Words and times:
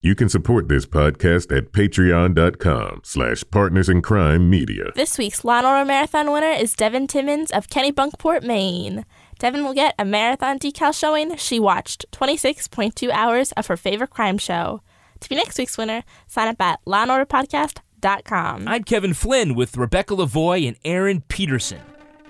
You 0.00 0.14
can 0.14 0.28
support 0.28 0.68
this 0.68 0.86
podcast 0.86 1.50
at 1.56 1.72
patreon.com 1.72 3.00
slash 3.02 3.42
partners 3.50 3.88
in 3.88 4.00
crime 4.00 4.48
media. 4.48 4.92
This 4.94 5.18
week's 5.18 5.44
Law 5.44 5.58
and 5.58 5.66
Order 5.66 5.84
Marathon 5.84 6.30
winner 6.30 6.52
is 6.52 6.74
Devin 6.74 7.08
Timmons 7.08 7.50
of 7.50 7.66
Kennebunkport, 7.66 8.44
Maine. 8.44 9.04
Devin 9.40 9.64
will 9.64 9.74
get 9.74 9.96
a 9.98 10.04
marathon 10.04 10.60
decal 10.60 10.96
showing 10.96 11.34
she 11.34 11.58
watched 11.58 12.06
26.2 12.12 13.10
hours 13.10 13.50
of 13.52 13.66
her 13.66 13.76
favorite 13.76 14.10
crime 14.10 14.38
show. 14.38 14.82
To 15.18 15.28
be 15.28 15.34
next 15.34 15.58
week's 15.58 15.76
winner, 15.76 16.04
sign 16.28 16.46
up 16.46 16.60
at 16.60 16.78
lawandorderpodcast.com. 16.86 18.68
I'm 18.68 18.84
Kevin 18.84 19.14
Flynn 19.14 19.56
with 19.56 19.76
Rebecca 19.76 20.14
Lavoie 20.14 20.68
and 20.68 20.76
Aaron 20.84 21.22
Peterson, 21.22 21.80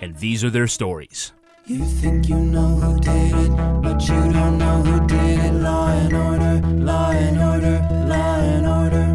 and 0.01 0.17
these 0.17 0.43
are 0.43 0.49
their 0.51 0.69
stories. 0.69 1.33
You 1.69 1.85
think 1.85 2.31
you 2.31 2.37
know 2.37 2.77
who 2.81 2.99
did 2.99 3.35
it, 3.35 3.51
but 3.83 4.01
you 4.09 4.33
don't 4.33 4.57
know 4.57 4.81
who 4.81 5.07
did 5.07 5.39
it. 5.39 5.53
Law 5.53 5.89
and 5.89 6.15
order, 6.15 6.67
law 6.79 7.11
and 7.11 7.39
order, 7.39 7.77
law 8.09 8.37
and 8.41 8.67
order. 8.67 9.07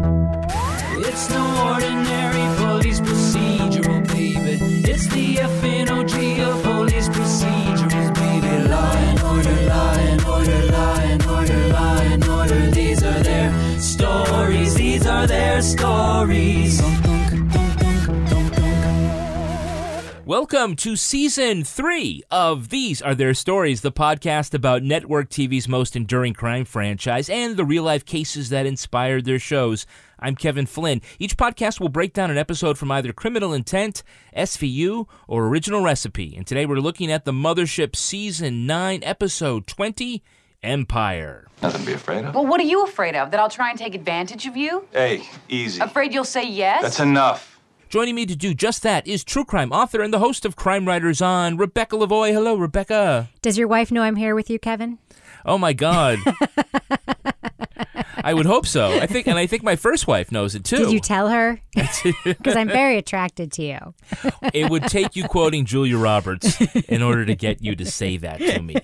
It's 1.04 1.30
no 1.30 1.42
ordinary 1.72 2.46
police 2.58 3.00
procedural, 3.00 4.06
baby. 4.06 4.54
It's 4.88 5.08
the 5.08 5.34
FNOG 5.34 6.14
of 6.48 6.62
police 6.62 7.08
procedurals, 7.08 8.14
baby. 8.14 8.68
Law 8.68 8.92
and 9.08 9.20
order, 9.20 9.56
law 9.66 9.94
and 9.94 10.24
order, 10.24 10.62
law 10.70 10.98
and 11.00 11.26
order, 11.26 11.68
law 11.70 11.98
and 12.02 12.28
order. 12.28 12.70
These 12.70 13.02
are 13.02 13.22
their 13.24 13.80
stories. 13.80 14.74
These 14.76 15.06
are 15.08 15.26
their 15.26 15.60
stories. 15.60 16.80
Welcome 20.26 20.76
to 20.76 20.96
season 20.96 21.64
three 21.64 22.22
of 22.30 22.70
These 22.70 23.02
Are 23.02 23.14
Their 23.14 23.34
Stories, 23.34 23.82
the 23.82 23.92
podcast 23.92 24.54
about 24.54 24.82
network 24.82 25.28
TV's 25.28 25.68
most 25.68 25.94
enduring 25.94 26.32
crime 26.32 26.64
franchise 26.64 27.28
and 27.28 27.58
the 27.58 27.64
real 27.66 27.82
life 27.82 28.06
cases 28.06 28.48
that 28.48 28.64
inspired 28.64 29.26
their 29.26 29.38
shows. 29.38 29.84
I'm 30.18 30.34
Kevin 30.34 30.64
Flynn. 30.64 31.02
Each 31.18 31.36
podcast 31.36 31.78
will 31.78 31.90
break 31.90 32.14
down 32.14 32.30
an 32.30 32.38
episode 32.38 32.78
from 32.78 32.90
either 32.90 33.12
Criminal 33.12 33.52
Intent, 33.52 34.02
SVU, 34.34 35.06
or 35.28 35.46
Original 35.46 35.82
Recipe. 35.82 36.34
And 36.34 36.46
today 36.46 36.64
we're 36.64 36.76
looking 36.76 37.12
at 37.12 37.26
the 37.26 37.32
Mothership 37.32 37.94
Season 37.94 38.66
9, 38.66 39.00
Episode 39.04 39.66
20 39.66 40.22
Empire. 40.62 41.48
Nothing 41.62 41.80
to 41.82 41.86
be 41.86 41.92
afraid 41.92 42.24
of. 42.24 42.34
Well, 42.34 42.46
what 42.46 42.62
are 42.62 42.64
you 42.64 42.82
afraid 42.84 43.14
of? 43.14 43.30
That 43.30 43.40
I'll 43.40 43.50
try 43.50 43.68
and 43.68 43.78
take 43.78 43.94
advantage 43.94 44.46
of 44.46 44.56
you? 44.56 44.86
Hey, 44.90 45.28
easy. 45.50 45.82
Afraid 45.82 46.14
you'll 46.14 46.24
say 46.24 46.48
yes? 46.48 46.80
That's 46.80 47.00
enough. 47.00 47.53
Joining 47.94 48.16
me 48.16 48.26
to 48.26 48.34
do 48.34 48.54
just 48.54 48.82
that 48.82 49.06
is 49.06 49.22
true 49.22 49.44
crime 49.44 49.70
author 49.70 50.02
and 50.02 50.12
the 50.12 50.18
host 50.18 50.44
of 50.44 50.56
Crime 50.56 50.84
Writers 50.84 51.22
On, 51.22 51.56
Rebecca 51.56 51.94
Lavoie. 51.94 52.32
Hello, 52.32 52.56
Rebecca. 52.56 53.30
Does 53.40 53.56
your 53.56 53.68
wife 53.68 53.92
know 53.92 54.02
I'm 54.02 54.16
here 54.16 54.34
with 54.34 54.50
you, 54.50 54.58
Kevin? 54.58 54.98
Oh 55.46 55.58
my 55.58 55.72
God. 55.74 56.18
I 58.16 58.34
would 58.34 58.46
hope 58.46 58.66
so. 58.66 58.98
I 58.98 59.06
think, 59.06 59.28
and 59.28 59.38
I 59.38 59.46
think 59.46 59.62
my 59.62 59.76
first 59.76 60.08
wife 60.08 60.32
knows 60.32 60.56
it 60.56 60.64
too. 60.64 60.78
Did 60.78 60.90
you 60.90 60.98
tell 60.98 61.28
her? 61.28 61.60
Because 62.24 62.56
I'm 62.56 62.66
very 62.66 62.98
attracted 62.98 63.52
to 63.52 63.62
you. 63.62 63.94
it 64.52 64.70
would 64.70 64.88
take 64.88 65.14
you 65.14 65.28
quoting 65.28 65.64
Julia 65.64 65.96
Roberts 65.96 66.60
in 66.88 67.00
order 67.00 67.24
to 67.24 67.36
get 67.36 67.62
you 67.62 67.76
to 67.76 67.86
say 67.86 68.16
that 68.16 68.40
to 68.40 68.60
me. 68.60 68.74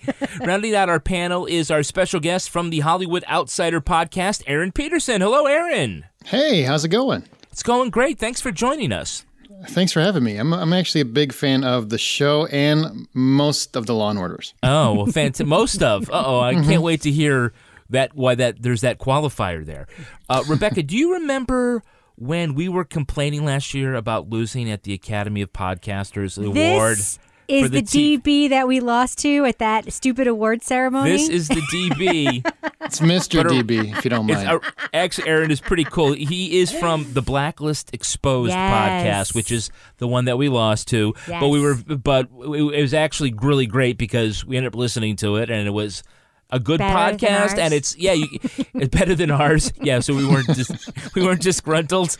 Rounding 0.46 0.76
out 0.76 0.88
our 0.88 1.00
panel 1.00 1.46
is 1.46 1.68
our 1.68 1.82
special 1.82 2.20
guest 2.20 2.48
from 2.48 2.70
the 2.70 2.78
Hollywood 2.80 3.24
Outsider 3.28 3.80
podcast, 3.80 4.44
Aaron 4.46 4.70
Peterson. 4.70 5.20
Hello, 5.20 5.46
Aaron. 5.46 6.04
Hey, 6.26 6.62
how's 6.62 6.84
it 6.84 6.90
going? 6.90 7.24
It's 7.52 7.62
going 7.62 7.90
great. 7.90 8.18
Thanks 8.18 8.40
for 8.40 8.50
joining 8.50 8.92
us. 8.92 9.24
Thanks 9.68 9.92
for 9.92 10.00
having 10.00 10.24
me. 10.24 10.36
I'm, 10.36 10.54
I'm 10.54 10.72
actually 10.72 11.02
a 11.02 11.06
big 11.06 11.32
fan 11.32 11.64
of 11.64 11.90
the 11.90 11.98
show 11.98 12.46
and 12.46 13.06
most 13.12 13.76
of 13.76 13.86
the 13.86 13.94
Law 13.94 14.10
and 14.10 14.18
Orders. 14.18 14.54
Oh, 14.62 14.94
well, 14.94 15.06
fantastic. 15.12 15.46
most 15.46 15.82
of. 15.82 16.08
Uh 16.08 16.22
oh, 16.24 16.40
I 16.40 16.54
can't 16.54 16.82
wait 16.82 17.02
to 17.02 17.10
hear 17.10 17.52
that. 17.90 18.14
Why 18.14 18.34
that 18.36 18.62
there's 18.62 18.80
that 18.80 18.98
qualifier 18.98 19.64
there. 19.66 19.86
Uh, 20.28 20.42
Rebecca, 20.48 20.82
do 20.82 20.96
you 20.96 21.14
remember? 21.14 21.82
When 22.16 22.54
we 22.54 22.68
were 22.68 22.84
complaining 22.84 23.46
last 23.46 23.72
year 23.72 23.94
about 23.94 24.28
losing 24.28 24.70
at 24.70 24.82
the 24.82 24.92
Academy 24.92 25.40
of 25.40 25.54
Podcasters 25.54 26.36
award, 26.36 26.98
This 26.98 27.18
is 27.50 27.62
for 27.64 27.68
the, 27.68 27.80
the 27.80 27.86
T- 27.86 28.18
DB 28.18 28.48
that 28.50 28.66
we 28.68 28.80
lost 28.80 29.18
to 29.20 29.44
at 29.44 29.58
that 29.58 29.92
stupid 29.92 30.26
award 30.26 30.62
ceremony. 30.62 31.10
this 31.10 31.28
is 31.28 31.48
the 31.48 31.60
DB. 31.72 32.44
It's 32.82 32.98
Mr. 33.00 33.42
But, 33.44 33.52
DB, 33.52 33.96
if 33.96 34.04
you 34.04 34.10
don't 34.10 34.26
mind. 34.26 34.62
actually, 34.94 35.28
Aaron 35.28 35.50
is 35.50 35.60
pretty 35.60 35.84
cool. 35.84 36.14
He 36.14 36.58
is 36.60 36.72
from 36.72 37.12
the 37.12 37.20
Blacklist 37.22 37.90
Exposed 37.92 38.50
Yes. 38.50 39.28
podcast, 39.30 39.34
which 39.34 39.52
is 39.52 39.70
the 39.98 40.08
one 40.08 40.24
that 40.24 40.38
we 40.38 40.48
lost 40.48 40.88
to. 40.88 41.14
But 41.28 41.48
we 41.50 41.60
were, 41.60 41.74
but 41.76 42.28
it 42.32 42.80
was 42.80 42.94
actually 42.94 43.34
really 43.34 43.66
great 43.66 43.98
because 43.98 44.44
we 44.46 44.56
ended 44.56 44.72
up 44.72 44.78
listening 44.78 45.14
to 45.16 45.36
it, 45.36 45.50
and 45.50 45.68
it 45.68 45.72
was 45.72 46.02
a 46.50 46.60
good 46.60 46.78
Better 46.78 47.16
podcast. 47.16 47.58
And 47.58 47.72
it's 47.74 47.96
yeah, 47.96 48.12
you, 48.12 48.26
it's 48.74 48.96
better 48.96 49.14
than 49.14 49.30
ours. 49.30 49.72
Yeah, 49.80 50.00
so 50.00 50.14
we 50.14 50.26
weren't 50.26 50.46
just 50.46 50.90
we 51.14 51.22
weren't 51.22 51.42
disgruntled. 51.42 52.16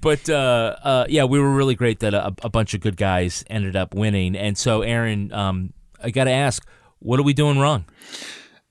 but 0.00 0.28
uh, 0.28 0.76
uh, 0.82 1.06
yeah, 1.08 1.24
we 1.24 1.38
were 1.38 1.50
really 1.50 1.74
great 1.74 2.00
that 2.00 2.14
a, 2.14 2.32
a 2.42 2.48
bunch 2.48 2.74
of 2.74 2.80
good 2.80 2.96
guys 2.96 3.44
ended 3.48 3.76
up 3.76 3.94
winning. 3.94 4.36
And 4.36 4.56
so, 4.56 4.82
Aaron, 4.82 5.32
um, 5.32 5.72
I 6.02 6.10
got 6.10 6.24
to 6.24 6.30
ask, 6.30 6.66
what 7.00 7.18
are 7.18 7.24
we 7.24 7.32
doing 7.32 7.58
wrong? 7.58 7.84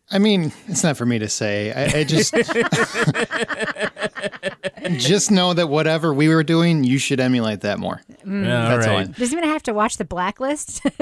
I 0.09 0.19
mean, 0.19 0.53
it's 0.67 0.83
not 0.83 0.95
for 0.95 1.05
me 1.05 1.19
to 1.19 1.27
say. 1.27 1.73
I, 1.73 1.99
I 1.99 2.03
just 2.05 2.33
just 4.99 5.31
know 5.31 5.53
that 5.53 5.67
whatever 5.67 6.13
we 6.13 6.29
were 6.29 6.43
doing, 6.43 6.83
you 6.83 6.97
should 6.97 7.19
emulate 7.19 7.61
that 7.61 7.79
more. 7.79 8.01
Yeah, 8.25 8.69
That's 8.69 8.85
all 8.87 8.93
all. 8.93 8.99
right. 8.99 9.09
I- 9.09 9.11
Does 9.11 9.33
anyone 9.33 9.49
have 9.49 9.63
to 9.63 9.73
watch 9.73 9.97
the 9.97 10.05
blacklist? 10.05 10.85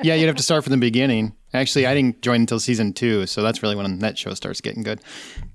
Yeah, 0.00 0.14
you'd 0.14 0.28
have 0.28 0.36
to 0.36 0.44
start 0.44 0.62
from 0.62 0.70
the 0.70 0.76
beginning. 0.76 1.34
Actually, 1.52 1.84
I 1.84 1.92
didn't 1.92 2.22
join 2.22 2.42
until 2.42 2.60
season 2.60 2.92
two, 2.92 3.26
so 3.26 3.42
that's 3.42 3.64
really 3.64 3.74
when 3.74 3.98
that 3.98 4.16
show 4.16 4.32
starts 4.32 4.60
getting 4.60 4.84
good. 4.84 5.00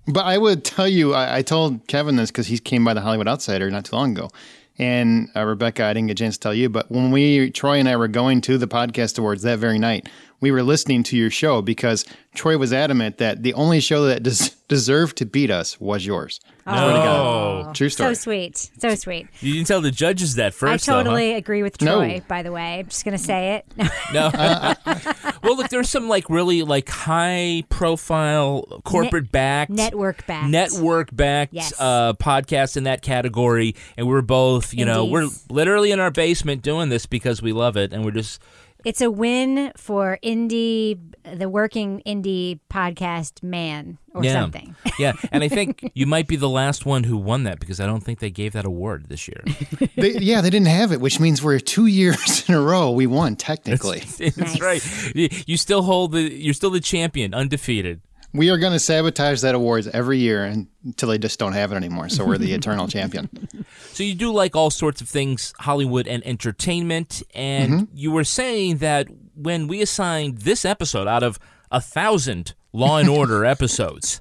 But 0.05 0.25
I 0.25 0.37
would 0.37 0.65
tell 0.65 0.87
you, 0.87 1.13
I, 1.13 1.37
I 1.37 1.41
told 1.43 1.87
Kevin 1.87 2.17
this 2.17 2.29
because 2.29 2.47
he 2.47 2.59
came 2.59 2.83
by 2.83 2.93
the 2.93 2.99
Hollywood 2.99 3.29
Outsider 3.29 3.71
not 3.71 3.85
too 3.85 3.95
long 3.95 4.11
ago. 4.11 4.29
And 4.77 5.29
uh, 5.33 5.45
Rebecca, 5.45 5.85
I 5.85 5.93
didn't 5.93 6.07
get 6.07 6.19
a 6.19 6.23
chance 6.23 6.35
to 6.35 6.41
tell 6.41 6.53
you, 6.53 6.67
but 6.67 6.91
when 6.91 7.09
we, 7.11 7.51
Troy 7.51 7.77
and 7.79 7.87
I 7.87 7.95
were 7.95 8.09
going 8.09 8.41
to 8.41 8.57
the 8.57 8.67
podcast 8.67 9.17
awards 9.17 9.43
that 9.43 9.59
very 9.59 9.79
night, 9.79 10.09
we 10.43 10.51
were 10.51 10.61
listening 10.61 11.03
to 11.03 11.15
your 11.17 11.29
show 11.29 11.61
because 11.61 12.03
Troy 12.35 12.57
was 12.57 12.73
adamant 12.73 13.17
that 13.19 13.43
the 13.43 13.53
only 13.53 13.79
show 13.79 14.05
that 14.07 14.23
des- 14.23 14.51
deserved 14.67 15.15
to 15.17 15.25
beat 15.25 15.49
us 15.49 15.79
was 15.79 16.05
yours. 16.05 16.39
Swear 16.63 16.75
to 16.75 16.97
God. 16.97 17.75
True 17.75 17.89
story. 17.89 18.15
so 18.15 18.21
sweet. 18.21 18.69
So 18.79 18.95
sweet. 18.95 19.27
You 19.41 19.53
didn't 19.53 19.67
tell 19.67 19.79
the 19.81 19.91
judges 19.91 20.35
that 20.35 20.53
first. 20.53 20.87
I 20.89 20.91
though, 20.91 20.97
huh? 20.97 21.03
totally 21.03 21.33
agree 21.33 21.63
with 21.63 21.81
No. 21.81 21.97
Troy, 21.99 22.21
by 22.27 22.41
the 22.43 22.51
way. 22.51 22.79
I'm 22.79 22.87
just 22.87 23.05
going 23.05 23.17
to 23.17 23.23
say 23.23 23.55
it. 23.55 23.65
No. 24.13 24.29
well, 25.43 25.55
look, 25.57 25.69
there's 25.69 25.89
some 25.89 26.07
like 26.07 26.29
really 26.29 26.61
like 26.63 26.87
high 26.89 27.63
profile 27.69 28.81
corporate 28.83 29.31
backed 29.31 29.71
network 29.71 30.25
backed. 30.27 30.49
network 30.49 31.09
backed 31.15 31.53
Yes. 31.53 31.73
uh, 31.79 32.13
podcasts 32.13 32.77
in 32.77 32.83
that 32.83 33.01
category, 33.01 33.75
and 33.97 34.07
we're 34.07 34.21
both, 34.21 34.73
you 34.73 34.85
know, 34.85 35.05
we're 35.05 35.29
literally 35.49 35.91
in 35.91 35.99
our 35.99 36.11
basement 36.11 36.61
doing 36.61 36.89
this 36.89 37.05
because 37.05 37.41
we 37.41 37.53
love 37.53 37.75
it, 37.77 37.91
and 37.93 38.03
we're 38.05 38.11
just 38.11 38.41
It's 38.83 39.01
a 39.01 39.09
win 39.09 39.71
for 39.77 40.19
indie, 40.23 40.99
the 41.23 41.47
working 41.47 42.01
indie 42.05 42.59
podcast 42.69 43.41
man 43.41 43.97
or 44.13 44.23
yeah, 44.23 44.33
something. 44.33 44.75
yeah. 44.99 45.13
And 45.31 45.43
I 45.43 45.47
think 45.47 45.89
you 45.95 46.05
might 46.05 46.27
be 46.27 46.35
the 46.35 46.49
last 46.49 46.85
one 46.85 47.03
who 47.05 47.17
won 47.17 47.43
that 47.43 47.59
because 47.59 47.79
I 47.79 47.85
don't 47.85 48.01
think 48.01 48.19
they 48.19 48.29
gave 48.29 48.53
that 48.53 48.65
award 48.65 49.05
this 49.07 49.27
year. 49.27 49.43
They, 49.95 50.13
yeah, 50.17 50.41
they 50.41 50.49
didn't 50.49 50.67
have 50.67 50.91
it, 50.91 50.99
which 50.99 51.19
means 51.19 51.41
we're 51.43 51.59
two 51.59 51.85
years 51.85 52.49
in 52.49 52.55
a 52.55 52.61
row 52.61 52.89
we 52.91 53.05
won 53.07 53.35
technically. 53.35 53.99
That's 53.99 54.37
Nice. 54.37 54.59
right. 54.59 55.15
You- 55.15 55.29
You 55.45 55.55
still 55.57 55.83
hold 55.83 56.11
the. 56.13 56.21
You're 56.21 56.53
still 56.55 56.71
the 56.71 56.79
champion, 56.79 57.33
undefeated. 57.33 58.01
We 58.33 58.49
are 58.49 58.57
going 58.57 58.73
to 58.73 58.79
sabotage 58.79 59.41
that 59.41 59.53
awards 59.53 59.87
every 59.87 60.17
year 60.17 60.43
until 60.83 61.09
they 61.09 61.17
just 61.19 61.37
don't 61.39 61.53
have 61.53 61.71
it 61.71 61.75
anymore. 61.75 62.09
So 62.09 62.25
we're 62.25 62.37
the 62.39 62.53
eternal 62.59 62.87
champion. 62.87 63.29
So 63.91 64.03
you 64.03 64.15
do 64.15 64.31
like 64.33 64.55
all 64.55 64.71
sorts 64.71 65.01
of 65.01 65.07
things, 65.09 65.53
Hollywood 65.59 66.07
and 66.07 66.25
entertainment, 66.25 67.21
and 67.35 67.71
Mm-hmm. 67.73 67.83
you 67.97 68.11
were 68.11 68.23
saying 68.23 68.77
that 68.77 69.07
when 69.35 69.67
we 69.67 69.81
assigned 69.81 70.39
this 70.39 70.65
episode 70.65 71.07
out 71.07 71.21
of 71.23 71.37
a 71.71 71.79
thousand 71.79 72.53
Law 72.73 72.97
and 72.97 73.07
Order 73.09 73.45
episodes, 73.55 74.19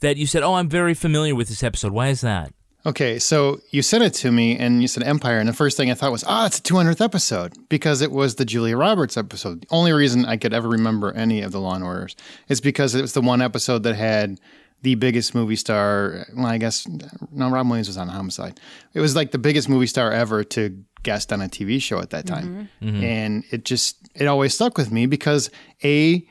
that 0.00 0.16
you 0.16 0.26
said, 0.26 0.42
"Oh, 0.42 0.54
I'm 0.54 0.68
very 0.68 0.94
familiar 0.94 1.34
with 1.34 1.48
this 1.48 1.62
episode." 1.62 1.92
Why 1.92 2.08
is 2.08 2.20
that? 2.22 2.52
Okay, 2.84 3.20
so 3.20 3.60
you 3.70 3.80
sent 3.80 4.02
it 4.02 4.12
to 4.14 4.32
me 4.32 4.58
and 4.58 4.82
you 4.82 4.88
said 4.88 5.04
Empire, 5.04 5.38
and 5.38 5.48
the 5.48 5.52
first 5.52 5.76
thing 5.76 5.90
I 5.90 5.94
thought 5.94 6.10
was, 6.10 6.24
ah, 6.26 6.46
it's 6.46 6.58
a 6.58 6.62
200th 6.62 7.00
episode 7.00 7.54
because 7.68 8.02
it 8.02 8.10
was 8.10 8.34
the 8.34 8.44
Julia 8.44 8.76
Roberts 8.76 9.16
episode. 9.16 9.60
The 9.62 9.66
only 9.70 9.92
reason 9.92 10.24
I 10.24 10.36
could 10.36 10.52
ever 10.52 10.68
remember 10.68 11.12
any 11.12 11.42
of 11.42 11.52
the 11.52 11.60
Law 11.60 11.74
and 11.76 11.84
Orders 11.84 12.16
is 12.48 12.60
because 12.60 12.96
it 12.96 13.00
was 13.00 13.12
the 13.12 13.20
one 13.20 13.40
episode 13.40 13.84
that 13.84 13.94
had 13.94 14.40
the 14.82 14.96
biggest 14.96 15.32
movie 15.32 15.54
star. 15.54 16.26
Well, 16.34 16.46
I 16.46 16.58
guess 16.58 16.88
no, 17.30 17.48
Robin 17.50 17.68
Williams 17.68 17.86
was 17.86 17.96
on 17.98 18.08
Homicide. 18.08 18.58
It 18.94 19.00
was 19.00 19.14
like 19.14 19.30
the 19.30 19.38
biggest 19.38 19.68
movie 19.68 19.86
star 19.86 20.10
ever 20.10 20.42
to 20.42 20.76
guest 21.04 21.32
on 21.32 21.40
a 21.40 21.46
TV 21.48 21.80
show 21.80 22.00
at 22.00 22.10
that 22.10 22.26
time, 22.26 22.68
and 22.80 23.44
it 23.52 23.64
just 23.64 23.96
it 24.16 24.26
always 24.26 24.54
stuck 24.54 24.76
with 24.76 24.90
me 24.90 25.06
because 25.06 25.50
a 25.84 26.26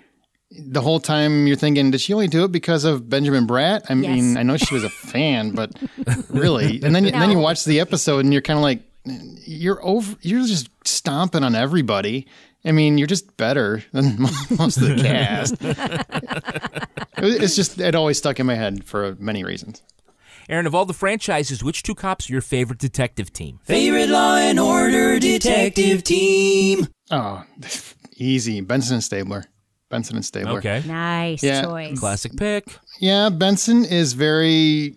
the 0.51 0.81
whole 0.81 0.99
time 0.99 1.47
you're 1.47 1.55
thinking, 1.55 1.91
did 1.91 2.01
she 2.01 2.13
only 2.13 2.27
do 2.27 2.43
it 2.43 2.51
because 2.51 2.83
of 2.83 3.09
Benjamin 3.09 3.47
Bratt? 3.47 3.83
I 3.89 3.93
mean, 3.93 4.29
Yes. 4.29 4.37
I 4.37 4.43
know 4.43 4.57
she 4.57 4.73
was 4.73 4.83
a 4.83 4.89
fan, 4.89 5.51
but 5.51 5.71
really, 6.29 6.81
and 6.83 6.93
then 6.95 7.05
and 7.05 7.21
then 7.21 7.31
you 7.31 7.39
watch 7.39 7.63
the 7.65 7.79
episode 7.79 8.19
and 8.25 8.33
you're 8.33 8.41
kind 8.41 8.57
of 8.57 8.63
like, 8.63 8.81
you're 9.45 9.79
over, 9.85 10.15
you're 10.21 10.45
just 10.45 10.69
stomping 10.85 11.43
on 11.43 11.55
everybody. 11.55 12.27
I 12.63 12.71
mean, 12.73 12.97
you're 12.99 13.07
just 13.07 13.37
better 13.37 13.83
than 13.91 14.19
most 14.57 14.77
of 14.77 14.83
the 14.89 14.95
cast. 15.01 15.55
It's 17.23 17.55
just 17.55 17.79
it 17.79 17.93
always 17.93 18.17
stuck 18.17 18.39
in 18.39 18.47
my 18.47 18.55
head 18.55 18.83
for 18.83 19.15
many 19.19 19.43
reasons. 19.43 19.83
Aaron, 20.49 20.65
of 20.65 20.73
all 20.73 20.85
the 20.85 20.93
franchises, 20.93 21.63
which 21.63 21.83
two 21.83 21.93
cops 21.93 22.27
are 22.29 22.33
your 22.33 22.41
favorite 22.41 22.79
detective 22.79 23.31
team? 23.31 23.59
Favorite 23.63 24.09
Law 24.09 24.37
and 24.37 24.59
Order 24.59 25.19
detective 25.19 26.03
team. 26.03 26.87
Oh, 27.11 27.43
easy, 28.17 28.59
Benson 28.61 28.95
and 28.95 29.03
Stabler. 29.03 29.45
Benson 29.91 30.15
and 30.15 30.25
Stabler. 30.25 30.57
Okay. 30.57 30.81
Nice 30.87 31.43
Yeah. 31.43 31.61
choice. 31.63 31.99
Classic 31.99 32.35
pick. 32.35 32.65
Yeah, 32.99 33.29
Benson 33.29 33.85
is 33.85 34.13
very. 34.13 34.95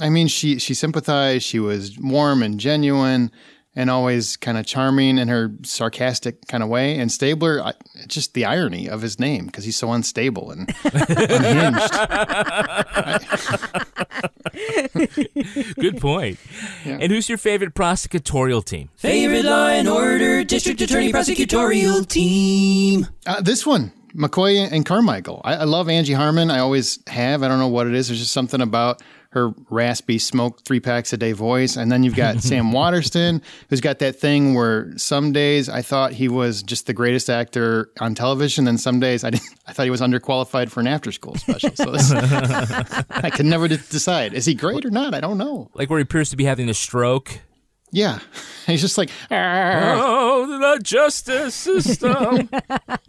I 0.00 0.08
mean, 0.10 0.26
she 0.26 0.58
she 0.58 0.74
sympathized. 0.74 1.44
She 1.44 1.60
was 1.60 1.96
warm 1.98 2.42
and 2.42 2.58
genuine, 2.58 3.30
and 3.76 3.88
always 3.88 4.36
kind 4.36 4.58
of 4.58 4.66
charming 4.66 5.18
in 5.18 5.28
her 5.28 5.52
sarcastic 5.62 6.46
kind 6.48 6.62
of 6.62 6.68
way. 6.68 6.98
And 6.98 7.12
Stabler, 7.12 7.62
I, 7.62 7.72
just 8.08 8.34
the 8.34 8.44
irony 8.44 8.88
of 8.88 9.00
his 9.02 9.20
name 9.20 9.46
because 9.46 9.64
he's 9.64 9.76
so 9.76 9.92
unstable 9.92 10.50
and 10.50 10.68
unhinged. 10.84 11.92
Good 15.78 16.00
point. 16.00 16.38
And 16.84 17.10
who's 17.12 17.28
your 17.28 17.38
favorite 17.38 17.74
prosecutorial 17.74 18.64
team? 18.64 18.90
Favorite 18.96 19.44
Law 19.44 19.68
and 19.68 19.88
Order 19.88 20.44
district 20.44 20.80
attorney 20.80 21.12
prosecutorial 21.12 22.06
team. 22.06 23.06
Uh, 23.26 23.40
this 23.40 23.66
one, 23.66 23.92
McCoy 24.14 24.70
and 24.70 24.84
Carmichael. 24.84 25.40
I, 25.44 25.54
I 25.54 25.64
love 25.64 25.88
Angie 25.88 26.12
Harmon. 26.12 26.50
I 26.50 26.58
always 26.58 26.98
have. 27.08 27.42
I 27.42 27.48
don't 27.48 27.58
know 27.58 27.68
what 27.68 27.86
it 27.86 27.94
is. 27.94 28.08
There's 28.08 28.20
just 28.20 28.32
something 28.32 28.60
about 28.60 29.02
her 29.30 29.54
raspy, 29.70 30.18
smoke 30.18 30.62
three 30.64 30.80
packs 30.80 31.12
a 31.14 31.16
day 31.16 31.32
voice. 31.32 31.76
And 31.76 31.90
then 31.90 32.02
you've 32.02 32.14
got 32.16 32.40
Sam 32.42 32.70
Waterston, 32.72 33.40
who's 33.70 33.80
got 33.80 33.98
that 34.00 34.16
thing 34.16 34.54
where 34.54 34.92
some 34.98 35.32
days 35.32 35.68
I 35.68 35.80
thought 35.80 36.12
he 36.12 36.28
was 36.28 36.62
just 36.62 36.86
the 36.86 36.92
greatest 36.92 37.30
actor 37.30 37.90
on 38.00 38.14
television, 38.14 38.68
and 38.68 38.78
some 38.78 39.00
days 39.00 39.24
I 39.24 39.30
didn't. 39.30 39.48
I 39.66 39.72
thought 39.72 39.84
he 39.84 39.90
was 39.90 40.00
underqualified 40.02 40.70
for 40.70 40.80
an 40.80 40.86
after-school 40.86 41.36
special. 41.36 41.70
So 41.74 41.92
this, 41.92 42.12
I 43.10 43.30
could 43.30 43.46
never 43.46 43.68
de- 43.68 43.78
decide 43.78 44.34
is 44.34 44.44
he 44.44 44.54
great 44.54 44.84
or 44.84 44.90
not. 44.90 45.14
I 45.14 45.20
don't 45.20 45.38
know. 45.38 45.70
Like 45.74 45.88
where 45.88 45.98
he 45.98 46.02
appears 46.02 46.30
to 46.30 46.36
be 46.36 46.44
having 46.44 46.68
a 46.68 46.74
stroke. 46.74 47.40
Yeah, 47.92 48.20
he's 48.66 48.80
just 48.80 48.96
like 48.98 49.10
"Arr." 49.30 49.94
Oh, 49.98 50.46
the 50.46 50.80
justice 50.82 51.54
system. 51.54 52.48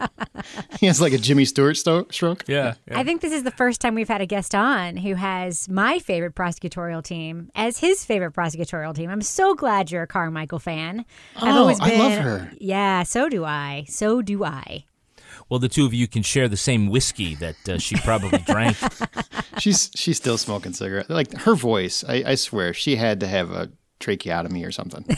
he 0.80 0.88
has 0.88 1.00
like 1.02 1.14
a 1.14 1.18
Jimmy 1.18 1.46
Stewart 1.46 1.78
sto- 1.78 2.06
stroke. 2.12 2.44
yeah. 2.48 2.74
yeah. 2.88 3.00
I 3.00 3.04
think 3.04 3.22
this 3.22 3.32
is 3.32 3.44
the 3.44 3.52
first 3.52 3.80
time 3.82 3.96
we've 3.96 4.10
had 4.10 4.20
a 4.22 4.26
guest 4.26 4.54
on 4.54 4.98
who 4.98 5.16
has 5.16 5.70
my 5.70 6.00
favorite 6.00 6.36
prosecutorial 6.36 7.04
team 7.04 7.50
as 7.56 7.78
his 7.80 8.04
favorite 8.04 8.34
prosecutorial 8.34 8.94
team. 8.94 9.10
I'm 9.10 9.22
so 9.22 9.56
glad 9.56 9.90
you're 9.92 10.04
a 10.04 10.08
Carmichael 10.08 10.60
fan. 10.60 11.06
I've 11.38 11.56
Oh, 11.56 11.60
always 11.60 11.80
I 11.80 11.96
love 11.96 12.12
been- 12.12 12.22
her. 12.24 12.52
Yeah, 12.60 13.04
so 13.04 13.30
do 13.30 13.46
I. 13.46 13.86
So 13.88 14.22
do 14.22 14.44
I. 14.44 14.86
Well, 15.50 15.60
the 15.60 15.70
two 15.70 15.86
of 15.86 15.94
you 15.94 16.08
can 16.08 16.24
share 16.24 16.48
the 16.48 16.58
same 16.58 16.88
whiskey 16.90 17.36
that 17.36 17.70
uh, 17.70 17.78
she 17.78 17.96
probably 17.98 18.40
drank. 18.46 18.78
She's 19.60 19.90
she's 19.96 20.18
still 20.18 20.38
smoking 20.38 20.74
cigarettes. 20.74 21.10
Like 21.10 21.34
her 21.42 21.56
voice, 21.56 22.04
I, 22.08 22.24
I 22.28 22.36
swear, 22.36 22.74
she 22.74 22.96
had 22.98 23.20
to 23.22 23.28
have 23.28 23.52
a 23.52 23.72
tracheotomy 24.04 24.64
or 24.64 24.72
something. 24.72 25.06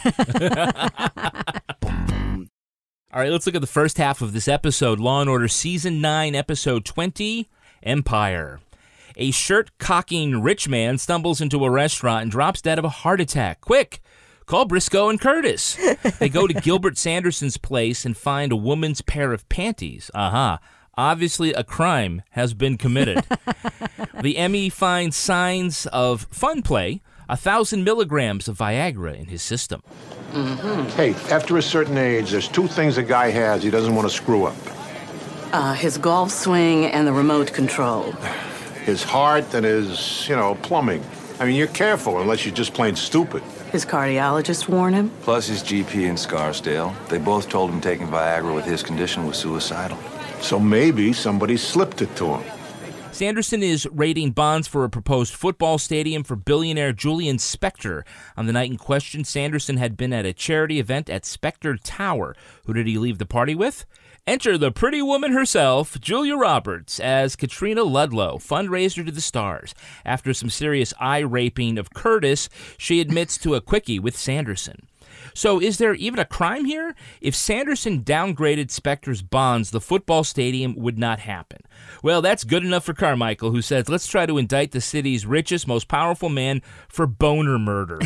All 3.14 3.22
right, 3.22 3.32
let's 3.32 3.46
look 3.46 3.56
at 3.56 3.62
the 3.62 3.68
first 3.68 3.98
half 3.98 4.22
of 4.22 4.34
this 4.34 4.48
episode 4.48 5.00
Law 5.00 5.22
and 5.22 5.30
Order 5.30 5.48
Season 5.48 6.02
9, 6.02 6.36
Episode 6.36 6.86
20 6.86 7.50
Empire. 7.84 8.60
A 9.18 9.32
shirt 9.32 9.72
cocking 9.78 10.42
rich 10.42 10.68
man 10.68 10.98
stumbles 10.98 11.40
into 11.40 11.64
a 11.64 11.70
restaurant 11.70 12.24
and 12.24 12.32
drops 12.32 12.62
dead 12.62 12.78
of 12.78 12.86
a 12.86 12.90
heart 12.90 13.22
attack. 13.22 13.62
Quick! 13.62 14.02
Call 14.46 14.66
Briscoe 14.66 15.10
and 15.10 15.20
Curtis. 15.20 15.76
They 16.20 16.30
go 16.30 16.46
to 16.46 16.54
Gilbert 16.62 16.98
Sanderson's 16.98 17.58
place 17.58 18.06
and 18.06 18.16
find 18.16 18.52
a 18.52 18.58
woman's 18.58 19.02
pair 19.02 19.34
of 19.34 19.48
panties. 19.50 20.12
Aha. 20.14 20.60
Obviously, 20.98 21.52
a 21.54 21.64
crime 21.64 22.22
has 22.32 22.54
been 22.54 22.78
committed. 22.78 23.26
the 24.22 24.38
M.E. 24.38 24.70
finds 24.70 25.18
signs 25.18 25.88
of 25.88 26.28
fun 26.32 26.62
play, 26.62 27.02
a 27.30 27.36
thousand 27.38 27.84
milligrams 27.84 28.48
of 28.48 28.58
Viagra 28.58 29.18
in 29.20 29.26
his 29.28 29.42
system. 29.42 29.82
Hey, 30.96 31.14
after 31.32 31.58
a 31.58 31.62
certain 31.62 31.98
age, 31.98 32.32
there's 32.32 32.48
two 32.48 32.68
things 32.68 32.98
a 32.98 33.04
guy 33.04 33.30
has 33.32 33.64
he 33.64 33.70
doesn't 33.70 33.96
want 33.96 34.08
to 34.10 34.14
screw 34.14 34.46
up 34.46 34.56
Uh, 35.54 35.74
his 35.74 35.98
golf 35.98 36.30
swing 36.32 36.86
and 36.86 37.08
the 37.08 37.14
remote 37.14 37.54
control. 37.54 38.12
his 38.86 39.02
heart 39.04 39.54
and 39.54 39.66
his, 39.66 40.28
you 40.30 40.36
know, 40.36 40.56
plumbing. 40.62 41.02
I 41.40 41.46
mean, 41.46 41.56
you're 41.56 41.68
careful 41.68 42.22
unless 42.22 42.46
you're 42.46 42.54
just 42.56 42.74
plain 42.74 42.96
stupid. 42.96 43.42
His 43.72 43.86
cardiologist 43.86 44.68
warned 44.70 44.96
him. 44.96 45.10
Plus 45.22 45.48
his 45.48 45.64
GP 45.64 46.08
in 46.08 46.18
Scarsdale. 46.18 46.94
They 47.10 47.18
both 47.18 47.50
told 47.50 47.72
him 47.72 47.82
taking 47.82 48.08
Viagra 48.08 48.54
with 48.56 48.66
his 48.66 48.84
condition 48.84 49.26
was 49.26 49.38
suicidal. 49.38 49.98
So 50.42 50.60
maybe 50.60 51.14
somebody 51.14 51.58
slipped 51.58 52.02
it 52.02 52.16
to 52.18 52.36
him. 52.36 52.44
Sanderson 53.16 53.64
is 53.64 53.88
raiding 53.94 54.32
bonds 54.32 54.68
for 54.68 54.84
a 54.84 54.90
proposed 54.90 55.34
football 55.34 55.78
stadium 55.78 56.22
for 56.22 56.36
billionaire 56.36 56.92
Julian 56.92 57.38
Spector. 57.38 58.04
On 58.36 58.46
the 58.46 58.52
night 58.52 58.70
in 58.70 58.76
question, 58.76 59.24
Sanderson 59.24 59.78
had 59.78 59.96
been 59.96 60.12
at 60.12 60.26
a 60.26 60.34
charity 60.34 60.82
event 60.82 61.10
at 61.10 61.24
Spector 61.24 61.80
Tower. 61.82 62.36
Who 62.66 62.74
did 62.74 62.88
he 62.88 62.98
leave 62.98 63.18
the 63.18 63.26
party 63.26 63.56
with? 63.56 63.86
Enter 64.28 64.58
the 64.58 64.70
pretty 64.70 65.02
woman 65.02 65.32
herself, 65.32 65.98
Julia 66.02 66.36
Roberts, 66.36 67.00
as 67.00 67.38
Katrina 67.38 67.84
Ludlow, 67.84 68.38
fundraiser 68.38 69.06
to 69.06 69.14
the 69.14 69.22
stars. 69.22 69.74
After 70.04 70.34
some 70.34 70.50
serious 70.50 70.94
eye 71.00 71.20
raping 71.20 71.78
of 71.78 71.94
Curtis, 71.94 72.50
she 72.78 73.00
admits 73.00 73.38
to 73.38 73.56
a 73.56 73.62
quickie 73.62 73.98
with 73.98 74.18
Sanderson. 74.18 74.90
So, 75.34 75.60
is 75.60 75.78
there 75.78 75.94
even 75.96 76.20
a 76.20 76.26
crime 76.26 76.66
here? 76.66 76.96
If 77.22 77.36
Sanderson 77.36 78.04
downgraded 78.04 78.68
Spector's 78.68 79.22
bonds, 79.22 79.72
the 79.72 79.82
football 79.82 80.24
stadium 80.24 80.76
would 80.76 80.98
not 80.98 81.20
happen. 81.20 81.62
Well, 82.04 82.22
that's 82.22 82.44
good 82.44 82.64
enough 82.64 82.86
for 82.86 82.94
Carmichael, 82.94 83.52
who 83.52 83.62
says, 83.62 83.90
let's 83.90 84.08
try 84.08 84.26
to 84.26 84.38
indict 84.38 84.72
the 84.72 84.82
city's 84.82 85.26
richest, 85.26 85.68
most 85.68 85.88
powerful 85.88 86.30
man 86.30 86.62
for 86.88 87.08
boner 87.08 87.60
murder. 87.60 88.00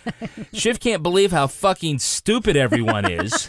Schiff 0.52 0.80
can't 0.80 1.02
believe 1.02 1.32
how 1.32 1.46
fucking 1.46 1.98
stupid 1.98 2.56
everyone 2.56 3.10
is. 3.10 3.48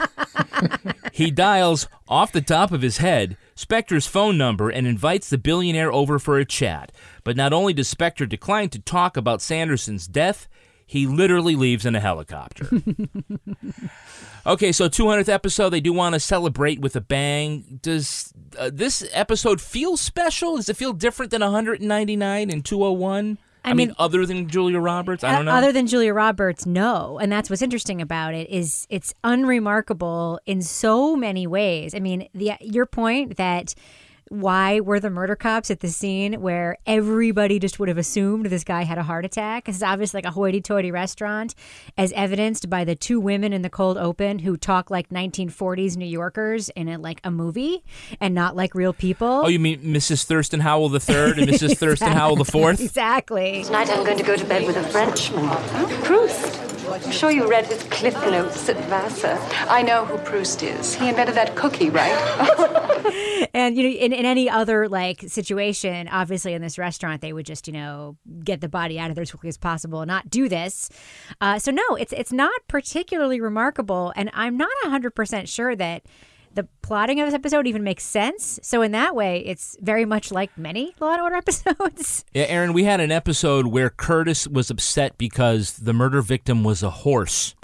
he 1.12 1.32
dials 1.32 1.88
off 2.08 2.32
the 2.32 2.42
top 2.42 2.72
of 2.72 2.82
his 2.82 2.98
head 2.98 3.38
Spector's 3.56 4.08
phone 4.08 4.38
number 4.38 4.70
and 4.70 4.88
invites 4.88 5.30
the 5.30 5.38
billionaire 5.38 5.92
over 5.92 6.18
for 6.18 6.38
a 6.38 6.46
chat. 6.46 6.92
But 7.24 7.38
not 7.38 7.54
only 7.54 7.74
does 7.74 7.94
Spector 7.94 8.28
decline 8.28 8.70
to 8.70 8.80
talk 8.80 9.16
about 9.16 9.42
Sanderson's 9.42 10.08
death, 10.08 10.48
he 10.94 11.08
literally 11.08 11.56
leaves 11.56 11.88
in 11.88 11.96
a 11.96 12.00
helicopter. 12.00 12.70
okay, 14.46 14.72
so 14.72 14.88
200th 14.88 15.28
episode, 15.28 15.72
they 15.72 15.82
do 15.82 15.92
want 15.92 16.14
to 16.14 16.20
celebrate 16.20 16.82
with 16.82 16.96
a 16.96 17.02
bang. 17.02 17.80
Does 17.82 18.32
uh, 18.60 18.70
this 18.72 19.04
episode 19.12 19.60
feel 19.60 19.98
special? 19.98 20.58
Does 20.58 20.70
it 20.70 20.78
feel 20.78 20.94
different 20.94 21.32
than 21.32 21.42
199 21.42 22.52
and 22.52 22.64
201? 22.64 23.40
I, 23.66 23.70
mean, 23.70 23.88
mean- 23.88 23.96
other 23.98 24.24
than 24.28 24.48
Julia 24.48 24.80
Roberts? 24.80 25.24
I 25.24 25.32
don't 25.32 25.46
know. 25.46 25.54
Other 25.54 25.72
than 25.72 25.88
Julia 25.88 26.14
Roberts, 26.14 26.68
no. 26.68 27.18
And 27.18 27.32
that's 27.32 27.50
what's 27.50 27.64
interesting 27.64 28.00
about 28.00 28.36
it 28.36 28.48
is 28.52 28.86
it's 28.92 29.16
unremarkable 29.24 30.40
in 30.46 30.62
so 30.62 31.16
many 31.16 31.48
ways. 31.48 31.96
I 31.96 32.02
mean, 32.02 32.30
the 32.36 32.52
your 32.62 32.86
point 32.86 33.38
that 33.38 33.74
why 34.42 34.80
were 34.80 35.00
the 35.00 35.12
murder 35.12 35.36
cops 35.36 35.70
at 35.70 35.82
the 35.82 35.90
scene 35.90 36.42
where 36.42 36.78
everybody 36.88 37.60
just 37.60 37.80
would 37.80 37.88
have 37.88 38.00
assumed 38.00 38.48
this 38.48 38.64
guy 38.64 38.84
had 38.84 38.98
a 38.98 39.04
heart 39.04 39.26
attack? 39.26 39.66
This 39.66 39.76
is 39.76 39.84
obviously 39.84 40.18
like 40.18 40.26
a 40.26 40.32
hoity-toity 40.32 40.92
restaurant, 40.92 41.54
as 41.98 42.12
evidenced 42.14 42.70
by 42.70 42.84
the 42.84 42.96
two 42.96 43.20
women 43.20 43.54
in 43.54 43.62
the 43.62 43.70
cold 43.70 43.98
open 43.98 44.40
who 44.40 44.58
talk 44.58 44.90
like 44.90 45.10
1940s 45.10 45.98
New 45.98 46.06
Yorkers 46.06 46.70
in 46.70 46.88
a, 46.90 46.98
like 46.98 47.22
a 47.24 47.30
movie 47.30 47.84
and 48.20 48.34
not 48.34 48.56
like 48.56 48.74
real 48.74 48.94
people. 48.94 49.28
Oh, 49.28 49.50
you 49.50 49.60
mean 49.60 49.82
Mrs. 49.82 50.24
Thurston 50.24 50.62
Howell 50.62 50.90
the 50.90 51.00
third 51.00 51.38
and 51.38 51.48
Mrs. 51.48 51.78
Thurston 51.84 52.12
Howell 52.12 52.38
the 52.38 52.46
fourth? 52.46 52.82
Exactly. 52.82 53.64
Tonight 53.64 53.90
I'm 53.92 54.04
going 54.04 54.18
to 54.18 54.24
go 54.24 54.36
to 54.36 54.46
bed 54.46 54.66
with 54.66 54.78
a 54.78 54.84
Frenchman. 54.84 55.48
Proust. 56.04 56.63
I'm 56.90 57.12
sure 57.12 57.32
you 57.32 57.50
read 57.50 57.66
his 57.66 57.84
Cliff 57.84 58.14
Notes 58.16 58.68
at 58.70 58.78
Vassar. 58.86 59.38
I 59.70 59.82
know 59.82 60.06
who 60.06 60.18
Proust 60.20 60.64
is. 60.64 60.94
He 60.96 61.10
invented 61.10 61.36
that 61.36 61.56
cookie, 61.56 61.90
right? 61.90 62.90
And 63.56 63.78
you 63.78 63.84
know, 63.84 63.90
in, 63.90 64.14
in 64.14 64.26
any 64.26 64.50
other 64.50 64.90
like 64.90 65.22
situation, 65.28 66.08
obviously 66.08 66.54
in 66.54 66.62
this 66.62 66.80
restaurant, 66.80 67.22
they 67.22 67.34
would 67.34 67.46
just 67.46 67.68
you 67.68 67.74
know 67.74 68.18
get 68.44 68.62
the 68.62 68.70
body 68.70 68.98
out 68.98 69.10
of 69.10 69.16
there 69.16 69.22
as 69.22 69.30
quickly 69.30 69.50
as 69.50 69.58
possible 69.58 70.02
and 70.02 70.08
not 70.08 70.30
do 70.30 70.50
this. 70.50 70.90
Uh, 71.40 71.60
so 71.60 71.72
no, 71.72 71.84
it's 72.00 72.14
it's 72.14 72.32
not 72.32 72.54
particularly 72.68 73.40
remarkable, 73.40 74.12
and 74.16 74.32
I'm 74.34 74.58
not 74.58 74.70
hundred 74.84 75.12
percent 75.12 75.50
sure 75.50 75.76
that 75.76 76.04
the 76.54 76.68
plotting 76.82 77.20
of 77.20 77.28
this 77.28 77.34
episode 77.34 77.68
even 77.68 77.84
makes 77.84 78.04
sense. 78.04 78.60
So 78.62 78.82
in 78.82 78.92
that 78.92 79.16
way, 79.16 79.40
it's 79.46 79.78
very 79.82 80.06
much 80.06 80.32
like 80.32 80.56
many 80.58 80.94
Law 81.00 81.14
and 81.14 81.22
Order 81.22 81.36
episodes. 81.38 82.26
Yeah, 82.34 82.44
Aaron, 82.44 82.74
we 82.74 82.84
had 82.84 83.00
an 83.00 83.12
episode 83.12 83.68
where 83.68 83.90
Curtis 83.90 84.48
was 84.48 84.70
upset 84.70 85.18
because 85.18 85.74
the 85.74 85.94
murder 85.94 86.22
victim 86.22 86.64
was 86.64 86.84
a 86.84 86.90
horse. 86.90 87.56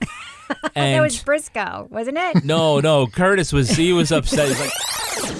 And 0.75 0.95
that 0.95 1.01
was 1.01 1.21
Briscoe, 1.21 1.87
wasn't 1.89 2.17
it? 2.17 2.43
no, 2.43 2.79
no, 2.79 3.07
Curtis 3.07 3.53
was 3.53 3.69
he 3.69 3.93
was 3.93 4.11
upset. 4.11 4.47
He's 4.47 4.59
like, 4.59 4.71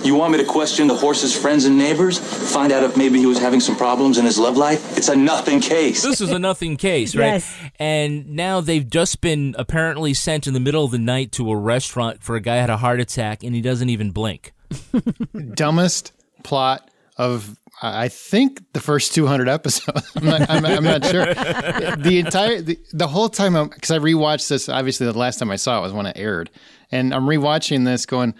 You 0.03 0.15
want 0.15 0.31
me 0.31 0.38
to 0.39 0.45
question 0.45 0.88
the 0.88 0.95
horse's 0.95 1.36
friends 1.36 1.65
and 1.65 1.77
neighbors? 1.77 2.19
Find 2.51 2.71
out 2.71 2.83
if 2.83 2.98
maybe 2.98 3.19
he 3.19 3.25
was 3.25 3.39
having 3.39 3.59
some 3.59 3.75
problems 3.75 4.17
in 4.17 4.25
his 4.25 4.39
love 4.39 4.57
life? 4.57 4.98
It's 4.98 5.09
a 5.09 5.15
nothing 5.15 5.59
case. 5.59 6.03
this 6.03 6.21
is 6.21 6.31
a 6.31 6.39
nothing 6.39 6.77
case, 6.77 7.15
right? 7.15 7.33
Yes. 7.33 7.55
And 7.77 8.29
now 8.29 8.62
they've 8.62 8.88
just 8.88 9.21
been 9.21 9.55
apparently 9.57 10.13
sent 10.13 10.48
in 10.48 10.53
the 10.53 10.59
middle 10.59 10.83
of 10.83 10.91
the 10.91 11.00
night 11.00 11.31
to 11.33 11.51
a 11.51 11.55
restaurant 11.55 12.24
for 12.24 12.36
a 12.36 12.41
guy 12.41 12.55
who 12.55 12.62
had 12.62 12.69
a 12.69 12.77
heart 12.77 13.00
attack 13.00 13.43
and 13.43 13.53
he 13.53 13.62
doesn't 13.62 13.89
even 13.89 14.12
blink. 14.12 14.53
Dumbest 15.55 16.13
plot 16.43 16.89
of 17.17 17.57
I 17.81 18.09
think 18.09 18.62
the 18.74 18.81
first 18.81 19.13
200 19.15 19.48
episodes. 19.48 20.12
I'm 20.15 20.25
not, 20.25 20.50
I'm, 20.50 20.65
I'm 20.65 20.83
not 20.83 21.05
sure. 21.05 21.33
The 21.33 22.21
entire 22.25 22.62
the, 22.62 22.77
the 22.91 23.07
whole 23.07 23.29
time 23.29 23.53
because 23.69 23.91
I 23.91 24.00
rewatched 24.00 24.50
this. 24.50 24.67
Obviously, 24.67 25.05
the 25.05 25.17
last 25.17 25.39
time 25.39 25.50
I 25.50 25.55
saw 25.55 25.79
it 25.79 25.81
was 25.81 25.93
when 25.93 26.05
it 26.05 26.17
aired, 26.17 26.50
and 26.91 27.13
I'm 27.13 27.24
rewatching 27.24 27.86
this, 27.86 28.05
going, 28.05 28.36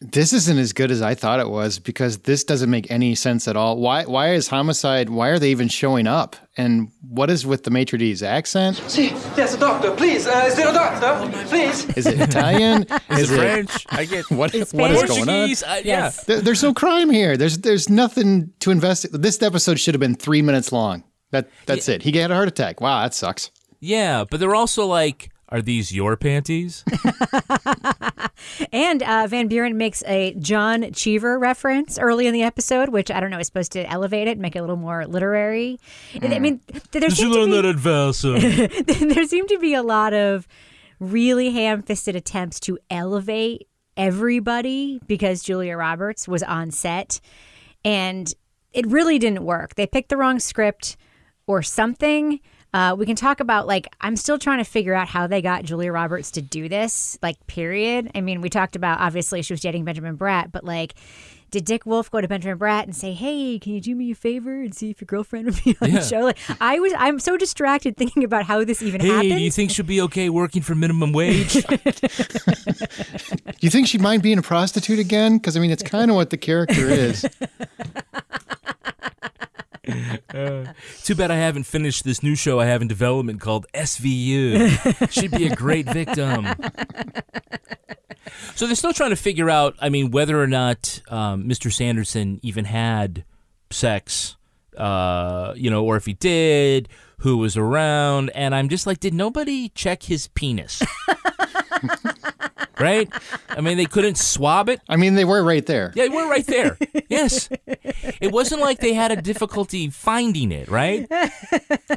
"This 0.00 0.32
isn't 0.32 0.58
as 0.58 0.72
good 0.72 0.90
as 0.92 1.02
I 1.02 1.14
thought 1.14 1.40
it 1.40 1.48
was 1.50 1.78
because 1.80 2.18
this 2.18 2.44
doesn't 2.44 2.70
make 2.70 2.88
any 2.90 3.14
sense 3.16 3.48
at 3.48 3.56
all. 3.56 3.78
Why? 3.78 4.04
Why 4.04 4.32
is 4.34 4.46
homicide? 4.48 5.08
Why 5.10 5.28
are 5.28 5.38
they 5.38 5.50
even 5.50 5.68
showing 5.68 6.06
up? 6.06 6.36
And 6.56 6.90
what 7.08 7.30
is 7.30 7.44
with 7.46 7.64
the 7.64 7.70
maitre 7.70 7.98
d's 7.98 8.22
accent? 8.22 8.76
See, 8.88 9.08
there's 9.34 9.54
a 9.54 9.58
doctor. 9.58 9.90
Please, 9.96 10.26
uh, 10.26 10.44
is 10.46 10.54
there 10.56 10.68
a 10.68 10.72
doctor? 10.72 11.30
Please. 11.48 11.84
Is 11.96 12.06
it 12.06 12.20
Italian? 12.20 12.82
Is, 13.10 13.30
it 13.32 13.36
French? 13.36 13.86
I 13.90 14.04
get 14.04 14.30
what, 14.30 14.54
It's 14.54 14.72
what 14.72 14.90
is 14.92 15.02
going 15.04 15.20
on? 15.22 15.26
Portuguese? 15.26 15.62
I- 15.64 15.78
yeah. 15.78 16.10
There- 16.26 16.40
there's 16.40 16.62
no 16.62 16.72
crime 16.74 17.10
here. 17.10 17.36
There's 17.36 17.58
there's 17.58 17.88
nothing 17.88 18.52
to 18.60 18.70
investigate. 18.70 19.20
This 19.20 19.42
episode 19.42 19.80
should 19.80 19.94
have 19.94 20.00
been 20.00 20.14
three 20.14 20.42
minutes 20.42 20.70
long. 20.72 21.04
That 21.30 21.48
that's 21.66 21.88
it. 21.88 22.02
He 22.02 22.12
had 22.16 22.30
a 22.30 22.34
heart 22.34 22.48
attack. 22.48 22.80
Wow, 22.80 23.02
that 23.02 23.14
sucks. 23.14 23.50
Yeah, 23.80 24.24
but 24.30 24.40
they're 24.40 24.54
also 24.54 24.86
like, 24.86 25.30
are 25.50 25.62
these 25.62 25.92
your 25.92 26.16
panties? 26.16 26.84
And 28.72 29.02
uh, 29.02 29.26
Van 29.28 29.48
Buren 29.48 29.76
makes 29.76 30.02
a 30.06 30.34
John 30.34 30.92
Cheever 30.92 31.38
reference 31.38 31.98
early 31.98 32.26
in 32.26 32.34
the 32.34 32.42
episode, 32.42 32.88
which 32.88 33.10
I 33.10 33.20
don't 33.20 33.30
know 33.30 33.38
is 33.38 33.46
supposed 33.46 33.72
to 33.72 33.88
elevate 33.90 34.28
it, 34.28 34.38
make 34.38 34.56
it 34.56 34.58
a 34.58 34.62
little 34.62 34.76
more 34.76 35.06
literary. 35.06 35.78
I 36.22 36.38
mean, 36.38 36.60
th- 36.60 36.82
there 36.90 37.00
Did 37.02 37.10
you 37.10 37.16
seemed 37.16 37.34
to 37.34 37.40
learn 37.40 37.50
be- 37.50 37.56
that 37.56 37.64
there 39.14 39.24
seem 39.24 39.46
to 39.48 39.58
be 39.58 39.74
a 39.74 39.82
lot 39.82 40.12
of 40.14 40.46
really 41.00 41.50
ham-fisted 41.50 42.16
attempts 42.16 42.60
to 42.60 42.78
elevate 42.90 43.68
everybody 43.96 45.00
because 45.06 45.42
Julia 45.42 45.76
Roberts 45.76 46.28
was 46.28 46.42
on 46.42 46.70
set 46.70 47.20
and 47.84 48.32
it 48.72 48.86
really 48.86 49.18
didn't 49.18 49.44
work. 49.44 49.74
They 49.74 49.86
picked 49.86 50.08
the 50.08 50.16
wrong 50.16 50.38
script 50.38 50.96
or 51.46 51.62
something. 51.62 52.40
Uh, 52.74 52.94
we 52.98 53.06
can 53.06 53.16
talk 53.16 53.40
about 53.40 53.66
like 53.66 53.86
I'm 54.00 54.14
still 54.16 54.38
trying 54.38 54.58
to 54.58 54.64
figure 54.64 54.92
out 54.94 55.08
how 55.08 55.26
they 55.26 55.40
got 55.40 55.64
Julia 55.64 55.90
Roberts 55.90 56.30
to 56.32 56.42
do 56.42 56.68
this. 56.68 57.18
Like, 57.22 57.44
period. 57.46 58.10
I 58.14 58.20
mean, 58.20 58.40
we 58.42 58.50
talked 58.50 58.76
about 58.76 59.00
obviously 59.00 59.40
she 59.42 59.52
was 59.54 59.60
dating 59.60 59.84
Benjamin 59.84 60.18
Bratt, 60.18 60.52
but 60.52 60.64
like, 60.64 60.94
did 61.50 61.64
Dick 61.64 61.86
Wolf 61.86 62.10
go 62.10 62.20
to 62.20 62.28
Benjamin 62.28 62.58
Bratt 62.58 62.82
and 62.82 62.94
say, 62.94 63.14
"Hey, 63.14 63.58
can 63.58 63.72
you 63.72 63.80
do 63.80 63.94
me 63.94 64.10
a 64.10 64.14
favor 64.14 64.60
and 64.60 64.74
see 64.74 64.90
if 64.90 65.00
your 65.00 65.06
girlfriend 65.06 65.46
would 65.46 65.64
be 65.64 65.74
on 65.80 65.90
Yeah. 65.90 66.00
the 66.00 66.04
show?" 66.04 66.20
Like, 66.20 66.36
I 66.60 66.78
was, 66.78 66.92
I'm 66.98 67.18
so 67.18 67.38
distracted 67.38 67.96
thinking 67.96 68.22
about 68.22 68.44
how 68.44 68.62
this 68.64 68.82
even 68.82 69.00
hey, 69.00 69.08
happened. 69.08 69.30
do 69.30 69.38
you 69.40 69.50
think 69.50 69.70
she'll 69.70 69.86
be 69.86 70.02
okay 70.02 70.28
working 70.28 70.60
for 70.60 70.74
minimum 70.74 71.12
wage? 71.14 71.54
Do 71.54 71.60
you 73.60 73.70
think 73.70 73.86
she'd 73.88 74.02
mind 74.02 74.22
being 74.22 74.36
a 74.36 74.42
prostitute 74.42 74.98
again? 74.98 75.38
Because 75.38 75.56
I 75.56 75.60
mean, 75.60 75.70
it's 75.70 75.82
kind 75.82 76.10
of 76.10 76.16
what 76.16 76.28
the 76.28 76.36
character 76.36 76.86
is. 76.86 77.24
Too 81.04 81.14
bad 81.14 81.30
I 81.30 81.36
haven't 81.36 81.64
finished 81.64 82.04
this 82.04 82.22
new 82.22 82.34
show 82.34 82.60
I 82.60 82.66
have 82.66 82.82
in 82.82 82.88
development 82.88 83.40
called 83.40 83.66
SVU. 83.74 85.10
She'd 85.10 85.30
be 85.30 85.46
a 85.46 85.54
great 85.54 85.86
victim. 85.86 86.46
So 88.54 88.66
they're 88.66 88.74
still 88.74 88.92
trying 88.92 89.10
to 89.10 89.16
figure 89.16 89.48
out, 89.48 89.76
I 89.80 89.88
mean, 89.88 90.10
whether 90.10 90.40
or 90.42 90.46
not 90.46 91.00
um, 91.08 91.44
Mr. 91.44 91.72
Sanderson 91.72 92.40
even 92.42 92.64
had 92.64 93.24
sex, 93.70 94.36
uh, 94.76 95.52
you 95.56 95.70
know, 95.70 95.84
or 95.84 95.96
if 95.96 96.06
he 96.06 96.14
did, 96.14 96.88
who 97.18 97.38
was 97.38 97.56
around. 97.56 98.30
And 98.30 98.54
I'm 98.54 98.68
just 98.68 98.86
like, 98.86 99.00
did 99.00 99.14
nobody 99.14 99.68
check 99.70 100.02
his 100.02 100.28
penis? 100.28 100.82
right? 102.80 103.08
I 103.48 103.60
mean, 103.60 103.76
they 103.76 103.84
couldn't 103.86 104.18
swab 104.18 104.68
it. 104.68 104.80
I 104.88 104.96
mean, 104.96 105.14
they 105.14 105.24
were 105.24 105.42
right 105.42 105.64
there. 105.66 105.92
Yeah, 105.94 106.04
they 106.04 106.08
were 106.14 106.28
right 106.28 106.46
there. 106.46 106.78
Yes. 107.08 107.48
It 108.20 108.32
wasn't 108.32 108.60
like 108.60 108.80
they 108.80 108.92
had 108.94 109.10
a 109.10 109.20
difficulty 109.20 109.88
finding 109.90 110.52
it, 110.52 110.68
right? 110.68 111.06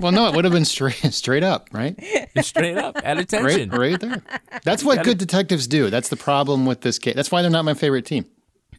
Well, 0.01 0.11
no, 0.11 0.27
it 0.27 0.35
would 0.35 0.45
have 0.45 0.53
been 0.53 0.65
straight 0.65 0.95
straight 1.13 1.43
up, 1.43 1.69
right? 1.73 1.95
Straight 2.41 2.77
up, 2.77 2.97
at 2.97 3.17
Right, 3.17 3.19
attention. 3.19 3.69
right 3.71 3.99
there. 3.99 4.23
That's 4.63 4.83
what 4.83 5.03
good 5.03 5.17
detectives 5.17 5.67
do. 5.67 5.89
That's 5.89 6.09
the 6.09 6.17
problem 6.17 6.65
with 6.65 6.81
this 6.81 6.97
case. 6.99 7.15
That's 7.15 7.31
why 7.31 7.41
they're 7.41 7.51
not 7.51 7.65
my 7.65 7.73
favorite 7.73 8.05
team. 8.05 8.25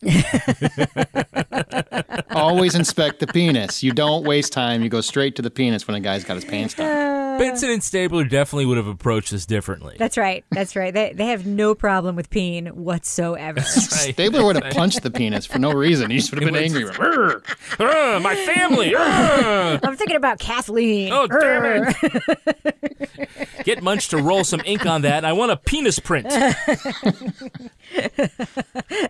Always 2.30 2.74
inspect 2.74 3.20
the 3.20 3.26
penis. 3.28 3.82
You 3.82 3.92
don't 3.92 4.24
waste 4.24 4.52
time. 4.52 4.82
You 4.82 4.88
go 4.88 5.00
straight 5.00 5.36
to 5.36 5.42
the 5.42 5.50
penis 5.50 5.86
when 5.86 5.94
a 5.94 6.00
guy's 6.00 6.24
got 6.24 6.34
his 6.34 6.44
pants 6.44 6.74
down. 6.74 6.90
Uh, 6.90 7.38
Benson 7.38 7.70
and 7.70 7.82
Stabler 7.82 8.24
definitely 8.24 8.66
would 8.66 8.76
have 8.76 8.88
approached 8.88 9.30
this 9.30 9.46
differently. 9.46 9.96
That's 9.98 10.16
right. 10.16 10.44
That's 10.50 10.74
right. 10.74 10.92
They, 10.92 11.12
they 11.12 11.26
have 11.26 11.46
no 11.46 11.74
problem 11.74 12.16
with 12.16 12.30
peen 12.30 12.66
whatsoever. 12.66 13.60
Stabler 13.60 14.44
would 14.44 14.62
have 14.62 14.72
punched 14.72 15.02
the 15.02 15.10
penis 15.10 15.46
for 15.46 15.58
no 15.58 15.72
reason. 15.72 16.10
He 16.10 16.18
just 16.18 16.32
would 16.32 16.42
have 16.42 16.52
been 16.52 16.62
angry. 16.62 16.84
Rrr. 16.84 18.22
My 18.22 18.34
family. 18.34 18.94
I'm 18.96 19.96
thinking 19.96 20.16
about 20.16 20.38
Kathleen. 20.38 21.12
Oh, 21.12 21.26
damn 21.26 21.94
Get 23.64 23.82
Munch 23.82 24.08
to 24.08 24.18
roll 24.18 24.44
some 24.44 24.60
ink 24.64 24.86
on 24.86 25.02
that. 25.02 25.24
I 25.24 25.32
want 25.32 25.52
a 25.52 25.56
penis 25.56 25.98
print. 25.98 26.26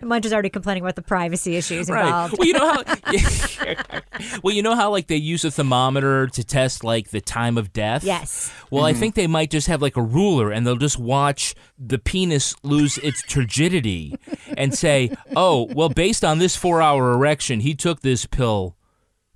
Munch 0.01 0.25
is 0.25 0.33
already 0.33 0.49
complaining 0.49 0.82
about 0.83 0.95
the 0.95 1.01
privacy 1.01 1.55
issues 1.55 1.89
Right. 1.89 2.05
involved. 2.05 2.35
Well, 2.37 2.47
you 2.47 2.53
know 2.53 2.73
how. 2.73 2.83
well, 4.43 4.53
you 4.53 4.61
know 4.61 4.75
how 4.75 4.91
like 4.91 5.07
they 5.07 5.15
use 5.15 5.43
a 5.45 5.51
thermometer 5.51 6.27
to 6.27 6.43
test 6.43 6.83
like 6.83 7.09
the 7.09 7.21
time 7.21 7.57
of 7.57 7.73
death. 7.73 8.03
Yes. 8.03 8.51
Well, 8.69 8.85
I 8.85 8.93
Mhm. 8.93 8.97
think 8.99 9.15
they 9.15 9.27
might 9.27 9.49
just 9.51 9.67
have 9.67 9.81
like 9.81 9.97
a 9.97 10.01
ruler, 10.01 10.51
and 10.51 10.65
they'll 10.67 10.75
just 10.75 10.99
watch 10.99 11.55
the 11.77 11.97
penis 11.99 12.55
lose 12.63 12.97
its 12.99 13.21
turgidity, 13.23 14.15
and 14.57 14.73
say, 14.73 15.11
"Oh, 15.35 15.67
well, 15.73 15.89
based 15.89 16.23
on 16.23 16.39
this 16.39 16.55
four-hour 16.55 17.13
erection, 17.13 17.59
he 17.61 17.73
took 17.75 18.01
this 18.01 18.25
pill 18.25 18.75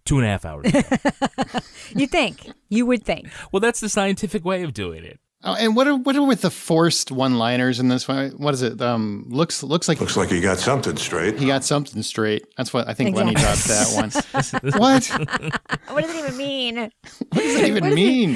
two 0.05 0.17
and 0.17 0.25
a 0.25 0.29
half 0.29 0.45
hours." 0.45 0.65
ago." 0.67 0.81
you 1.95 2.07
think. 2.07 2.51
You 2.69 2.85
would 2.85 3.03
think. 3.05 3.29
well, 3.51 3.59
that's 3.59 3.79
the 3.79 3.89
scientific 3.89 4.43
way 4.45 4.63
of 4.63 4.73
doing 4.73 5.03
it. 5.03 5.19
Oh, 5.43 5.53
and 5.53 5.75
what 5.75 5.87
are 5.87 5.95
what 5.95 6.15
are 6.15 6.25
with 6.25 6.41
the 6.41 6.49
forced 6.49 7.11
one-liners 7.11 7.79
in 7.79 7.89
this 7.89 8.07
one? 8.07 8.31
What 8.31 8.55
is 8.55 8.63
it? 8.63 8.81
Um, 8.81 9.25
looks 9.29 9.61
looks 9.61 9.87
like 9.87 9.99
Looks 10.01 10.17
like 10.17 10.29
he 10.29 10.41
got 10.41 10.57
something 10.57 10.97
straight. 10.97 11.37
he 11.37 11.45
got 11.45 11.63
something 11.63 12.01
straight. 12.01 12.47
That's 12.57 12.73
what 12.73 12.87
I 12.87 12.93
think 12.95 13.15
Lenny 13.15 13.31
Exactly. 13.33 14.01
dropped 14.01 14.23
that 14.33 14.61
one. 14.73 14.73
what? 14.79 15.61
What 15.89 16.03
does 16.03 16.13
it 16.15 16.19
even 16.19 16.37
mean? 16.37 16.75
What 17.31 17.41
does 17.43 17.55
it 17.55 17.67
even 17.69 17.93
mean? 17.93 18.35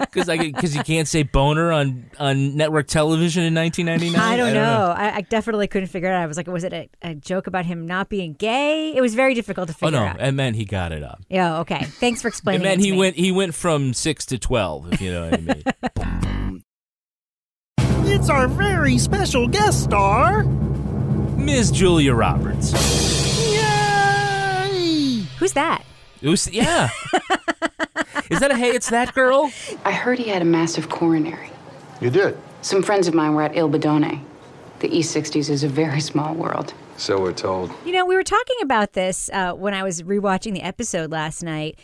Because 0.00 0.28
I 0.28 0.36
because 0.38 0.74
you 0.74 0.82
can't 0.82 1.06
say 1.08 1.22
boner 1.22 1.72
on 1.72 2.10
on 2.18 2.56
network 2.56 2.88
television 2.88 3.44
in 3.44 3.54
1999. 3.54 4.20
I 4.20 4.36
don't 4.36 4.54
know. 4.54 4.94
I, 4.96 5.16
I 5.16 5.20
definitely 5.22 5.66
couldn't 5.68 5.88
figure 5.88 6.08
it 6.08 6.12
out. 6.12 6.22
I 6.22 6.26
was 6.26 6.36
like, 6.36 6.46
was 6.46 6.64
it 6.64 6.72
a, 6.72 6.88
a 7.02 7.14
joke 7.14 7.46
about 7.46 7.64
him 7.66 7.86
not 7.86 8.08
being 8.08 8.32
gay? 8.34 8.92
It 8.94 9.00
was 9.00 9.14
very 9.14 9.34
difficult 9.34 9.68
to 9.68 9.74
figure. 9.74 9.98
Out. 9.98 10.02
Oh 10.02 10.18
no, 10.18 10.22
out. 10.22 10.28
it 10.28 10.32
meant 10.32 10.56
he 10.56 10.64
got 10.64 10.92
it 10.92 11.02
up. 11.02 11.20
Yeah, 11.28 11.60
okay. 11.60 11.84
Thanks 11.84 12.22
for 12.22 12.28
It 12.28 12.32
explaining. 12.32 12.62
meant 12.62 12.80
it 12.80 12.82
to 12.82 12.86
he 12.86 12.92
me. 12.92 12.98
went 12.98 13.16
he 13.16 13.30
went 13.32 13.54
from 13.54 13.94
six 13.94 14.26
to 14.26 14.38
twelve. 14.38 14.92
If 14.92 15.00
you 15.00 15.12
know 15.12 15.28
what 15.42 15.92
I. 16.00 16.60
It's 18.06 18.28
our 18.30 18.48
very 18.48 18.98
special 18.98 19.48
guest 19.48 19.82
star. 19.84 20.44
Ms. 21.36 21.70
Julia 21.70 22.14
Roberts. 22.14 22.72
Yay! 23.52 25.24
Who's 25.38 25.52
that? 25.52 25.82
It 26.22 26.28
was, 26.28 26.50
yeah. 26.52 26.88
Is 28.30 28.40
that 28.40 28.50
a 28.50 28.56
hey? 28.56 28.70
It's 28.70 28.88
that 28.90 29.12
girl. 29.14 29.50
I 29.84 29.92
heard 29.92 30.18
he 30.18 30.28
had 30.30 30.40
a 30.42 30.44
massive 30.46 30.88
coronary. 30.88 31.50
You 32.00 32.10
did. 32.10 32.38
Some 32.62 32.82
friends 32.82 33.06
of 33.08 33.14
mine 33.14 33.34
were 33.34 33.42
at 33.42 33.54
Il 33.56 33.68
Bidone. 33.68 34.20
The 34.80 34.88
East 34.96 35.14
60s 35.14 35.50
is 35.50 35.62
a 35.62 35.68
very 35.68 36.00
small 36.00 36.34
world. 36.34 36.72
So 36.96 37.20
we're 37.20 37.32
told. 37.32 37.70
You 37.84 37.92
know, 37.92 38.06
we 38.06 38.14
were 38.14 38.22
talking 38.22 38.56
about 38.62 38.92
this 38.94 39.28
uh, 39.32 39.52
when 39.52 39.74
I 39.74 39.82
was 39.82 40.02
rewatching 40.02 40.54
the 40.54 40.62
episode 40.62 41.10
last 41.10 41.42
night. 41.42 41.78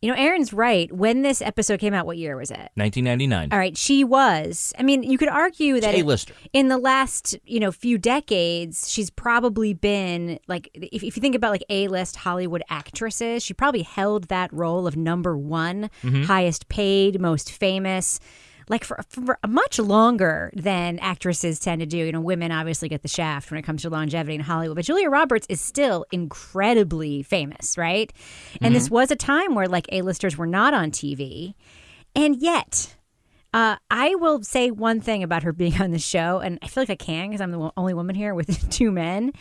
You 0.00 0.08
know, 0.12 0.16
Aaron's 0.16 0.52
right. 0.52 0.92
When 0.92 1.22
this 1.22 1.42
episode 1.42 1.80
came 1.80 1.92
out, 1.92 2.06
what 2.06 2.18
year 2.18 2.36
was 2.36 2.52
it? 2.52 2.70
1999. 2.76 3.48
All 3.50 3.58
right, 3.58 3.76
she 3.76 4.04
was. 4.04 4.72
I 4.78 4.84
mean, 4.84 5.02
you 5.02 5.18
could 5.18 5.28
argue 5.28 5.80
that 5.80 5.90
in 6.52 6.68
the 6.68 6.78
last, 6.78 7.36
you 7.44 7.58
know, 7.58 7.72
few 7.72 7.98
decades, 7.98 8.88
she's 8.88 9.10
probably 9.10 9.74
been 9.74 10.38
like 10.46 10.70
if, 10.72 11.02
if 11.02 11.16
you 11.16 11.20
think 11.20 11.34
about 11.34 11.50
like 11.50 11.64
A-list 11.68 12.14
Hollywood 12.16 12.62
actresses, 12.70 13.42
she 13.44 13.54
probably 13.54 13.82
held 13.82 14.28
that 14.28 14.52
role 14.52 14.86
of 14.86 14.96
number 14.96 15.36
one, 15.36 15.90
Mhm. 16.04 16.26
highest 16.26 16.68
paid, 16.68 17.20
most 17.20 17.50
famous. 17.50 18.20
Like 18.68 18.84
for, 18.84 19.00
for 19.08 19.38
much 19.46 19.78
longer 19.78 20.50
than 20.54 20.98
actresses 20.98 21.58
tend 21.58 21.80
to 21.80 21.86
do. 21.86 21.98
You 21.98 22.12
know, 22.12 22.20
women 22.20 22.52
obviously 22.52 22.88
get 22.88 23.02
the 23.02 23.08
shaft 23.08 23.50
when 23.50 23.58
it 23.58 23.62
comes 23.62 23.82
to 23.82 23.90
longevity 23.90 24.34
in 24.34 24.40
Hollywood, 24.40 24.76
but 24.76 24.84
Julia 24.84 25.08
Roberts 25.10 25.46
is 25.48 25.60
still 25.60 26.04
incredibly 26.12 27.22
famous, 27.22 27.76
right? 27.78 28.12
And 28.60 28.74
this 28.74 28.88
Mhm. 28.88 28.92
was 28.92 29.10
a 29.10 29.16
time 29.16 29.54
where 29.54 29.68
like 29.68 29.86
A-listers 29.92 30.36
were 30.36 30.46
not 30.46 30.74
on 30.74 30.90
TV. 30.90 31.54
And 32.14 32.36
yet, 32.36 32.94
uh, 33.54 33.76
I 33.90 34.14
will 34.16 34.42
say 34.42 34.70
one 34.70 35.00
thing 35.00 35.22
about 35.22 35.42
her 35.42 35.52
being 35.52 35.74
on 35.82 35.90
the 35.90 35.98
show, 35.98 36.38
and 36.38 36.58
I 36.62 36.66
feel 36.68 36.82
like 36.82 36.90
I 36.90 36.96
can 36.96 37.28
because 37.28 37.40
I'm 37.40 37.52
the 37.52 37.70
only 37.76 37.94
woman 37.94 38.14
here 38.14 38.34
with 38.34 38.70
two 38.70 38.90
men. 38.90 39.32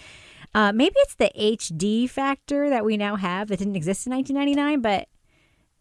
Uh, 0.56 0.72
maybe 0.72 0.96
it's 1.00 1.16
the 1.16 1.30
HD 1.38 2.10
factor 2.10 2.70
that 2.70 2.86
we 2.86 2.96
now 2.98 3.16
have 3.18 3.50
that 3.50 3.60
didn't 3.60 3.76
exist 3.76 4.08
in 4.08 4.14
1999, 4.14 4.82
but 4.82 5.08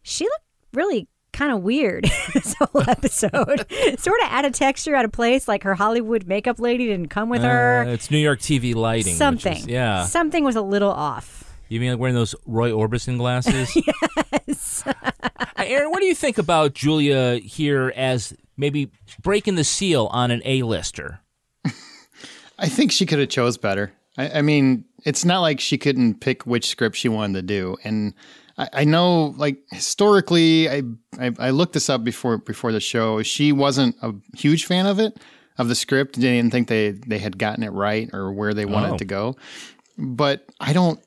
she 0.03 0.25
looked 0.25 0.45
really 0.75 1.09
kind 1.37 1.53
of 1.53 1.63
weird 1.63 2.05
this 2.35 2.55
whole 2.55 2.83
episode. 2.89 3.67
sort 3.99 4.21
of 4.21 4.29
out 4.31 4.45
of 4.45 4.53
texture, 4.53 4.95
out 4.95 5.05
of 5.05 5.13
place. 5.13 5.47
Like 5.47 5.63
her 5.63 5.75
Hollywood 5.75 6.27
makeup 6.27 6.59
lady 6.59 6.87
didn't 6.87 7.09
come 7.09 7.29
with 7.29 7.43
her. 7.43 7.85
Uh, 7.87 7.91
it's 7.93 8.11
New 8.11 8.19
York 8.19 8.41
TV 8.41 8.75
lighting. 8.75 9.15
Something. 9.15 9.59
is- 9.59 9.67
yeah. 9.67 10.05
Something 10.07 10.43
was 10.45 10.57
a 10.57 10.63
little 10.63 10.91
off. 10.91 11.45
You 11.69 11.81
mean 11.81 11.91
like 11.91 11.99
wearing 11.99 12.15
those 12.15 12.35
Roy 12.47 12.71
Orbison 12.71 13.19
glasses? 13.19 13.77
yes. 14.47 14.85
Aaron, 15.59 15.91
what 15.91 15.99
do 16.01 16.07
you 16.07 16.15
think 16.15 16.39
about 16.39 16.75
Julia 16.75 17.37
here 17.39 17.93
as 17.97 18.33
maybe 18.57 18.91
breaking 19.21 19.57
the 19.57 19.65
seal 19.65 20.07
on 20.13 20.31
an 20.31 20.43
A-lister? 20.45 21.19
I 22.59 22.69
think 22.69 22.91
she 22.93 23.05
could 23.05 23.19
have 23.19 23.29
chose 23.29 23.59
better. 23.59 23.93
I, 24.17 24.39
I 24.39 24.43
mean, 24.43 24.85
it's 25.05 25.25
not 25.25 25.41
like 25.41 25.61
she 25.61 25.77
couldn't 25.77 26.21
pick 26.21 26.47
which 26.47 26.67
script 26.69 26.97
she 26.97 27.09
wanted 27.09 27.35
to 27.35 27.43
do, 27.43 27.77
and 27.85 28.15
I, 28.59 28.69
I 28.73 28.85
know, 28.85 29.35
like 29.37 29.59
historically, 29.71 30.69
I, 30.71 30.83
I 31.19 31.33
I 31.39 31.51
looked 31.51 31.73
this 31.75 31.89
up 31.91 32.05
before 32.05 32.39
before 32.39 32.73
the 32.73 32.81
show. 32.81 33.23
She 33.23 33.53
wasn't 33.53 33.97
a 34.03 34.15
huge 34.37 34.67
fan 34.67 34.87
of 34.87 34.99
it, 34.99 35.19
of 35.59 35.69
the 35.69 35.75
script. 35.75 36.19
Didn't 36.19 36.51
think 36.53 36.69
they 36.69 36.93
they 36.93 37.19
had 37.19 37.39
gotten 37.39 37.63
it 37.65 37.71
right 37.73 38.09
or 38.13 38.33
where 38.33 38.55
they 38.55 38.65
wanted 38.65 38.93
Oh. 38.95 38.99
to 38.99 39.05
go. 39.05 39.37
But 39.99 40.47
I 40.61 40.73
don't. 40.73 41.01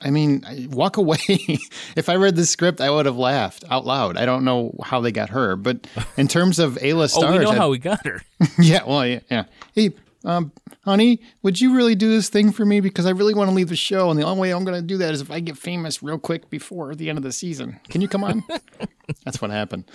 I 0.00 0.10
mean, 0.10 0.44
walk 0.70 0.96
away. 0.96 1.18
if 1.96 2.08
I 2.08 2.14
read 2.14 2.36
the 2.36 2.46
script, 2.46 2.80
I 2.80 2.88
would 2.88 3.06
have 3.06 3.16
laughed 3.16 3.64
out 3.68 3.84
loud. 3.84 4.16
I 4.16 4.26
don't 4.26 4.44
know 4.44 4.72
how 4.84 5.00
they 5.00 5.10
got 5.10 5.30
her, 5.30 5.56
but 5.56 5.88
in 6.16 6.28
terms 6.28 6.60
of 6.60 6.78
A-list 6.80 7.16
Oh, 7.18 7.32
we 7.32 7.38
know 7.38 7.50
I- 7.50 7.56
how 7.56 7.68
we 7.70 7.78
got 7.78 8.06
her. 8.06 8.22
yeah, 8.60 8.84
well, 8.86 9.04
yeah, 9.04 9.20
yeah. 9.28 9.44
Hey, 9.74 9.90
um, 10.28 10.52
honey, 10.84 11.20
would 11.42 11.60
you 11.60 11.74
really 11.74 11.94
do 11.94 12.10
this 12.10 12.28
thing 12.28 12.52
for 12.52 12.64
me? 12.64 12.80
Because 12.80 13.06
I 13.06 13.10
really 13.10 13.34
want 13.34 13.48
to 13.50 13.56
leave 13.56 13.70
the 13.70 13.76
show, 13.76 14.10
and 14.10 14.18
the 14.18 14.24
only 14.24 14.40
way 14.40 14.50
I'm 14.50 14.64
going 14.64 14.80
to 14.80 14.86
do 14.86 14.98
that 14.98 15.14
is 15.14 15.20
if 15.20 15.30
I 15.30 15.40
get 15.40 15.56
famous 15.56 16.02
real 16.02 16.18
quick 16.18 16.50
before 16.50 16.94
the 16.94 17.08
end 17.08 17.18
of 17.18 17.24
the 17.24 17.32
season. 17.32 17.80
Can 17.88 18.00
you 18.02 18.08
come 18.08 18.22
on? 18.22 18.44
That's 19.24 19.40
what 19.40 19.50
happened. 19.50 19.90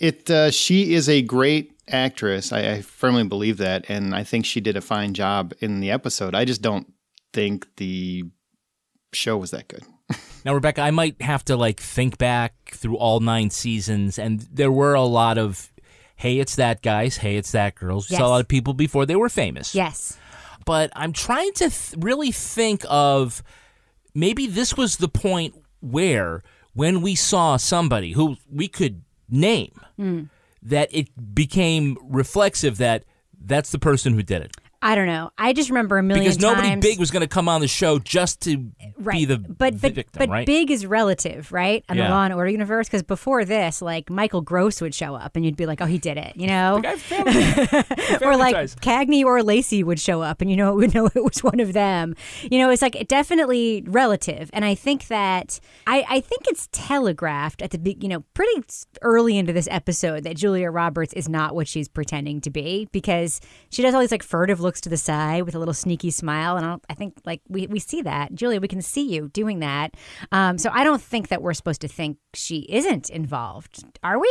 It. 0.00 0.30
Uh, 0.30 0.50
she 0.52 0.94
is 0.94 1.08
a 1.08 1.22
great 1.22 1.72
actress. 1.88 2.52
I, 2.52 2.74
I 2.74 2.82
firmly 2.82 3.24
believe 3.24 3.56
that, 3.58 3.86
and 3.88 4.14
I 4.14 4.22
think 4.22 4.46
she 4.46 4.60
did 4.60 4.76
a 4.76 4.80
fine 4.80 5.12
job 5.12 5.52
in 5.60 5.80
the 5.80 5.90
episode. 5.90 6.34
I 6.34 6.44
just 6.44 6.62
don't 6.62 6.92
think 7.32 7.66
the 7.76 8.24
show 9.12 9.36
was 9.36 9.50
that 9.50 9.68
good. 9.68 9.82
Now, 10.44 10.54
Rebecca, 10.54 10.80
I 10.82 10.92
might 10.92 11.20
have 11.20 11.44
to 11.46 11.56
like 11.56 11.80
think 11.80 12.16
back 12.16 12.70
through 12.70 12.96
all 12.96 13.18
nine 13.18 13.50
seasons, 13.50 14.20
and 14.20 14.40
there 14.52 14.70
were 14.70 14.94
a 14.94 15.02
lot 15.02 15.36
of, 15.36 15.70
hey, 16.18 16.38
it's 16.38 16.56
that 16.56 16.82
guys, 16.82 17.16
hey, 17.18 17.36
it's 17.36 17.52
that 17.52 17.74
girls. 17.76 18.10
We 18.10 18.16
Saw 18.16 18.26
a 18.26 18.28
lot 18.28 18.40
of 18.40 18.48
people 18.48 18.74
before 18.74 19.06
they 19.06 19.16
were 19.16 19.28
famous. 19.28 19.74
Yes. 19.74 20.18
But 20.66 20.90
I'm 20.94 21.12
trying 21.12 21.52
to 21.54 21.70
th- 21.70 21.94
really 21.96 22.32
think 22.32 22.84
of 22.90 23.42
maybe 24.14 24.46
this 24.46 24.76
was 24.76 24.96
the 24.98 25.08
point 25.08 25.54
where 25.80 26.42
when 26.74 27.00
we 27.02 27.14
saw 27.14 27.56
somebody 27.56 28.12
who 28.12 28.36
we 28.52 28.68
could 28.68 29.02
name, 29.30 29.72
Mm. 29.98 30.28
that 30.62 30.88
it 30.92 31.34
became 31.34 31.96
reflexive 32.02 32.78
that 32.78 33.04
that's 33.40 33.70
the 33.70 33.78
person 33.78 34.14
who 34.14 34.22
did 34.22 34.42
it. 34.42 34.56
I 34.80 34.94
don't 34.94 35.06
know. 35.08 35.30
I 35.36 35.52
just 35.54 35.70
remember 35.70 35.98
a 35.98 36.02
million 36.04 36.24
Because 36.24 36.38
nobody 36.40 36.68
times. 36.68 36.82
big 36.84 37.00
was 37.00 37.10
going 37.10 37.22
to 37.22 37.26
come 37.28 37.48
on 37.48 37.60
the 37.60 37.66
show 37.68 37.98
just 37.98 38.40
to 38.42 38.58
be 39.12 39.24
the 39.24 39.36
but 39.38 39.80
but, 39.80 39.92
victim, 39.92 40.04
but 40.16 40.28
right? 40.28 40.46
big 40.46 40.70
is 40.70 40.86
relative, 40.86 41.50
right? 41.50 41.84
On 41.88 41.96
Yeah. 41.96 42.04
the 42.04 42.10
Law 42.10 42.24
and 42.24 42.32
Order 42.34 42.50
universe, 42.50 42.86
because 42.86 43.02
before 43.02 43.44
this, 43.44 43.82
like 43.82 44.08
Michael 44.08 44.40
Gross 44.40 44.80
would 44.80 44.94
show 44.94 45.16
up, 45.16 45.34
and 45.34 45.44
you'd 45.44 45.56
be 45.56 45.66
like, 45.66 45.80
"Oh, 45.80 45.86
he 45.86 45.98
did 45.98 46.16
it," 46.16 46.32
you 46.36 46.46
know? 46.46 46.76
or 48.22 48.36
like. 48.36 48.54
Cagney 48.80 49.24
or 49.24 49.42
Lacey 49.42 49.82
would 49.82 49.98
show 50.00 50.22
up, 50.22 50.40
and 50.40 50.50
you 50.50 50.56
know, 50.56 50.74
would 50.76 50.94
know 50.94 51.06
it 51.06 51.24
was 51.24 51.42
one 51.42 51.60
of 51.60 51.72
them. 51.72 52.14
You 52.50 52.58
know, 52.58 52.70
it's 52.70 52.82
like 52.82 53.06
definitely 53.08 53.82
relative, 53.86 54.50
and 54.52 54.64
I 54.64 54.74
think 54.74 55.08
that 55.08 55.60
I 55.86 56.04
I 56.08 56.20
think 56.20 56.42
it's 56.48 56.68
telegraphed 56.72 57.62
at 57.62 57.70
the 57.70 57.78
be- 57.78 57.98
you 58.00 58.08
know 58.08 58.24
pretty 58.34 58.62
early 59.02 59.36
into 59.38 59.52
this 59.52 59.68
episode 59.70 60.24
that 60.24 60.36
Julia 60.36 60.70
Roberts 60.70 61.12
is 61.14 61.28
not 61.28 61.54
what 61.54 61.66
she's 61.68 61.88
pretending 61.88 62.40
to 62.42 62.50
be 62.50 62.88
because 62.92 63.40
she 63.70 63.82
does 63.82 63.94
all 63.94 64.00
these 64.00 64.10
like 64.12 64.22
furtive 64.22 64.60
looks 64.68 64.82
to 64.82 64.90
the 64.90 64.98
side 64.98 65.44
with 65.44 65.54
a 65.54 65.58
little 65.58 65.72
sneaky 65.72 66.10
smile, 66.10 66.58
and 66.58 66.66
I, 66.66 66.68
don't, 66.68 66.84
I 66.90 66.94
think 66.94 67.14
like 67.24 67.40
we 67.48 67.66
we 67.68 67.78
see 67.78 68.02
that 68.02 68.34
Julia, 68.34 68.60
we 68.60 68.68
can 68.68 68.82
see 68.82 69.08
you 69.08 69.30
doing 69.30 69.60
that. 69.60 69.94
Um, 70.30 70.58
so 70.58 70.68
I 70.70 70.84
don't 70.84 71.00
think 71.00 71.28
that 71.28 71.40
we're 71.40 71.54
supposed 71.54 71.80
to 71.80 71.88
think 71.88 72.18
she 72.34 72.66
isn't 72.68 73.08
involved, 73.08 73.82
are 74.02 74.18
we? 74.18 74.28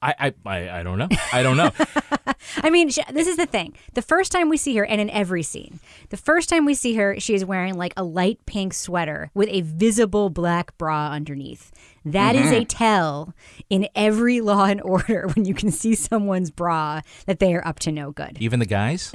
I, 0.00 0.34
I, 0.46 0.68
I, 0.80 0.82
don't 0.82 0.98
know. 0.98 1.08
I 1.32 1.42
don't 1.42 1.56
know. 1.56 1.70
I 2.58 2.68
mean, 2.68 2.90
sh 2.90 2.98
this 3.10 3.26
is 3.26 3.36
the 3.36 3.46
thing. 3.46 3.74
The 3.94 4.02
first 4.02 4.30
time 4.30 4.50
we 4.50 4.56
see 4.56 4.76
her, 4.76 4.84
and 4.84 5.00
in 5.00 5.10
every 5.10 5.42
scene, 5.42 5.80
the 6.10 6.16
first 6.16 6.48
time 6.48 6.64
we 6.66 6.74
see 6.74 6.94
her, 6.94 7.18
she 7.18 7.34
is 7.34 7.44
wearing 7.44 7.74
like 7.74 7.94
a 7.96 8.04
light 8.04 8.38
pink 8.46 8.74
sweater 8.74 9.30
with 9.34 9.48
a 9.50 9.62
visible 9.62 10.30
black 10.30 10.76
bra 10.78 11.10
underneath. 11.10 11.72
That 12.04 12.36
is 12.36 12.46
Mhm. 12.52 12.60
a 12.60 12.64
tell 12.66 13.34
in 13.70 13.88
every 13.94 14.40
Law 14.40 14.64
and 14.66 14.80
Order 14.82 15.28
when 15.34 15.44
you 15.46 15.54
can 15.54 15.70
see 15.70 15.94
someone's 15.94 16.50
bra 16.50 17.00
that 17.26 17.38
they 17.38 17.54
are 17.54 17.66
up 17.66 17.78
to 17.80 17.92
no 17.92 18.10
good. 18.12 18.36
Even 18.40 18.60
the 18.60 18.66
guys? 18.66 19.10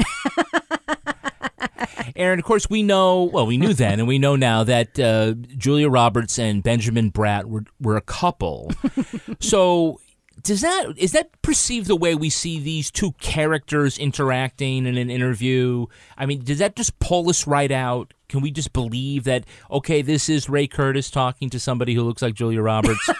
Aaron, 2.16 2.40
of 2.40 2.46
course, 2.46 2.70
we 2.70 2.84
know, 2.84 3.24
well, 3.24 3.46
we 3.46 3.58
knew 3.58 3.74
then, 3.74 4.00
and 4.00 4.08
we 4.08 4.20
know 4.20 4.36
now 4.36 4.64
that 4.64 5.00
uh, 5.00 5.34
Julia 5.58 5.90
Roberts 5.90 6.38
and 6.38 6.62
Benjamin 6.62 7.12
Bratt 7.12 7.46
were, 7.46 7.64
were 7.80 7.96
a 7.96 8.02
couple. 8.02 8.72
so, 9.40 10.00
does 10.44 10.62
that 10.62 10.94
is 10.98 11.12
that 11.14 11.42
perceived 11.42 11.88
the 11.88 11.96
way 11.96 12.16
we 12.16 12.30
see 12.30 12.60
these 12.60 12.92
two 12.92 13.14
characters 13.14 13.98
interacting 13.98 14.86
in 14.86 14.98
an 14.98 15.10
interview? 15.10 15.86
I 16.18 16.26
mean, 16.26 16.44
does 16.44 16.60
that 16.60 16.76
just 16.76 17.00
pull 17.00 17.30
us 17.30 17.48
right 17.48 17.72
out? 17.72 18.14
Can 18.28 18.42
we 18.42 18.52
just 18.52 18.74
believe 18.74 19.24
that 19.26 19.46
okay, 19.72 20.02
this 20.02 20.30
is 20.30 20.50
Ray 20.50 20.68
Curtis 20.68 21.10
talking 21.10 21.50
to 21.50 21.60
somebody 21.60 21.94
who 21.94 22.04
looks 22.04 22.22
like 22.22 22.34
Julia 22.34 22.62
Roberts? 22.62 23.10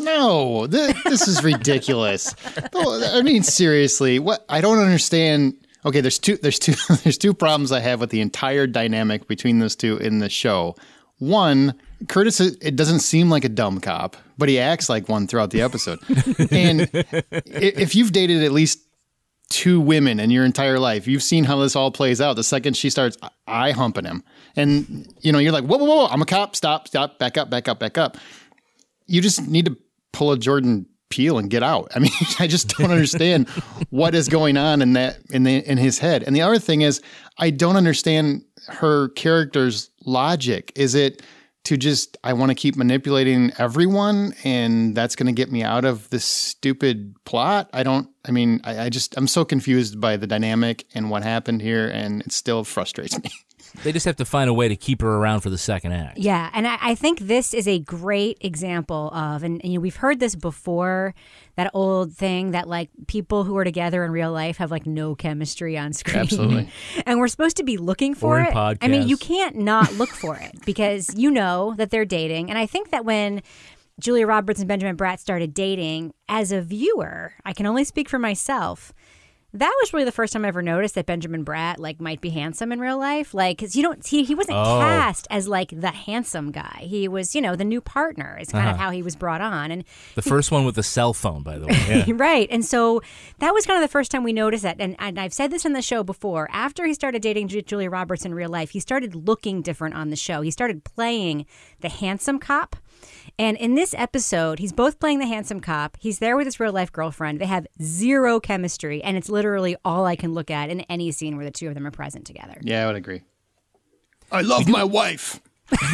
No, 0.00 0.66
th- 0.66 0.96
this 1.04 1.26
is 1.26 1.42
ridiculous. 1.42 2.34
I 2.74 3.20
mean, 3.22 3.42
seriously, 3.42 4.18
what? 4.18 4.44
I 4.48 4.60
don't 4.60 4.78
understand. 4.78 5.54
Okay, 5.84 6.00
there's 6.00 6.18
two. 6.18 6.36
There's 6.36 6.58
two. 6.58 6.74
There's 7.02 7.18
two 7.18 7.34
problems 7.34 7.72
I 7.72 7.80
have 7.80 8.00
with 8.00 8.10
the 8.10 8.20
entire 8.20 8.66
dynamic 8.66 9.28
between 9.28 9.58
those 9.58 9.76
two 9.76 9.96
in 9.98 10.18
the 10.18 10.28
show. 10.28 10.76
One, 11.18 11.74
Curtis. 12.08 12.40
It 12.40 12.76
doesn't 12.76 13.00
seem 13.00 13.30
like 13.30 13.44
a 13.44 13.48
dumb 13.48 13.80
cop, 13.80 14.16
but 14.36 14.48
he 14.48 14.58
acts 14.58 14.88
like 14.88 15.08
one 15.08 15.26
throughout 15.26 15.50
the 15.50 15.62
episode. 15.62 15.98
and 16.50 16.88
if 16.92 17.94
you've 17.94 18.12
dated 18.12 18.42
at 18.44 18.52
least 18.52 18.80
two 19.50 19.80
women 19.80 20.20
in 20.20 20.30
your 20.30 20.44
entire 20.44 20.78
life, 20.78 21.06
you've 21.06 21.22
seen 21.22 21.44
how 21.44 21.58
this 21.58 21.74
all 21.74 21.90
plays 21.90 22.20
out. 22.20 22.36
The 22.36 22.44
second 22.44 22.76
she 22.76 22.90
starts 22.90 23.16
eye 23.46 23.72
humping 23.72 24.04
him, 24.04 24.22
and 24.56 25.12
you 25.20 25.32
know, 25.32 25.38
you're 25.38 25.52
like, 25.52 25.64
whoa, 25.64 25.78
whoa, 25.78 25.86
whoa! 25.86 26.06
I'm 26.06 26.22
a 26.22 26.26
cop. 26.26 26.54
Stop, 26.54 26.86
stop, 26.88 27.18
back 27.18 27.36
up, 27.36 27.50
back 27.50 27.68
up, 27.68 27.80
back 27.80 27.98
up 27.98 28.16
you 29.08 29.20
just 29.20 29.48
need 29.48 29.64
to 29.64 29.76
pull 30.12 30.30
a 30.30 30.38
Jordan 30.38 30.86
Peele 31.08 31.38
and 31.38 31.50
get 31.50 31.64
out. 31.64 31.90
I 31.96 31.98
mean, 31.98 32.12
I 32.38 32.46
just 32.46 32.68
don't 32.76 32.92
understand 32.92 33.48
what 33.90 34.14
is 34.14 34.28
going 34.28 34.56
on 34.56 34.80
in 34.80 34.92
that 34.92 35.18
in 35.30 35.42
the 35.42 35.68
in 35.68 35.78
his 35.78 35.98
head. 35.98 36.22
And 36.22 36.36
the 36.36 36.42
other 36.42 36.60
thing 36.60 36.82
is, 36.82 37.02
I 37.38 37.50
don't 37.50 37.76
understand 37.76 38.44
her 38.68 39.08
character's 39.10 39.90
logic. 40.04 40.72
Is 40.74 40.94
it 40.94 41.22
to 41.64 41.76
just 41.76 42.16
I 42.24 42.32
want 42.32 42.50
to 42.50 42.54
keep 42.54 42.76
manipulating 42.76 43.52
everyone, 43.58 44.34
and 44.42 44.94
that's 44.94 45.14
going 45.16 45.26
to 45.26 45.32
get 45.32 45.52
me 45.52 45.62
out 45.62 45.84
of 45.84 46.08
this 46.10 46.24
stupid 46.24 47.14
plot? 47.24 47.68
I 47.72 47.82
don't. 47.82 48.08
I 48.26 48.30
mean, 48.30 48.60
I, 48.64 48.84
I 48.84 48.88
just 48.88 49.16
I'm 49.16 49.28
so 49.28 49.44
confused 49.44 50.00
by 50.00 50.16
the 50.16 50.26
dynamic 50.26 50.86
and 50.94 51.10
what 51.10 51.22
happened 51.22 51.62
here, 51.62 51.88
and 51.88 52.22
it 52.22 52.32
still 52.32 52.64
frustrates 52.64 53.22
me. 53.22 53.30
they 53.82 53.92
just 53.92 54.06
have 54.06 54.16
to 54.16 54.24
find 54.24 54.48
a 54.48 54.54
way 54.54 54.68
to 54.68 54.76
keep 54.76 55.02
her 55.02 55.16
around 55.16 55.40
for 55.40 55.50
the 55.50 55.58
second 55.58 55.92
act. 55.92 56.18
Yeah, 56.18 56.50
and 56.52 56.66
I, 56.66 56.78
I 56.80 56.94
think 56.94 57.20
this 57.20 57.54
is 57.54 57.68
a 57.68 57.78
great 57.78 58.38
example 58.40 59.10
of, 59.12 59.42
and, 59.42 59.60
and, 59.62 59.72
you 59.72 59.78
know, 59.78 59.82
we've 59.82 59.96
heard 59.96 60.20
this 60.20 60.34
before, 60.34 61.14
that 61.58 61.72
old 61.74 62.14
thing 62.14 62.52
that 62.52 62.68
like 62.68 62.88
people 63.08 63.42
who 63.42 63.56
are 63.56 63.64
together 63.64 64.04
in 64.04 64.12
real 64.12 64.30
life 64.30 64.58
have 64.58 64.70
like 64.70 64.86
no 64.86 65.16
chemistry 65.16 65.76
on 65.76 65.92
screen. 65.92 66.18
Absolutely. 66.18 66.68
and 67.04 67.18
we're 67.18 67.26
supposed 67.26 67.56
to 67.56 67.64
be 67.64 67.76
looking 67.76 68.14
for 68.14 68.38
Or 68.38 68.42
it. 68.42 68.78
I 68.80 68.86
mean, 68.86 69.08
you 69.08 69.16
can't 69.16 69.56
not 69.56 69.92
look 69.94 70.10
for 70.10 70.36
it 70.36 70.54
because 70.64 71.12
you 71.16 71.32
know 71.32 71.74
that 71.76 71.90
they're 71.90 72.04
dating. 72.04 72.48
And 72.48 72.60
I 72.60 72.66
think 72.66 72.90
that 72.92 73.04
when 73.04 73.42
Julia 73.98 74.24
Roberts 74.24 74.60
and 74.60 74.68
Benjamin 74.68 74.96
Bratt 74.96 75.18
started 75.18 75.52
dating, 75.52 76.14
as 76.28 76.52
a 76.52 76.60
viewer, 76.60 77.32
I 77.44 77.52
can 77.52 77.66
only 77.66 77.82
speak 77.82 78.08
for 78.08 78.20
myself. 78.20 78.92
That 79.54 79.74
was 79.80 79.94
really 79.94 80.04
the 80.04 80.12
first 80.12 80.34
time 80.34 80.44
I 80.44 80.48
ever 80.48 80.60
noticed 80.60 80.94
that 80.96 81.06
Benjamin 81.06 81.42
Bratt 81.42 81.78
like 81.78 82.02
might 82.02 82.20
be 82.20 82.28
handsome 82.28 82.70
in 82.70 82.80
real 82.80 82.98
life. 82.98 83.32
Like, 83.32 83.56
because 83.56 83.74
you 83.74 83.82
don't 83.82 84.06
he 84.06 84.22
he 84.24 84.34
wasn't 84.34 84.58
Oh. 84.58 84.78
cast 84.80 85.26
as 85.30 85.48
like 85.48 85.70
the 85.70 85.88
handsome 85.90 86.52
guy. 86.52 86.80
He 86.82 87.08
was 87.08 87.34
you 87.34 87.40
know 87.40 87.56
the 87.56 87.64
new 87.64 87.80
partner. 87.80 88.36
Is 88.38 88.50
kind 88.50 88.68
of 88.68 88.74
Uh-huh. 88.74 88.84
how 88.84 88.90
he 88.90 89.02
was 89.02 89.16
brought 89.16 89.40
on, 89.40 89.70
and 89.70 89.84
The 90.16 90.22
first 90.22 90.50
one 90.50 90.66
with 90.66 90.76
a 90.76 90.82
cell 90.82 91.14
phone, 91.14 91.42
by 91.42 91.56
the 91.58 91.66
way. 91.66 92.04
Yeah. 92.06 92.14
right. 92.16 92.46
And 92.50 92.62
so 92.64 93.00
that 93.38 93.54
was 93.54 93.64
kind 93.64 93.82
of 93.82 93.88
the 93.88 93.90
first 93.92 94.10
time 94.10 94.22
we 94.22 94.34
noticed 94.34 94.64
that. 94.64 94.76
And, 94.80 94.94
and 94.98 95.18
I've 95.18 95.32
said 95.32 95.50
this 95.50 95.64
in 95.64 95.72
the 95.72 95.80
show 95.82 96.02
before. 96.04 96.48
After 96.52 96.84
he 96.84 96.92
started 96.92 97.22
dating 97.22 97.48
Julia 97.48 97.88
Roberts 97.88 98.26
in 98.26 98.34
real 98.34 98.50
life, 98.50 98.70
he 98.70 98.80
started 98.80 99.14
looking 99.14 99.62
different 99.62 99.94
on 99.94 100.10
the 100.10 100.16
show. 100.16 100.42
He 100.42 100.50
started 100.50 100.84
playing 100.84 101.46
the 101.80 101.88
handsome 101.88 102.38
cop. 102.38 102.76
And 103.38 103.56
in 103.56 103.76
this 103.76 103.94
episode, 103.96 104.58
he's 104.58 104.72
both 104.72 104.98
playing 104.98 105.20
the 105.20 105.26
handsome 105.26 105.60
cop. 105.60 105.96
He's 106.00 106.18
there 106.18 106.36
with 106.36 106.46
his 106.46 106.58
real 106.58 106.72
life 106.72 106.90
girlfriend. 106.90 107.40
They 107.40 107.46
have 107.46 107.68
zero 107.80 108.40
chemistry. 108.40 109.02
And 109.02 109.16
it's 109.16 109.28
literally 109.28 109.76
all 109.84 110.06
I 110.06 110.16
can 110.16 110.34
look 110.34 110.50
at 110.50 110.70
in 110.70 110.80
any 110.82 111.12
scene 111.12 111.36
where 111.36 111.44
the 111.44 111.52
two 111.52 111.68
of 111.68 111.74
them 111.74 111.86
are 111.86 111.92
present 111.92 112.26
together. 112.26 112.58
Yeah, 112.62 112.82
I 112.82 112.86
would 112.88 112.96
agree. 112.96 113.22
I 114.32 114.42
love 114.42 114.68
my 114.68 114.82
wife. 114.84 115.40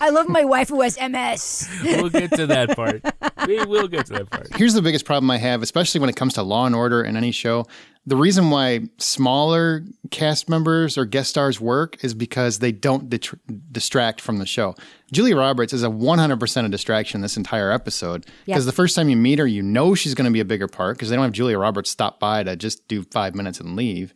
I 0.00 0.10
love 0.12 0.28
my 0.28 0.44
wife 0.44 0.68
who 0.68 0.80
has 0.82 0.98
MS. 1.00 1.68
we'll 1.84 2.10
get 2.10 2.30
to 2.32 2.46
that 2.46 2.76
part. 2.76 3.02
We 3.46 3.64
will 3.64 3.88
get 3.88 4.06
to 4.06 4.12
that 4.14 4.30
part. 4.30 4.54
Here's 4.56 4.74
the 4.74 4.82
biggest 4.82 5.04
problem 5.04 5.30
I 5.30 5.38
have, 5.38 5.62
especially 5.62 6.00
when 6.00 6.10
it 6.10 6.16
comes 6.16 6.34
to 6.34 6.42
Law 6.42 6.66
and 6.66 6.74
Order 6.74 7.02
and 7.02 7.16
any 7.16 7.30
show. 7.32 7.66
The 8.06 8.16
reason 8.16 8.50
why 8.50 8.80
smaller 8.98 9.84
cast 10.10 10.48
members 10.48 10.96
or 10.96 11.04
guest 11.04 11.30
stars 11.30 11.60
work 11.60 12.02
is 12.02 12.14
because 12.14 12.58
they 12.60 12.72
don't 12.72 13.10
detr- 13.10 13.38
distract 13.70 14.20
from 14.20 14.38
the 14.38 14.46
show. 14.46 14.74
Julia 15.12 15.36
Roberts 15.36 15.72
is 15.72 15.82
a 15.82 15.88
100% 15.88 16.64
a 16.64 16.68
distraction 16.68 17.20
this 17.20 17.36
entire 17.36 17.70
episode 17.70 18.24
because 18.46 18.64
Yep. 18.64 18.72
the 18.72 18.72
first 18.76 18.96
time 18.96 19.08
you 19.10 19.16
meet 19.16 19.38
her, 19.38 19.46
you 19.46 19.62
know 19.62 19.94
she's 19.94 20.14
going 20.14 20.24
to 20.24 20.30
be 20.30 20.40
a 20.40 20.44
bigger 20.46 20.66
part 20.68 20.96
because 20.96 21.10
they 21.10 21.16
don't 21.16 21.24
have 21.24 21.32
Julia 21.32 21.58
Roberts 21.58 21.90
stop 21.90 22.18
by 22.18 22.42
to 22.42 22.56
just 22.56 22.88
do 22.88 23.02
five 23.10 23.34
minutes 23.34 23.60
and 23.60 23.76
leave. 23.76 24.14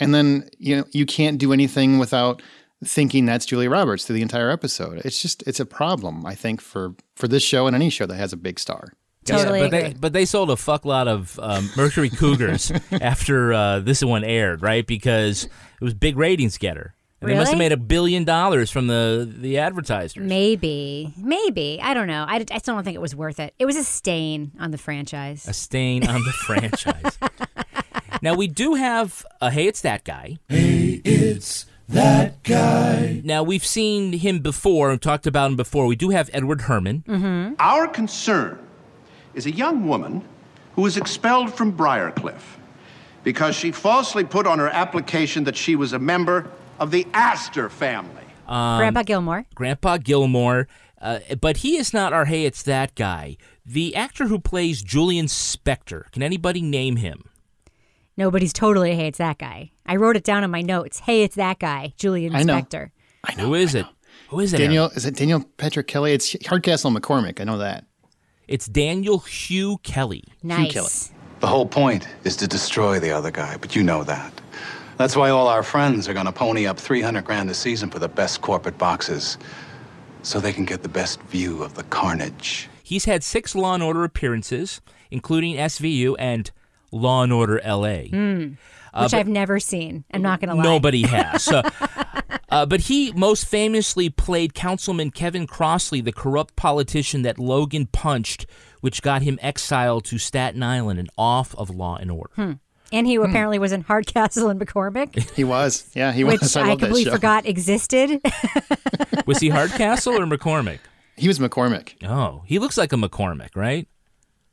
And 0.00 0.12
then 0.14 0.48
you 0.58 0.76
know 0.78 0.84
you 0.92 1.06
can't 1.06 1.38
do 1.38 1.52
anything 1.52 1.98
without 1.98 2.42
thinking 2.84 3.26
that's 3.26 3.46
Julia 3.46 3.70
Roberts 3.70 4.04
through 4.04 4.16
the 4.16 4.22
entire 4.22 4.50
episode. 4.50 5.02
It's 5.04 5.20
just 5.20 5.42
it's 5.46 5.60
a 5.60 5.66
problem 5.66 6.26
I 6.26 6.34
think 6.34 6.60
for 6.60 6.94
for 7.16 7.28
this 7.28 7.42
show 7.42 7.66
and 7.66 7.76
any 7.76 7.90
show 7.90 8.06
that 8.06 8.16
has 8.16 8.32
a 8.32 8.36
big 8.36 8.58
star. 8.58 8.92
Totally 9.24 9.60
but 9.60 9.70
they 9.70 9.94
but 9.98 10.12
they 10.12 10.24
sold 10.24 10.50
a 10.50 10.56
fuck 10.56 10.84
lot 10.84 11.06
of 11.06 11.38
um, 11.40 11.70
Mercury 11.76 12.10
Cougars 12.10 12.72
after 12.92 13.52
uh, 13.52 13.78
this 13.78 14.02
one 14.02 14.24
aired, 14.24 14.62
right? 14.62 14.84
Because 14.86 15.44
it 15.44 15.50
was 15.80 15.94
big 15.94 16.16
ratings 16.16 16.58
getter. 16.58 16.94
And 17.20 17.30
They 17.30 17.36
must 17.36 17.50
have 17.52 17.58
made 17.58 17.70
a 17.70 17.76
billion 17.76 18.24
dollars 18.24 18.68
from 18.72 18.88
the 18.88 19.32
the 19.32 19.58
advertisers. 19.58 20.26
Maybe. 20.26 21.14
Maybe. 21.16 21.78
I 21.80 21.94
don't 21.94 22.08
know. 22.08 22.24
I, 22.26 22.44
I 22.50 22.58
still 22.58 22.74
don't 22.74 22.82
think 22.82 22.96
it 22.96 23.00
was 23.00 23.14
worth 23.14 23.38
it. 23.38 23.54
It 23.60 23.64
was 23.66 23.76
a 23.76 23.84
stain 23.84 24.50
on 24.58 24.72
the 24.72 24.78
franchise. 24.78 25.46
A 25.46 25.52
stain 25.52 26.04
on 26.08 26.20
the 26.24 26.32
franchise. 26.44 27.18
Now 28.22 28.34
we 28.34 28.48
do 28.48 28.74
have 28.74 29.24
a 29.40 29.52
hey, 29.52 29.68
it's 29.68 29.82
that 29.82 30.04
guy. 30.04 30.38
Hey, 30.48 31.00
it's 31.04 31.66
that 31.88 32.42
guy. 32.42 33.20
Now 33.24 33.42
we've 33.42 33.64
seen 33.64 34.12
him 34.12 34.40
before 34.40 34.90
and 34.90 35.00
talked 35.00 35.26
about 35.26 35.50
him 35.50 35.56
before. 35.56 35.86
We 35.86 35.96
do 35.96 36.10
have 36.10 36.30
Edward 36.32 36.62
Herrmann. 36.62 37.04
Mm-hmm. 37.06 37.54
Our 37.58 37.88
concern 37.88 38.58
is 39.34 39.46
a 39.46 39.50
young 39.50 39.86
woman 39.86 40.24
who 40.74 40.82
was 40.82 40.96
expelled 40.96 41.52
from 41.54 41.76
Briarcliff 41.76 42.40
because 43.24 43.54
she 43.54 43.72
falsely 43.72 44.24
put 44.24 44.46
on 44.46 44.58
her 44.58 44.68
application 44.68 45.44
that 45.44 45.56
she 45.56 45.76
was 45.76 45.92
a 45.92 45.98
member 45.98 46.50
of 46.78 46.90
the 46.90 47.06
Astor 47.14 47.68
family. 47.68 48.24
Um, 48.46 48.78
Grandpa 48.78 49.02
Gilmore. 49.02 49.46
Grandpa 49.54 49.98
Gilmore. 49.98 50.68
Uh, 51.00 51.18
but 51.40 51.58
he 51.58 51.76
is 51.76 51.92
not 51.92 52.12
our 52.12 52.26
hey, 52.26 52.44
it's 52.44 52.62
that 52.62 52.94
guy. 52.94 53.36
The 53.66 53.94
actor 53.96 54.26
who 54.26 54.38
plays 54.38 54.82
Julian 54.82 55.26
Spector. 55.26 56.10
Can 56.12 56.22
anybody 56.22 56.62
name 56.62 56.96
him? 56.96 57.24
Nobody's 58.16 58.52
totally 58.52 58.94
hates 58.94 59.18
that 59.18 59.38
guy. 59.38 59.71
I 59.86 59.96
wrote 59.96 60.16
it 60.16 60.24
down 60.24 60.44
in 60.44 60.50
my 60.50 60.62
notes. 60.62 61.00
Hey, 61.00 61.22
it's 61.22 61.36
that 61.36 61.58
guy, 61.58 61.92
Julian 61.96 62.34
I 62.34 62.42
know. 62.42 62.54
Spector. 62.60 62.90
Who 63.38 63.54
is 63.54 63.74
it? 63.74 63.86
Who 64.28 64.40
is 64.40 64.52
it? 64.52 64.60
Aaron? 64.60 64.68
Daniel 64.70 64.90
is 64.90 65.06
it 65.06 65.16
Daniel 65.16 65.44
Patrick 65.56 65.86
Kelly? 65.86 66.12
It's 66.12 66.36
Hardcastle 66.46 66.90
McCormick. 66.90 67.40
I 67.40 67.44
know 67.44 67.58
that. 67.58 67.84
It's 68.48 68.66
Daniel 68.66 69.18
Hugh 69.20 69.78
Kelly. 69.82 70.24
Nice. 70.42 71.12
The 71.40 71.46
whole 71.46 71.66
point 71.66 72.06
is 72.24 72.36
to 72.36 72.46
destroy 72.46 73.00
the 73.00 73.10
other 73.10 73.30
guy, 73.30 73.56
but 73.56 73.74
you 73.74 73.82
know 73.82 74.04
that. 74.04 74.32
That's 74.96 75.16
why 75.16 75.30
all 75.30 75.48
our 75.48 75.62
friends 75.62 76.08
are 76.08 76.14
going 76.14 76.26
to 76.26 76.32
pony 76.32 76.66
up 76.66 76.78
300 76.78 77.24
grand 77.24 77.50
a 77.50 77.54
season 77.54 77.90
for 77.90 77.98
the 77.98 78.08
best 78.08 78.40
corporate 78.40 78.78
boxes 78.78 79.38
so 80.22 80.38
they 80.38 80.52
can 80.52 80.64
get 80.64 80.82
the 80.82 80.88
best 80.88 81.20
view 81.22 81.62
of 81.62 81.74
the 81.74 81.82
carnage. 81.84 82.68
He's 82.82 83.06
had 83.06 83.24
six 83.24 83.54
Law 83.54 83.74
and 83.74 83.82
Order 83.82 84.04
appearances, 84.04 84.80
including 85.10 85.56
SVU 85.56 86.14
and 86.18 86.50
Law 86.92 87.22
and 87.22 87.32
Order 87.32 87.60
LA. 87.64 88.04
Mm. 88.12 88.56
Uh, 88.92 89.02
Which 89.02 89.12
but- 89.12 89.18
I've 89.20 89.28
never 89.28 89.58
seen. 89.58 90.04
I'm 90.12 90.22
not 90.22 90.40
going 90.40 90.50
to 90.50 90.54
lie. 90.54 90.62
Nobody 90.64 91.02
has. 91.06 91.48
Uh, 91.48 91.62
uh, 92.50 92.66
but 92.66 92.80
he 92.82 93.12
most 93.12 93.46
famously 93.46 94.10
played 94.10 94.52
Councilman 94.54 95.10
Kevin 95.10 95.46
Crossley, 95.46 96.00
the 96.02 96.12
corrupt 96.12 96.54
politician 96.56 97.22
that 97.22 97.38
Logan 97.38 97.86
punched, 97.86 98.46
which 98.80 99.00
got 99.02 99.22
him 99.22 99.38
exiled 99.40 100.04
to 100.06 100.18
Staten 100.18 100.62
Island 100.62 100.98
and 100.98 101.08
off 101.16 101.54
of 101.54 101.70
Law 101.70 101.96
and 101.96 102.10
Order. 102.10 102.32
Hmm. 102.34 102.52
And 102.92 103.06
he 103.06 103.14
apparently 103.16 103.58
was 103.58 103.72
in 103.72 103.80
Hardcastle 103.80 104.50
and 104.50 104.60
McCormick, 104.60 105.30
He 105.34 105.44
was. 105.44 105.90
Yeah, 105.94 106.12
he 106.12 106.24
which 106.24 106.42
was. 106.42 106.54
I, 106.54 106.60
I, 106.60 106.68
love 106.68 106.78
that 106.80 106.84
completely 106.86 107.04
show. 107.10 107.14
forgot 107.16 107.46
existed. 107.46 108.20
Was 109.26 109.38
he 109.38 109.48
Hardcastle 109.48 110.14
or 110.14 110.26
McCormick? 110.26 110.80
He 111.16 111.28
was 111.28 111.38
McCormick. 111.38 111.94
Oh, 112.06 112.42
he 112.44 112.58
looks 112.58 112.76
like 112.76 112.92
a 112.92 112.96
McCormick, 112.96 113.54
right? 113.54 113.88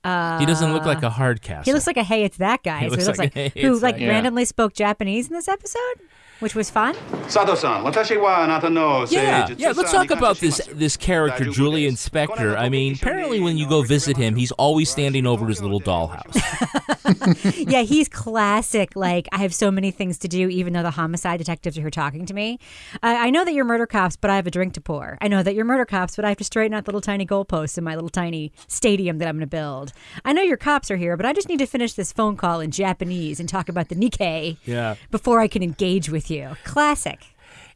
Uh, 0.04 0.40
he 0.40 0.46
doesn't 0.46 0.72
look 0.74 0.86
like 0.86 1.04
a 1.04 1.10
Hardcastle. 1.10 1.64
He 1.64 1.74
looks 1.74 1.88
like 1.88 1.98
a 1.98 2.04
hey, 2.04 2.24
it's 2.24 2.38
that 2.38 2.64
guy. 2.64 2.80
He 2.80 2.86
so 2.86 2.86
he 2.86 2.90
looks 2.92 3.08
looks 3.08 3.20
like 3.20 3.36
like, 3.36 3.54
"Hey, 3.54 3.62
who 3.62 3.78
like 3.80 3.96
that 3.96 4.00
guy." 4.02 4.08
randomly 4.08 4.46
spoke 4.46 4.74
Japanese 4.74 5.28
in 5.28 5.34
this 5.34 5.48
episode, 5.48 6.00
which 6.40 6.56
was 6.56 6.70
fun. 6.70 6.96
Sato-san, 7.28 7.84
watashi 7.84 8.20
wa 8.22 8.46
anata 8.46 8.72
no 8.72 9.06
Yeah, 9.10 9.48
yeah. 9.58 9.74
Let's 9.76 9.92
talk 9.92 10.12
about 10.12 10.38
this 10.38 10.62
this 10.74 10.98
character, 10.98 11.46
Julian 11.46 11.96
Spector. 11.96 12.58
I 12.58 12.70
mean, 12.70 12.94
apparently, 12.96 13.40
when 13.40 13.58
you 13.58 13.68
go 13.68 13.82
visit 13.82 14.18
him, 14.18 14.36
he's 14.36 14.52
always 14.54 14.90
standing 14.90 15.26
over 15.28 15.48
his 15.48 15.62
little 15.62 15.82
dollhouse. 15.82 16.36
yeah, 17.70 17.82
he's 17.82 18.08
classic. 18.08 18.96
Like, 18.96 19.28
I 19.32 19.38
have 19.38 19.54
so 19.54 19.72
many 19.72 19.92
things 19.92 20.18
to 20.20 20.28
do, 20.28 20.50
even 20.50 20.74
though 20.74 20.84
the 20.84 20.92
homicide 20.92 21.38
detectives 21.40 21.78
are 21.78 21.82
here 21.82 21.90
talking 21.90 22.26
to 22.26 22.34
me. 22.34 22.60
I, 23.02 23.28
I 23.28 23.30
know 23.30 23.46
that 23.46 23.54
you're 23.54 23.66
murder 23.66 23.86
cops, 23.86 24.16
but 24.16 24.30
I 24.30 24.36
have 24.36 24.48
a 24.48 24.52
drink 24.52 24.74
to 24.74 24.82
pour. 24.82 25.18
I 25.22 25.28
know 25.28 25.44
that 25.44 25.56
you're 25.56 25.66
murder 25.66 25.86
cops, 25.86 26.16
but 26.16 26.26
I 26.26 26.30
have 26.30 26.38
to 26.38 26.44
straighten 26.44 26.74
out 26.74 26.86
the 26.86 26.90
little 26.90 27.02
tiny 27.02 27.26
goalposts 27.26 27.78
in 27.78 27.84
my 27.84 27.96
little 27.96 28.10
tiny 28.10 28.52
stadium 28.68 29.18
that 29.20 29.28
I'm 29.28 29.36
going 29.36 29.42
to 29.42 29.48
build. 29.48 29.94
I 30.26 30.34
know 30.34 30.42
your 30.42 30.58
cops 30.58 30.92
are 30.92 30.98
here, 30.98 31.18
but 31.18 31.26
I 31.26 31.34
just 31.34 31.50
need 31.50 31.60
to 31.60 31.66
finish 31.66 31.94
this 31.94 32.12
phone 32.12 32.38
call 32.38 32.60
in 32.60 32.72
Japanese 32.72 33.40
and 33.40 33.48
talk 33.50 33.70
about 33.70 33.90
the 33.90 33.96
Nikkei 33.96 34.58
Yeah. 34.66 34.96
before 35.12 35.40
I 35.40 35.48
can 35.48 35.64
engage 35.64 36.10
with 36.10 36.29
you. 36.30 36.56
Classic. 36.64 37.20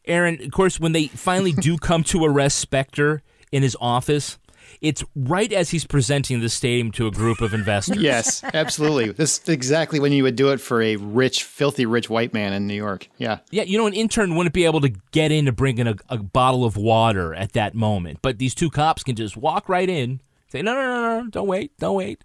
Aaron, 0.06 0.40
of 0.42 0.50
course, 0.50 0.78
when 0.78 0.92
they 0.92 1.06
finally 1.06 1.52
do 1.52 1.76
come 1.78 2.04
to 2.04 2.24
arrest 2.24 2.68
Spector 2.70 3.20
in 3.52 3.62
his 3.62 3.76
office, 3.80 4.38
it's 4.80 5.02
right 5.16 5.50
as 5.52 5.70
he's 5.70 5.86
presenting 5.86 6.40
the 6.40 6.48
stadium 6.48 6.90
to 6.92 7.06
a 7.06 7.10
group 7.10 7.40
of 7.40 7.54
investors. 7.54 7.96
Yes, 7.96 8.44
absolutely. 8.52 9.12
This 9.12 9.38
is 9.38 9.48
exactly 9.48 9.98
when 9.98 10.12
you 10.12 10.22
would 10.24 10.36
do 10.36 10.50
it 10.50 10.60
for 10.60 10.82
a 10.82 10.96
rich, 10.96 11.44
filthy 11.44 11.86
rich 11.86 12.10
white 12.10 12.34
man 12.34 12.52
in 12.52 12.66
New 12.66 12.74
York. 12.74 13.08
Yeah. 13.16 13.38
Yeah, 13.50 13.62
you 13.62 13.78
know, 13.78 13.86
an 13.86 13.94
intern 13.94 14.34
wouldn't 14.34 14.54
be 14.54 14.64
able 14.64 14.80
to 14.82 14.90
get 15.12 15.32
in 15.32 15.46
to 15.46 15.52
bring 15.52 15.78
in 15.78 15.86
a, 15.86 15.96
a 16.08 16.18
bottle 16.18 16.64
of 16.64 16.76
water 16.76 17.34
at 17.34 17.52
that 17.52 17.74
moment, 17.74 18.18
but 18.20 18.38
these 18.38 18.54
two 18.54 18.68
cops 18.68 19.02
can 19.02 19.16
just 19.16 19.36
walk 19.36 19.68
right 19.68 19.88
in, 19.88 20.20
say, 20.48 20.60
"No, 20.60 20.74
no, 20.74 20.82
no, 20.82 21.22
no, 21.22 21.30
don't 21.30 21.48
wait, 21.48 21.72
don't 21.78 21.96
wait. 21.96 22.22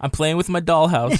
I'm 0.00 0.10
playing 0.10 0.36
with 0.36 0.48
my 0.48 0.60
dollhouse." 0.60 1.18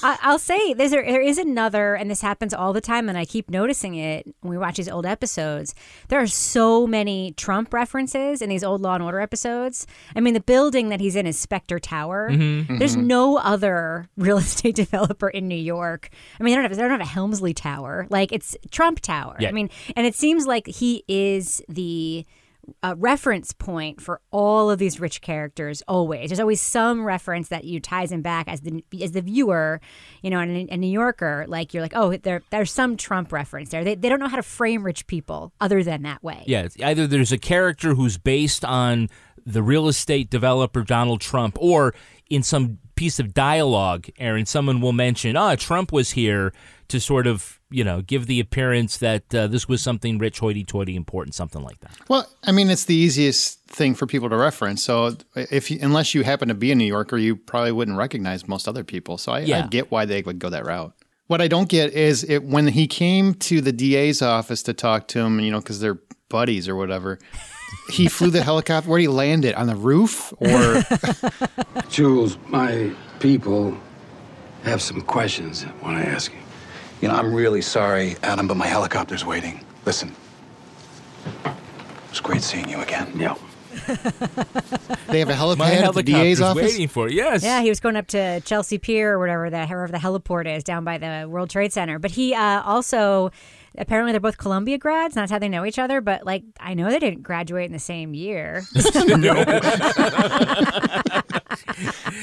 I, 0.02 0.18
I'll 0.22 0.38
say 0.38 0.74
there's 0.74 0.92
a, 0.92 0.96
there 0.96 1.20
is 1.22 1.38
another, 1.38 1.94
and 1.94 2.10
this 2.10 2.20
happens 2.20 2.52
all 2.54 2.72
the 2.72 2.80
time, 2.80 3.08
and 3.08 3.16
I 3.18 3.24
keep 3.24 3.50
noticing 3.50 3.94
it 3.94 4.26
when 4.40 4.50
we 4.50 4.58
watch 4.58 4.76
these 4.76 4.88
old 4.88 5.06
episodes. 5.06 5.74
There 6.08 6.20
are 6.20 6.26
so 6.26 6.86
many 6.86 7.32
Trump 7.32 7.72
references 7.72 8.42
in 8.42 8.48
these 8.48 8.64
old 8.64 8.80
Law 8.80 8.94
and 8.94 9.02
Order 9.02 9.20
episodes. 9.20 9.86
I 10.16 10.20
mean, 10.20 10.34
the 10.34 10.40
building 10.40 10.88
that 10.90 11.00
he's 11.00 11.16
in 11.16 11.26
is 11.26 11.44
Spector 11.44 11.80
Tower. 11.80 12.30
Mhm. 12.30 12.78
There's 12.78 12.96
Mhm. 12.96 13.04
no 13.04 13.36
other 13.38 14.08
real 14.16 14.38
estate 14.46 14.74
developer 14.76 15.28
in 15.28 15.48
New 15.48 15.54
York. 15.56 16.10
I 16.38 16.42
mean, 16.42 16.52
they 16.52 16.56
don't 16.56 16.64
have 16.68 16.76
they 16.76 16.82
don't 16.82 16.90
have 16.90 17.00
a 17.00 17.04
Helmsley 17.04 17.54
Tower. 17.54 18.06
Like 18.10 18.32
it's 18.32 18.56
Trump 18.70 19.00
Tower. 19.00 19.36
Yeah. 19.40 19.48
I 19.48 19.52
mean, 19.52 19.70
and 19.96 20.06
it 20.06 20.14
seems 20.14 20.46
like 20.46 20.66
he 20.66 21.04
is 21.08 21.62
the 21.68 22.24
uh, 22.82 22.94
reference 22.98 23.52
point 23.52 24.00
for 24.00 24.20
all 24.30 24.70
of 24.70 24.78
these 24.78 25.00
rich 25.00 25.20
characters 25.20 25.82
always. 25.88 26.30
There's 26.30 26.40
always 26.40 26.60
some 26.60 27.04
reference 27.04 27.48
that 27.48 27.64
you 27.64 27.80
ties 27.80 28.12
him 28.12 28.22
back 28.22 28.48
as 28.48 28.60
the 28.60 28.84
as 29.00 29.12
the 29.12 29.22
viewer 29.22 29.80
you 30.22 30.30
know 30.30 30.38
and 30.38 30.70
a, 30.70 30.76
New 30.76 30.86
Yorker 30.90 31.44
like 31.48 31.74
you're 31.74 31.82
like 31.82 31.92
oh 31.94 32.16
there 32.16 32.42
there's 32.50 32.72
some 32.72 32.96
Trump 32.96 33.32
reference 33.32 33.70
there. 33.70 33.84
They, 33.84 33.94
they 33.94 34.08
don't 34.08 34.20
know 34.20 34.28
how 34.28 34.36
to 34.36 34.42
frame 34.42 34.84
rich 34.84 35.06
people 35.06 35.52
other 35.60 35.82
than 35.82 36.02
that 36.02 36.22
way. 36.22 36.44
Yeah, 36.46 36.68
either 36.82 37.06
there's 37.06 37.32
a 37.32 37.38
character 37.38 37.94
who's 37.94 38.18
based 38.18 38.64
on 38.64 39.08
the 39.44 39.62
real 39.62 39.88
estate 39.88 40.30
developer 40.30 40.82
Donald 40.82 41.20
Trump, 41.20 41.56
or 41.60 41.94
in 42.30 42.42
some 42.42 42.78
piece 42.94 43.18
of 43.18 43.34
dialogue, 43.34 44.08
Aaron, 44.18 44.46
someone 44.46 44.80
will 44.80 44.92
mention, 44.92 45.36
"Ah, 45.36 45.54
Trump 45.56 45.92
was 45.92 46.12
here," 46.12 46.52
to 46.88 47.00
sort 47.00 47.26
of 47.26 47.58
you 47.70 47.84
know 47.84 48.02
give 48.02 48.26
the 48.26 48.38
appearance 48.40 48.98
that 48.98 49.34
uh, 49.34 49.46
this 49.46 49.68
was 49.68 49.80
something 49.82 50.18
rich, 50.18 50.40
hoity-toity, 50.40 50.94
important, 50.94 51.34
something 51.34 51.62
like 51.62 51.80
that. 51.80 51.92
Well, 52.08 52.28
I 52.44 52.52
mean, 52.52 52.70
it's 52.70 52.84
the 52.84 52.94
easiest 52.94 53.60
thing 53.66 53.94
for 53.94 54.06
people 54.06 54.28
to 54.28 54.36
reference. 54.36 54.82
So, 54.82 55.16
if 55.34 55.70
you, 55.70 55.78
unless 55.80 56.14
you 56.14 56.22
happen 56.22 56.48
to 56.48 56.54
be 56.54 56.70
a 56.70 56.74
New 56.74 56.84
Yorker, 56.84 57.16
you 57.16 57.36
probably 57.36 57.72
wouldn't 57.72 57.96
recognize 57.96 58.46
most 58.46 58.68
other 58.68 58.84
people. 58.84 59.16
So, 59.18 59.32
I, 59.32 59.40
Yeah. 59.40 59.64
I 59.64 59.68
get 59.68 59.90
why 59.90 60.04
they 60.04 60.22
would 60.22 60.38
go 60.38 60.50
that 60.50 60.66
route. 60.66 60.92
What 61.28 61.40
I 61.40 61.48
don't 61.48 61.68
get 61.68 61.92
is 61.94 62.24
it 62.24 62.44
when 62.44 62.66
he 62.68 62.86
came 62.86 63.32
to 63.34 63.62
the 63.62 63.72
DA's 63.72 64.20
office 64.20 64.62
to 64.64 64.74
talk 64.74 65.08
to 65.08 65.20
him, 65.20 65.40
you 65.40 65.50
know, 65.50 65.60
because 65.60 65.80
they're 65.80 65.98
buddies 66.28 66.68
or 66.68 66.76
whatever. 66.76 67.18
He 67.90 68.08
flew 68.08 68.30
the 68.30 68.42
helicopter. 68.42 68.88
Where 68.88 68.98
did 68.98 69.02
he 69.02 69.08
land 69.08 69.44
it? 69.44 69.54
On 69.54 69.66
the 69.66 69.76
roof 69.76 70.32
or? 70.38 70.82
Jules, 71.90 72.38
my 72.48 72.92
people 73.20 73.76
have 74.62 74.80
some 74.80 75.00
questions 75.02 75.64
I 75.64 75.84
want 75.84 76.02
to 76.02 76.08
ask 76.08 76.32
you. 76.32 76.38
You 77.00 77.08
know, 77.08 77.14
I'm 77.14 77.34
really 77.34 77.62
sorry, 77.62 78.16
Adam, 78.22 78.46
but 78.46 78.56
my 78.56 78.66
helicopter's 78.66 79.24
waiting. 79.24 79.64
Listen, 79.84 80.14
it 81.44 81.52
was 82.10 82.20
great 82.20 82.42
seeing 82.42 82.68
you 82.68 82.80
again. 82.80 83.12
Yeah. 83.16 83.34
they 85.08 85.18
have 85.18 85.30
a 85.30 85.32
helipad 85.32 85.58
My 85.58 85.72
at 85.72 85.94
the 85.94 86.02
DA's 86.02 86.38
helicopter's 86.38 86.40
office. 86.40 86.62
waiting 86.62 86.88
for 86.88 87.08
it. 87.08 87.14
Yes. 87.14 87.42
Yeah, 87.42 87.62
he 87.62 87.68
was 87.70 87.80
going 87.80 87.96
up 87.96 88.06
to 88.08 88.40
Chelsea 88.42 88.78
Pier 88.78 89.14
or 89.14 89.18
whatever 89.18 89.50
the 89.50 89.66
wherever 89.66 89.90
the 89.90 89.98
heliport 89.98 90.46
is 90.46 90.62
down 90.62 90.84
by 90.84 90.98
the 90.98 91.26
World 91.28 91.50
Trade 91.50 91.72
Center. 91.72 91.98
But 91.98 92.12
he 92.12 92.34
uh, 92.34 92.62
also 92.62 93.32
apparently 93.76 94.12
they're 94.12 94.20
both 94.20 94.38
Columbia 94.38 94.78
grads. 94.78 95.16
and 95.16 95.22
That's 95.22 95.32
how 95.32 95.38
they 95.38 95.48
know 95.48 95.64
each 95.64 95.78
other. 95.78 96.00
But 96.00 96.24
like, 96.24 96.44
I 96.60 96.74
know 96.74 96.90
they 96.90 96.98
didn't 96.98 97.22
graduate 97.22 97.66
in 97.66 97.72
the 97.72 97.78
same 97.78 98.14
year. 98.14 98.64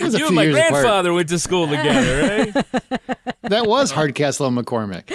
was 0.01 0.15
a 0.15 0.19
you 0.19 0.27
and 0.27 0.35
my 0.35 0.43
years 0.43 0.55
apart. 0.55 0.71
grandfather 0.71 1.13
went 1.13 1.29
to 1.29 1.39
school 1.39 1.67
together, 1.67 2.53
right? 2.53 2.53
that 3.43 3.65
was 3.67 3.91
Hardcastle 3.91 4.47
and 4.47 4.57
McCormick. 4.57 5.09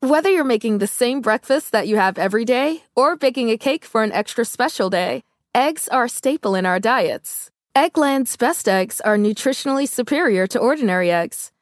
Whether 0.00 0.30
you're 0.30 0.44
making 0.44 0.78
the 0.78 0.86
same 0.86 1.20
breakfast 1.20 1.72
that 1.72 1.86
you 1.86 1.96
have 1.96 2.16
every 2.16 2.44
day 2.44 2.84
or 2.96 3.16
baking 3.16 3.50
a 3.50 3.58
cake 3.58 3.84
for 3.84 4.02
an 4.02 4.12
extra 4.12 4.44
special 4.44 4.88
day, 4.88 5.24
eggs 5.54 5.88
are 5.88 6.04
a 6.04 6.08
staple 6.08 6.54
in 6.54 6.64
our 6.64 6.80
diets. 6.80 7.50
Eggland's 7.76 8.36
best 8.36 8.68
eggs 8.68 9.00
are 9.02 9.16
nutritionally 9.16 9.88
superior 9.88 10.46
to 10.46 10.58
ordinary 10.58 11.10
eggs, 11.10 11.49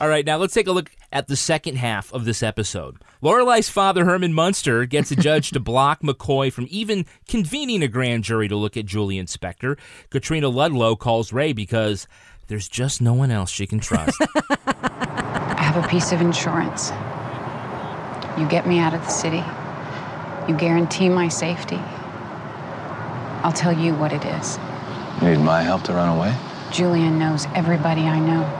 All 0.00 0.08
right, 0.08 0.24
now 0.24 0.38
let's 0.38 0.54
take 0.54 0.66
a 0.66 0.72
look 0.72 0.90
at 1.12 1.28
the 1.28 1.36
second 1.36 1.76
half 1.76 2.10
of 2.14 2.24
this 2.24 2.42
episode. 2.42 2.96
Lorelai's 3.22 3.68
father, 3.68 4.06
Herman 4.06 4.32
Munster, 4.32 4.86
gets 4.86 5.10
a 5.10 5.16
judge 5.16 5.50
to 5.50 5.60
block 5.60 6.00
McCoy 6.00 6.50
from 6.50 6.66
even 6.70 7.04
convening 7.28 7.82
a 7.82 7.88
grand 7.88 8.24
jury 8.24 8.48
to 8.48 8.56
look 8.56 8.78
at 8.78 8.86
Julian 8.86 9.26
Spector. 9.26 9.78
Katrina 10.08 10.48
Ludlow 10.48 10.96
calls 10.96 11.34
Ray 11.34 11.52
because 11.52 12.06
there's 12.46 12.66
just 12.66 13.02
no 13.02 13.12
one 13.12 13.30
else 13.30 13.50
she 13.50 13.66
can 13.66 13.78
trust. 13.78 14.18
I 14.66 15.56
have 15.58 15.84
a 15.84 15.86
piece 15.86 16.12
of 16.12 16.22
insurance. 16.22 16.92
You 18.40 18.48
get 18.48 18.66
me 18.66 18.78
out 18.78 18.94
of 18.94 19.02
the 19.02 19.10
city. 19.10 19.44
You 20.48 20.56
guarantee 20.56 21.10
my 21.10 21.28
safety. 21.28 21.76
I'll 23.42 23.52
tell 23.52 23.78
you 23.78 23.94
what 23.96 24.14
it 24.14 24.24
is. 24.24 24.58
You 25.20 25.28
Need 25.36 25.44
my 25.44 25.60
help 25.60 25.82
to 25.82 25.92
run 25.92 26.16
away? 26.16 26.34
Julian 26.72 27.18
knows 27.18 27.46
everybody 27.54 28.02
I 28.02 28.18
know. 28.18 28.59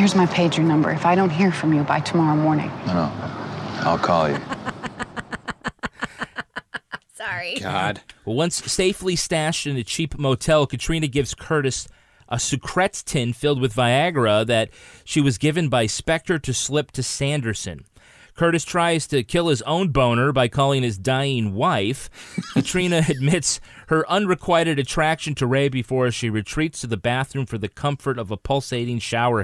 Here's 0.00 0.14
my 0.14 0.24
pager 0.24 0.64
number. 0.64 0.90
If 0.90 1.04
I 1.04 1.14
don't 1.14 1.28
hear 1.28 1.52
from 1.52 1.74
you 1.74 1.82
by 1.82 2.00
tomorrow 2.00 2.34
morning, 2.34 2.70
No, 2.86 2.94
no. 2.94 3.12
I'll 3.80 3.98
call 3.98 4.30
you. 4.30 4.38
Sorry. 7.12 7.58
God. 7.60 8.00
Well, 8.24 8.34
once 8.34 8.64
safely 8.64 9.14
stashed 9.14 9.66
in 9.66 9.76
a 9.76 9.84
cheap 9.84 10.18
motel, 10.18 10.66
Katrina 10.66 11.06
gives 11.06 11.34
Curtis 11.34 11.86
a 12.30 12.36
Sucrets 12.36 13.04
tin 13.04 13.34
filled 13.34 13.60
with 13.60 13.74
Viagra 13.74 14.46
that 14.46 14.70
she 15.04 15.20
was 15.20 15.36
given 15.36 15.68
by 15.68 15.84
Spector 15.84 16.40
to 16.44 16.54
slip 16.54 16.92
to 16.92 17.02
Sanderson. 17.02 17.84
Curtis 18.34 18.64
tries 18.64 19.06
to 19.08 19.22
kill 19.22 19.48
his 19.48 19.60
own 19.62 19.88
boner 19.90 20.32
by 20.32 20.48
calling 20.48 20.82
his 20.82 20.96
dying 20.96 21.52
wife. 21.52 22.08
Katrina 22.54 23.02
admits 23.06 23.60
her 23.88 24.10
unrequited 24.10 24.78
attraction 24.78 25.34
to 25.34 25.46
Ray 25.46 25.68
before 25.68 26.10
she 26.10 26.30
retreats 26.30 26.80
to 26.80 26.86
the 26.86 26.96
bathroom 26.96 27.44
for 27.44 27.58
the 27.58 27.68
comfort 27.68 28.18
of 28.18 28.30
a 28.30 28.38
pulsating 28.38 28.98
shower 28.98 29.42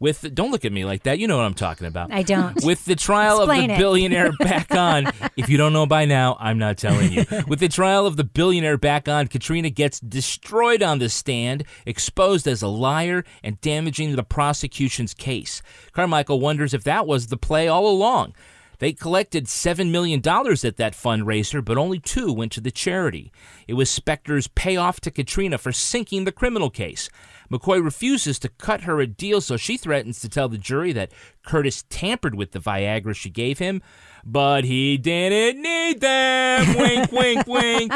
With 0.00 0.34
don't 0.34 0.50
look 0.50 0.64
at 0.64 0.72
me 0.72 0.86
like 0.86 1.02
that. 1.02 1.18
You 1.18 1.28
know 1.28 1.36
what 1.36 1.44
I'm 1.44 1.54
talking 1.54 1.86
about. 1.86 2.10
I 2.10 2.22
don't. 2.22 2.64
With 2.64 2.86
the 2.86 2.96
trial 2.96 3.42
of 3.42 3.48
the 3.48 3.70
it. 3.70 3.78
billionaire 3.78 4.32
back 4.40 4.74
on, 4.74 5.12
if 5.36 5.50
you 5.50 5.58
don't 5.58 5.74
know 5.74 5.84
by 5.84 6.06
now, 6.06 6.38
I'm 6.40 6.58
not 6.58 6.78
telling 6.78 7.12
you. 7.12 7.26
With 7.46 7.60
the 7.60 7.68
trial 7.68 8.06
of 8.06 8.16
the 8.16 8.24
billionaire 8.24 8.78
back 8.78 9.08
on, 9.08 9.28
Katrina 9.28 9.68
gets 9.68 10.00
destroyed 10.00 10.82
on 10.82 11.00
the 11.00 11.10
stand, 11.10 11.64
exposed 11.84 12.48
as 12.48 12.62
a 12.62 12.68
liar 12.68 13.24
and 13.44 13.60
damaging 13.60 14.16
the 14.16 14.24
prosecution's 14.24 15.12
case. 15.12 15.60
Carmichael 15.92 16.40
wonders 16.40 16.72
if 16.72 16.82
that 16.84 17.06
was 17.06 17.26
the 17.26 17.36
play 17.36 17.68
all 17.68 17.86
along. 17.86 18.34
They 18.80 18.94
collected 18.94 19.44
$7 19.44 19.90
million 19.90 20.20
at 20.20 20.76
that 20.78 20.94
fundraiser, 20.94 21.62
but 21.62 21.76
only 21.76 21.98
two 21.98 22.32
went 22.32 22.50
to 22.52 22.62
the 22.62 22.70
charity. 22.70 23.30
It 23.68 23.74
was 23.74 23.90
Spector's 23.90 24.48
payoff 24.48 25.00
to 25.02 25.10
Katrina 25.10 25.58
for 25.58 25.70
sinking 25.70 26.24
the 26.24 26.32
criminal 26.32 26.70
case. 26.70 27.10
McCoy 27.50 27.82
refuses 27.82 28.38
to 28.38 28.48
cut 28.48 28.82
her 28.82 29.00
a 29.00 29.06
deal, 29.06 29.40
so 29.40 29.56
she 29.56 29.76
threatens 29.76 30.20
to 30.20 30.28
tell 30.28 30.48
the 30.48 30.58
jury 30.58 30.92
that 30.92 31.12
Curtis 31.44 31.84
tampered 31.90 32.34
with 32.34 32.52
the 32.52 32.60
Viagra 32.60 33.14
she 33.14 33.30
gave 33.30 33.58
him, 33.58 33.82
but 34.24 34.64
he 34.64 34.96
didn't 34.96 35.60
need 35.60 36.00
them. 36.00 36.76
wink, 36.78 37.12
wink, 37.12 37.46
wink. 37.46 37.92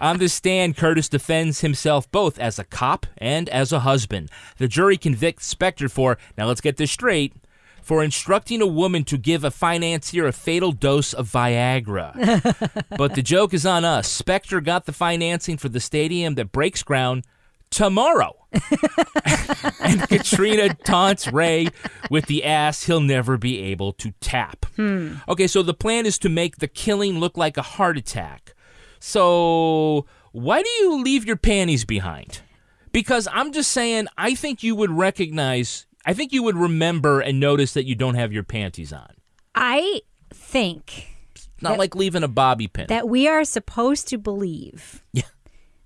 On 0.00 0.18
the 0.18 0.28
stand, 0.28 0.76
Curtis 0.76 1.08
defends 1.08 1.60
himself 1.60 2.10
both 2.10 2.38
as 2.38 2.58
a 2.58 2.64
cop 2.64 3.06
and 3.16 3.48
as 3.48 3.72
a 3.72 3.80
husband. 3.80 4.30
The 4.58 4.68
jury 4.68 4.96
convicts 4.96 5.52
Spector 5.52 5.90
for, 5.90 6.18
now 6.36 6.46
let's 6.46 6.60
get 6.60 6.76
this 6.76 6.92
straight, 6.92 7.34
for 7.82 8.04
instructing 8.04 8.60
a 8.60 8.66
woman 8.66 9.02
to 9.04 9.16
give 9.16 9.44
a 9.44 9.50
financier 9.50 10.26
a 10.26 10.32
fatal 10.32 10.72
dose 10.72 11.14
of 11.14 11.30
Viagra. 11.32 12.12
but 12.98 13.14
the 13.14 13.22
joke 13.22 13.54
is 13.54 13.64
on 13.64 13.84
us. 13.84 14.20
Spector 14.20 14.62
got 14.62 14.84
the 14.84 14.92
financing 14.92 15.56
for 15.56 15.70
the 15.70 15.80
stadium 15.80 16.34
that 16.34 16.52
breaks 16.52 16.82
ground 16.82 17.24
tomorrow. 17.70 18.34
and 19.80 20.00
Katrina 20.08 20.74
taunts 20.74 21.26
Ray 21.32 21.68
with 22.10 22.26
the 22.26 22.44
ass 22.44 22.84
he'll 22.84 23.00
never 23.00 23.36
be 23.36 23.60
able 23.64 23.92
to 23.94 24.12
tap. 24.20 24.66
Hmm. 24.76 25.14
Okay, 25.28 25.46
so 25.46 25.62
the 25.62 25.74
plan 25.74 26.06
is 26.06 26.18
to 26.20 26.28
make 26.28 26.56
the 26.58 26.68
killing 26.68 27.18
look 27.18 27.36
like 27.36 27.56
a 27.56 27.62
heart 27.62 27.98
attack. 27.98 28.54
So, 29.00 30.06
why 30.32 30.62
do 30.62 30.68
you 30.80 31.02
leave 31.02 31.24
your 31.24 31.36
panties 31.36 31.84
behind? 31.84 32.40
Because 32.92 33.28
I'm 33.32 33.52
just 33.52 33.70
saying, 33.70 34.06
I 34.16 34.34
think 34.34 34.62
you 34.62 34.74
would 34.74 34.90
recognize, 34.90 35.86
I 36.04 36.14
think 36.14 36.32
you 36.32 36.42
would 36.42 36.56
remember 36.56 37.20
and 37.20 37.38
notice 37.38 37.74
that 37.74 37.84
you 37.84 37.94
don't 37.94 38.14
have 38.16 38.32
your 38.32 38.42
panties 38.42 38.92
on. 38.92 39.12
I 39.54 40.00
think 40.32 41.06
Not 41.60 41.70
That- 41.70 41.78
like 41.78 41.94
leaving 41.94 42.22
a 42.22 42.28
bobby 42.28 42.66
pin. 42.68 42.86
that 42.88 43.08
we 43.08 43.28
are 43.28 43.44
supposed 43.44 44.08
to 44.08 44.18
believe 44.18 45.02
Yeah. 45.12 45.22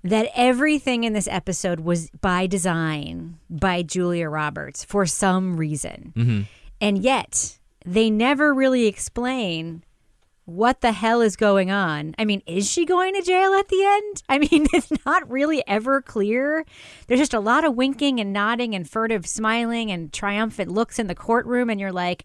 That 0.05 0.29
everything 0.35 1.05
in 1.05 1.13
this 1.13 1.29
episode 1.29 1.81
was 1.81 2.11
by 2.21 2.47
design 2.47 3.39
by 3.49 3.83
Julia 3.83 4.29
Roberts 4.29 4.85
for 4.85 5.07
some 5.07 5.57
reason. 5.57 6.13
Mhm. 6.17 6.47
And 6.81 6.99
yet, 6.99 7.59
they 7.85 8.11
never 8.11 8.53
really 8.53 8.87
explain 8.87 9.85
what 10.45 10.81
the 10.81 10.91
hell 10.91 11.21
is 11.21 11.37
going 11.37 11.71
on. 11.71 12.17
I 12.19 12.25
mean, 12.25 12.43
is 12.47 12.69
she 12.69 12.85
going 12.85 13.15
to 13.15 13.23
jail 13.23 13.53
at 13.55 13.69
the 13.69 13.85
end? 13.85 14.23
I 14.29 14.39
mean, 14.39 14.67
it's 14.73 14.91
not 15.07 15.31
really 15.31 15.63
ever 15.69 16.03
clear. 16.03 16.65
There's 17.07 17.21
just 17.21 17.33
a 17.35 17.41
lot 17.41 17.65
of 17.65 17.77
winking 17.77 18.19
and 18.19 18.33
nodding 18.33 18.75
and 18.75 18.89
furtive 18.89 19.25
smiling 19.27 19.93
and 19.93 20.13
triumphant 20.13 20.73
looks 20.73 20.99
in 20.99 21.07
the 21.07 21.15
courtroom, 21.15 21.71
and 21.71 21.81
you're 21.81 21.93
like, 21.93 22.25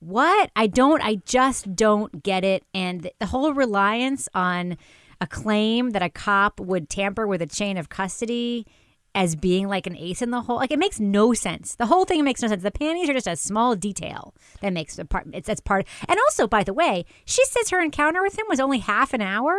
what? 0.00 0.50
I 0.56 0.66
don't, 0.66 1.02
I 1.02 1.16
just 1.26 1.76
don't 1.76 2.22
get 2.22 2.42
it. 2.42 2.64
And 2.74 3.10
the 3.18 3.26
whole 3.26 3.52
reliance 3.52 4.28
on 4.34 4.78
a 5.22 5.26
claim 5.28 5.90
that 5.90 6.02
a 6.02 6.10
cop 6.10 6.58
would 6.58 6.90
tamper 6.90 7.28
with 7.28 7.40
a 7.40 7.46
chain 7.46 7.76
of 7.76 7.88
custody 7.88 8.66
as 9.14 9.36
being 9.36 9.68
like 9.68 9.86
an 9.86 9.96
ace 9.96 10.20
in 10.20 10.32
the 10.32 10.40
hole, 10.42 10.56
like 10.56 10.72
it 10.72 10.80
makes 10.80 10.98
no 10.98 11.32
sense. 11.32 11.76
The 11.76 11.86
whole 11.86 12.04
thing 12.04 12.24
makes 12.24 12.42
no 12.42 12.48
sense. 12.48 12.64
The 12.64 12.72
panties 12.72 13.08
are 13.08 13.14
just 13.14 13.28
a 13.28 13.36
small 13.36 13.76
detail 13.76 14.34
that 14.62 14.72
makes 14.72 14.96
the 14.96 15.04
part, 15.04 15.28
it's 15.32 15.46
that's 15.46 15.60
part. 15.60 15.86
And 16.08 16.18
also, 16.18 16.48
by 16.48 16.64
the 16.64 16.74
way, 16.74 17.04
she 17.24 17.44
says 17.44 17.70
her 17.70 17.80
encounter 17.80 18.20
with 18.20 18.36
him 18.36 18.46
was 18.48 18.58
only 18.58 18.78
half 18.78 19.14
an 19.14 19.22
hour. 19.22 19.54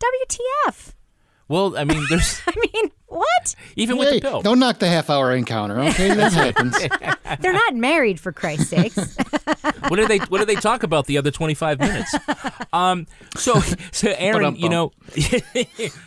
WTF? 0.00 0.94
Well, 1.48 1.76
I 1.76 1.84
mean, 1.84 2.04
there's 2.10 2.40
I 2.46 2.52
mean, 2.74 2.90
what? 3.06 3.54
even 3.76 3.96
with 3.96 4.08
Hey, 4.08 4.20
the 4.20 4.28
pill. 4.28 4.42
don't 4.42 4.58
knock 4.58 4.78
the 4.80 4.88
half 4.88 5.08
hour 5.08 5.32
encounter, 5.34 5.80
okay? 5.80 6.14
That 6.14 6.32
happens. 6.34 6.76
They're 7.40 7.52
not 7.54 7.74
married 7.74 8.20
for 8.20 8.32
Christ's 8.32 8.68
sakes. 8.68 9.16
what 9.88 9.96
do 9.96 10.06
they 10.06 10.18
What 10.18 10.38
do 10.38 10.44
they 10.44 10.56
talk 10.56 10.82
about 10.82 11.06
the 11.06 11.16
other 11.18 11.30
twenty 11.30 11.54
five 11.54 11.78
minutes? 11.80 12.14
Um. 12.72 13.06
So, 13.36 13.60
so 13.92 14.12
Aaron, 14.16 14.56
you 14.56 14.68
know, 14.68 14.92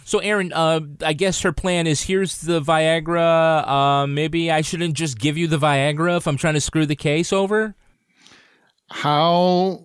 so 0.06 0.20
Aaron, 0.20 0.54
uh, 0.54 0.82
I 1.04 1.14
guess 1.14 1.42
her 1.42 1.52
plan 1.54 1.88
is 1.88 2.02
here's 2.04 2.42
the 2.42 2.62
Viagra. 2.62 3.68
Uh, 3.68 4.08
maybe 4.08 4.52
I 4.52 4.62
shouldn't 4.62 4.94
just 4.96 5.18
give 5.18 5.38
you 5.38 5.48
the 5.48 5.58
Viagra 5.58 6.18
if 6.18 6.28
I'm 6.28 6.38
trying 6.38 6.54
to 6.56 6.62
screw 6.62 6.86
the 6.86 6.96
case 6.96 7.34
over. 7.34 7.74
How 8.90 9.84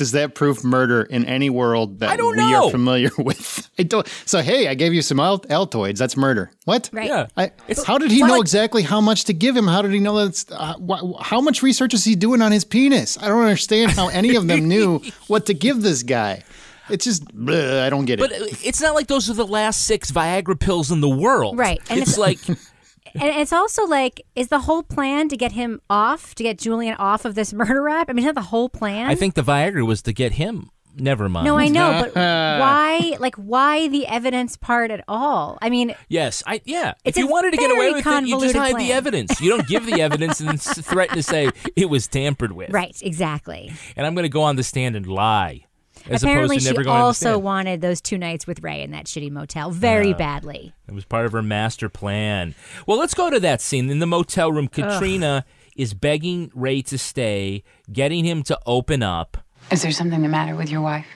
does 0.00 0.12
that 0.12 0.34
prove 0.34 0.64
murder 0.64 1.02
in 1.02 1.26
any 1.26 1.50
world 1.50 1.98
that 2.00 2.18
we 2.18 2.32
know. 2.32 2.68
are 2.68 2.70
familiar 2.70 3.10
with? 3.18 3.68
I 3.78 3.82
don't. 3.82 4.08
So 4.24 4.40
hey, 4.40 4.66
I 4.66 4.74
gave 4.74 4.94
you 4.94 5.02
some 5.02 5.20
Al- 5.20 5.40
Altoids. 5.40 5.98
That's 5.98 6.16
murder. 6.16 6.50
What? 6.64 6.88
Right. 6.90 7.06
Yeah. 7.06 7.26
I, 7.36 7.52
how 7.86 7.98
did 7.98 8.10
he 8.10 8.22
know 8.22 8.40
exactly 8.40 8.82
how 8.82 9.02
much 9.02 9.24
to 9.24 9.34
give 9.34 9.54
him? 9.54 9.66
How 9.66 9.82
did 9.82 9.92
he 9.92 10.00
know 10.00 10.24
that's 10.24 10.46
uh, 10.50 10.74
wh- 10.78 11.20
how 11.22 11.42
much 11.42 11.62
research 11.62 11.92
is 11.92 12.02
he 12.02 12.14
doing 12.16 12.40
on 12.40 12.50
his 12.50 12.64
penis? 12.64 13.18
I 13.18 13.28
don't 13.28 13.42
understand 13.42 13.92
how 13.92 14.08
any 14.08 14.34
of 14.36 14.46
them 14.46 14.66
knew 14.66 15.00
what 15.26 15.44
to 15.46 15.54
give 15.54 15.82
this 15.82 16.02
guy. 16.02 16.42
It's 16.88 17.04
just 17.04 17.24
bleh, 17.36 17.82
I 17.82 17.90
don't 17.90 18.06
get 18.06 18.20
it. 18.20 18.22
But 18.22 18.32
uh, 18.32 18.46
it's 18.64 18.80
not 18.80 18.94
like 18.94 19.06
those 19.06 19.28
are 19.28 19.34
the 19.34 19.46
last 19.46 19.82
six 19.86 20.10
Viagra 20.10 20.58
pills 20.58 20.90
in 20.90 21.00
the 21.00 21.08
world. 21.10 21.56
Right, 21.58 21.78
and 21.90 22.00
it's 22.00 22.16
it's- 22.16 22.18
like 22.18 22.38
and 23.14 23.24
it's 23.24 23.52
also 23.52 23.84
like, 23.86 24.22
is 24.34 24.48
the 24.48 24.60
whole 24.60 24.82
plan 24.82 25.28
to 25.28 25.36
get 25.36 25.52
him 25.52 25.80
off, 25.90 26.34
to 26.36 26.42
get 26.42 26.58
Julian 26.58 26.94
off 26.96 27.24
of 27.24 27.34
this 27.34 27.52
murder 27.60 27.82
rap? 27.82 28.08
I 28.08 28.12
mean, 28.12 28.24
is 28.24 28.28
that 28.28 28.34
the 28.34 28.42
whole 28.48 28.68
plan? 28.68 29.06
I 29.08 29.14
think 29.14 29.34
the 29.34 29.42
Viagra 29.42 29.86
was 29.86 30.02
to 30.02 30.12
get 30.12 30.32
him. 30.32 30.70
Never 30.96 31.28
mind. 31.28 31.44
No, 31.46 31.56
I 31.56 31.68
know, 31.68 32.00
but 32.02 32.14
why? 32.16 33.16
Like, 33.20 33.36
why 33.36 33.86
the 33.88 34.08
evidence 34.08 34.56
part 34.56 34.90
at 34.90 35.04
all? 35.06 35.56
I 35.62 35.70
mean, 35.70 35.94
Yes, 36.08 36.42
I 36.46 36.60
yeah. 36.64 36.94
If 37.04 37.16
you 37.16 37.28
wanted 37.28 37.52
to 37.52 37.58
get 37.58 37.70
away 37.70 37.92
with 37.92 38.04
it, 38.04 38.26
you 38.26 38.40
just 38.40 38.56
hide 38.56 38.72
plan. 38.72 38.86
the 38.86 38.92
evidence. 38.92 39.40
You 39.40 39.50
don't 39.50 39.68
give 39.68 39.86
the 39.86 40.00
evidence 40.02 40.40
and 40.40 40.60
threaten 40.60 41.16
to 41.16 41.22
say 41.22 41.50
it 41.76 41.86
was 41.88 42.08
tampered 42.08 42.52
with. 42.52 42.70
right? 42.70 42.96
Exactly. 43.02 43.72
And 43.96 44.04
I'm 44.04 44.14
going 44.16 44.24
to 44.24 44.28
go 44.28 44.42
on 44.42 44.56
the 44.56 44.64
stand 44.64 44.96
and 44.96 45.06
lie, 45.06 45.64
as 46.08 46.22
Apparently, 46.22 46.56
opposed 46.56 46.68
to 46.68 46.74
she 46.80 46.84
going 46.84 46.88
also 46.88 47.30
stand. 47.32 47.42
wanted 47.42 47.80
those 47.80 48.00
two 48.00 48.16
nights 48.18 48.46
with 48.46 48.62
Ray 48.62 48.82
in 48.82 48.90
that 48.92 49.06
shitty 49.06 49.30
motel 49.30 49.70
very 49.70 50.14
Uh, 50.14 50.16
badly. 50.16 50.72
It 50.88 50.94
was 50.94 51.04
part 51.04 51.26
of 51.26 51.32
her 51.32 51.42
master 51.42 51.88
plan. 51.88 52.54
Well, 52.86 52.98
let's 52.98 53.14
go 53.14 53.30
to 53.30 53.38
that 53.40 53.60
scene 53.60 53.90
in 53.90 53.98
the 53.98 54.06
motel 54.06 54.50
room. 54.52 54.68
Katrina 54.68 55.44
is 55.76 55.94
begging 55.94 56.50
Ray 56.54 56.82
to 56.82 56.98
stay, 56.98 57.62
getting 57.92 58.24
him 58.24 58.42
to 58.44 58.58
open 58.66 59.02
up. 59.02 59.36
Is 59.70 59.82
there 59.82 59.92
something 59.92 60.22
the 60.22 60.28
matter 60.28 60.54
with 60.56 60.70
your 60.70 60.80
wife? 60.80 61.06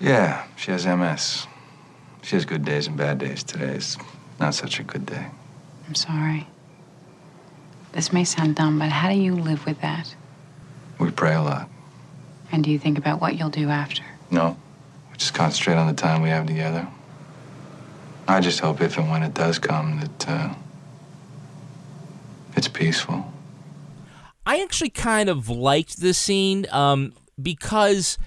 Yeah, 0.00 0.44
she 0.56 0.70
has 0.72 0.84
MS. 0.86 1.46
She 2.22 2.36
has 2.36 2.44
good 2.44 2.64
days 2.64 2.86
and 2.86 2.96
bad 2.96 3.18
days. 3.18 3.42
Today's 3.42 3.96
not 4.40 4.54
such 4.54 4.80
a 4.80 4.82
good 4.82 5.06
day. 5.06 5.26
I'm 5.88 5.94
sorry. 5.94 6.46
This 7.92 8.12
may 8.12 8.24
sound 8.24 8.56
dumb, 8.56 8.78
but 8.78 8.88
how 8.90 9.08
do 9.10 9.14
you 9.16 9.34
live 9.34 9.64
with 9.66 9.80
that? 9.80 10.14
We 10.98 11.10
pray 11.10 11.34
a 11.34 11.42
lot. 11.42 11.68
And 12.52 12.62
do 12.62 12.70
you 12.70 12.78
think 12.78 12.98
about 12.98 13.20
what 13.20 13.36
you'll 13.36 13.48
do 13.50 13.68
after? 13.70 14.02
No, 14.30 14.56
we 15.10 15.16
just 15.16 15.34
concentrate 15.34 15.74
on 15.74 15.86
the 15.86 15.94
time 15.94 16.22
we 16.22 16.28
have 16.28 16.46
together. 16.46 16.86
I 18.28 18.40
just 18.40 18.60
hope 18.60 18.80
if 18.80 18.98
and 18.98 19.10
when 19.10 19.22
it 19.22 19.34
does 19.34 19.58
come 19.58 20.00
that 20.00 20.28
uh, 20.28 20.54
it's 22.56 22.68
peaceful. 22.68 23.32
I 24.46 24.60
actually 24.60 24.90
kind 24.90 25.28
of 25.28 25.48
liked 25.48 26.00
this 26.00 26.18
scene 26.18 26.66
um, 26.70 27.12
because, 27.40 28.18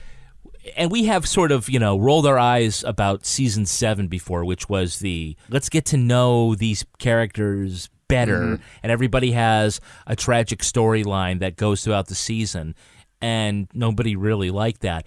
and 0.75 0.89
we 0.91 1.05
have 1.05 1.27
sort 1.27 1.51
of, 1.51 1.69
you 1.69 1.79
know, 1.79 1.97
rolled 1.97 2.25
our 2.25 2.39
eyes 2.39 2.83
about 2.83 3.25
season 3.25 3.65
seven 3.65 4.07
before, 4.07 4.43
which 4.43 4.67
was 4.67 4.99
the 4.99 5.35
let's 5.49 5.69
get 5.69 5.85
to 5.85 5.97
know 5.97 6.55
these 6.55 6.85
characters 6.99 7.89
better. 8.07 8.39
Mhm. 8.39 8.61
And 8.83 8.91
everybody 8.91 9.31
has 9.31 9.81
a 10.07 10.15
tragic 10.15 10.59
storyline 10.59 11.39
that 11.39 11.55
goes 11.55 11.83
throughout 11.83 12.07
the 12.07 12.15
season. 12.15 12.75
And 13.21 13.67
nobody 13.73 14.15
really 14.15 14.51
liked 14.51 14.81
that. 14.81 15.05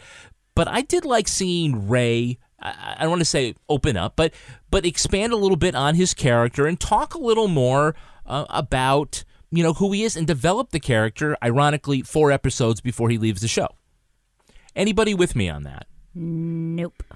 But 0.55 0.69
I 0.69 0.83
did 0.83 1.05
like 1.05 1.29
seeing 1.29 1.89
Ray. 1.89 2.39
I 2.61 2.97
I 2.99 3.03
don't 3.03 3.11
want 3.11 3.21
to 3.21 3.27
say 3.27 3.55
open 3.69 3.97
up, 3.97 4.17
but 4.17 4.35
but 4.71 4.85
expand 4.85 5.33
a 5.33 5.37
little 5.37 5.57
bit 5.57 5.75
on 5.75 5.95
his 5.95 6.15
character 6.15 6.67
and 6.67 6.79
talk 6.81 7.15
a 7.15 7.21
little 7.21 7.49
more 7.49 7.95
uh, 8.27 8.45
about 8.49 9.25
you 9.51 9.63
know 9.63 9.75
who 9.75 9.93
he 9.93 10.05
is 10.05 10.17
and 10.17 10.27
develop 10.27 10.71
the 10.71 10.81
character. 10.81 11.37
Ironically, 11.43 12.03
four 12.03 12.33
episodes 12.33 12.81
before 12.81 13.09
he 13.11 13.19
leaves 13.19 13.41
the 13.41 13.49
show. 13.49 13.69
Anybody 14.75 15.15
with 15.15 15.37
me 15.37 15.49
on 15.49 15.63
that? 15.65 15.87
Nope. 16.15 17.03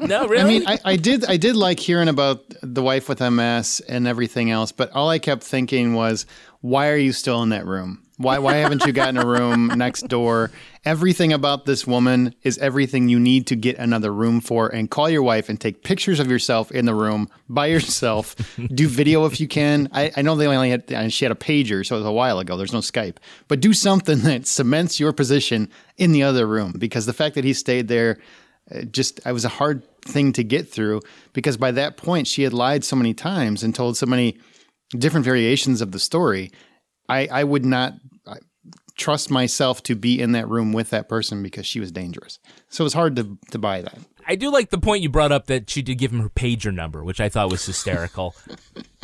No, 0.00 0.26
really. 0.28 0.40
I 0.40 0.44
mean, 0.44 0.64
I, 0.66 0.78
I 0.84 0.96
did 0.96 1.24
I 1.24 1.36
did 1.36 1.56
like 1.56 1.80
hearing 1.80 2.08
about 2.08 2.44
the 2.62 2.82
wife 2.82 3.08
with 3.08 3.20
MS 3.20 3.80
and 3.88 4.06
everything 4.06 4.50
else, 4.50 4.72
but 4.72 4.92
all 4.92 5.08
I 5.08 5.18
kept 5.18 5.42
thinking 5.42 5.94
was, 5.94 6.26
why 6.64 6.88
are 6.88 6.96
you 6.96 7.12
still 7.12 7.42
in 7.42 7.50
that 7.50 7.66
room? 7.66 8.02
Why 8.16 8.38
why 8.38 8.54
haven't 8.54 8.86
you 8.86 8.92
gotten 8.94 9.18
a 9.18 9.26
room 9.26 9.66
next 9.76 10.08
door? 10.08 10.50
Everything 10.82 11.30
about 11.30 11.66
this 11.66 11.86
woman 11.86 12.34
is 12.42 12.56
everything 12.56 13.10
you 13.10 13.20
need 13.20 13.48
to 13.48 13.54
get 13.54 13.76
another 13.76 14.10
room 14.10 14.40
for 14.40 14.68
and 14.68 14.90
call 14.90 15.10
your 15.10 15.22
wife 15.22 15.50
and 15.50 15.60
take 15.60 15.84
pictures 15.84 16.20
of 16.20 16.30
yourself 16.30 16.72
in 16.72 16.86
the 16.86 16.94
room 16.94 17.28
by 17.50 17.66
yourself. 17.66 18.34
do 18.74 18.88
video 18.88 19.26
if 19.26 19.40
you 19.40 19.46
can. 19.46 19.90
I, 19.92 20.10
I 20.16 20.22
know 20.22 20.36
they 20.36 20.46
only 20.46 20.70
had 20.70 21.12
she 21.12 21.26
had 21.26 21.32
a 21.32 21.34
pager, 21.34 21.84
so 21.84 21.96
it 21.96 21.98
was 21.98 22.06
a 22.06 22.12
while 22.12 22.38
ago. 22.38 22.56
There's 22.56 22.72
no 22.72 22.78
Skype. 22.78 23.18
But 23.46 23.60
do 23.60 23.74
something 23.74 24.20
that 24.20 24.46
cements 24.46 24.98
your 24.98 25.12
position 25.12 25.68
in 25.98 26.12
the 26.12 26.22
other 26.22 26.46
room 26.46 26.72
because 26.78 27.04
the 27.04 27.12
fact 27.12 27.34
that 27.34 27.44
he 27.44 27.52
stayed 27.52 27.88
there 27.88 28.16
it 28.68 28.90
just 28.90 29.20
it 29.26 29.32
was 29.32 29.44
a 29.44 29.50
hard 29.50 29.82
thing 30.00 30.32
to 30.32 30.42
get 30.42 30.66
through 30.66 31.02
because 31.34 31.58
by 31.58 31.72
that 31.72 31.98
point 31.98 32.26
she 32.26 32.42
had 32.42 32.54
lied 32.54 32.84
so 32.84 32.96
many 32.96 33.12
times 33.12 33.62
and 33.62 33.74
told 33.74 33.98
so 33.98 34.06
many 34.06 34.38
different 34.98 35.24
variations 35.24 35.80
of 35.80 35.92
the 35.92 35.98
story 35.98 36.50
i 37.08 37.26
i 37.30 37.44
would 37.44 37.64
not 37.64 37.94
trust 38.96 39.28
myself 39.28 39.82
to 39.82 39.96
be 39.96 40.20
in 40.20 40.32
that 40.32 40.48
room 40.48 40.72
with 40.72 40.90
that 40.90 41.08
person 41.08 41.42
because 41.42 41.66
she 41.66 41.80
was 41.80 41.90
dangerous 41.90 42.38
so 42.68 42.82
it 42.82 42.86
was 42.86 42.94
hard 42.94 43.16
to 43.16 43.38
to 43.50 43.58
buy 43.58 43.82
that 43.82 43.98
I 44.26 44.36
do 44.36 44.50
like 44.50 44.70
the 44.70 44.78
point 44.78 45.02
you 45.02 45.08
brought 45.08 45.32
up 45.32 45.46
that 45.46 45.68
she 45.68 45.82
did 45.82 45.96
give 45.96 46.12
him 46.12 46.20
her 46.20 46.30
pager 46.30 46.72
number, 46.72 47.04
which 47.04 47.20
I 47.20 47.28
thought 47.28 47.50
was 47.50 47.64
hysterical. 47.64 48.34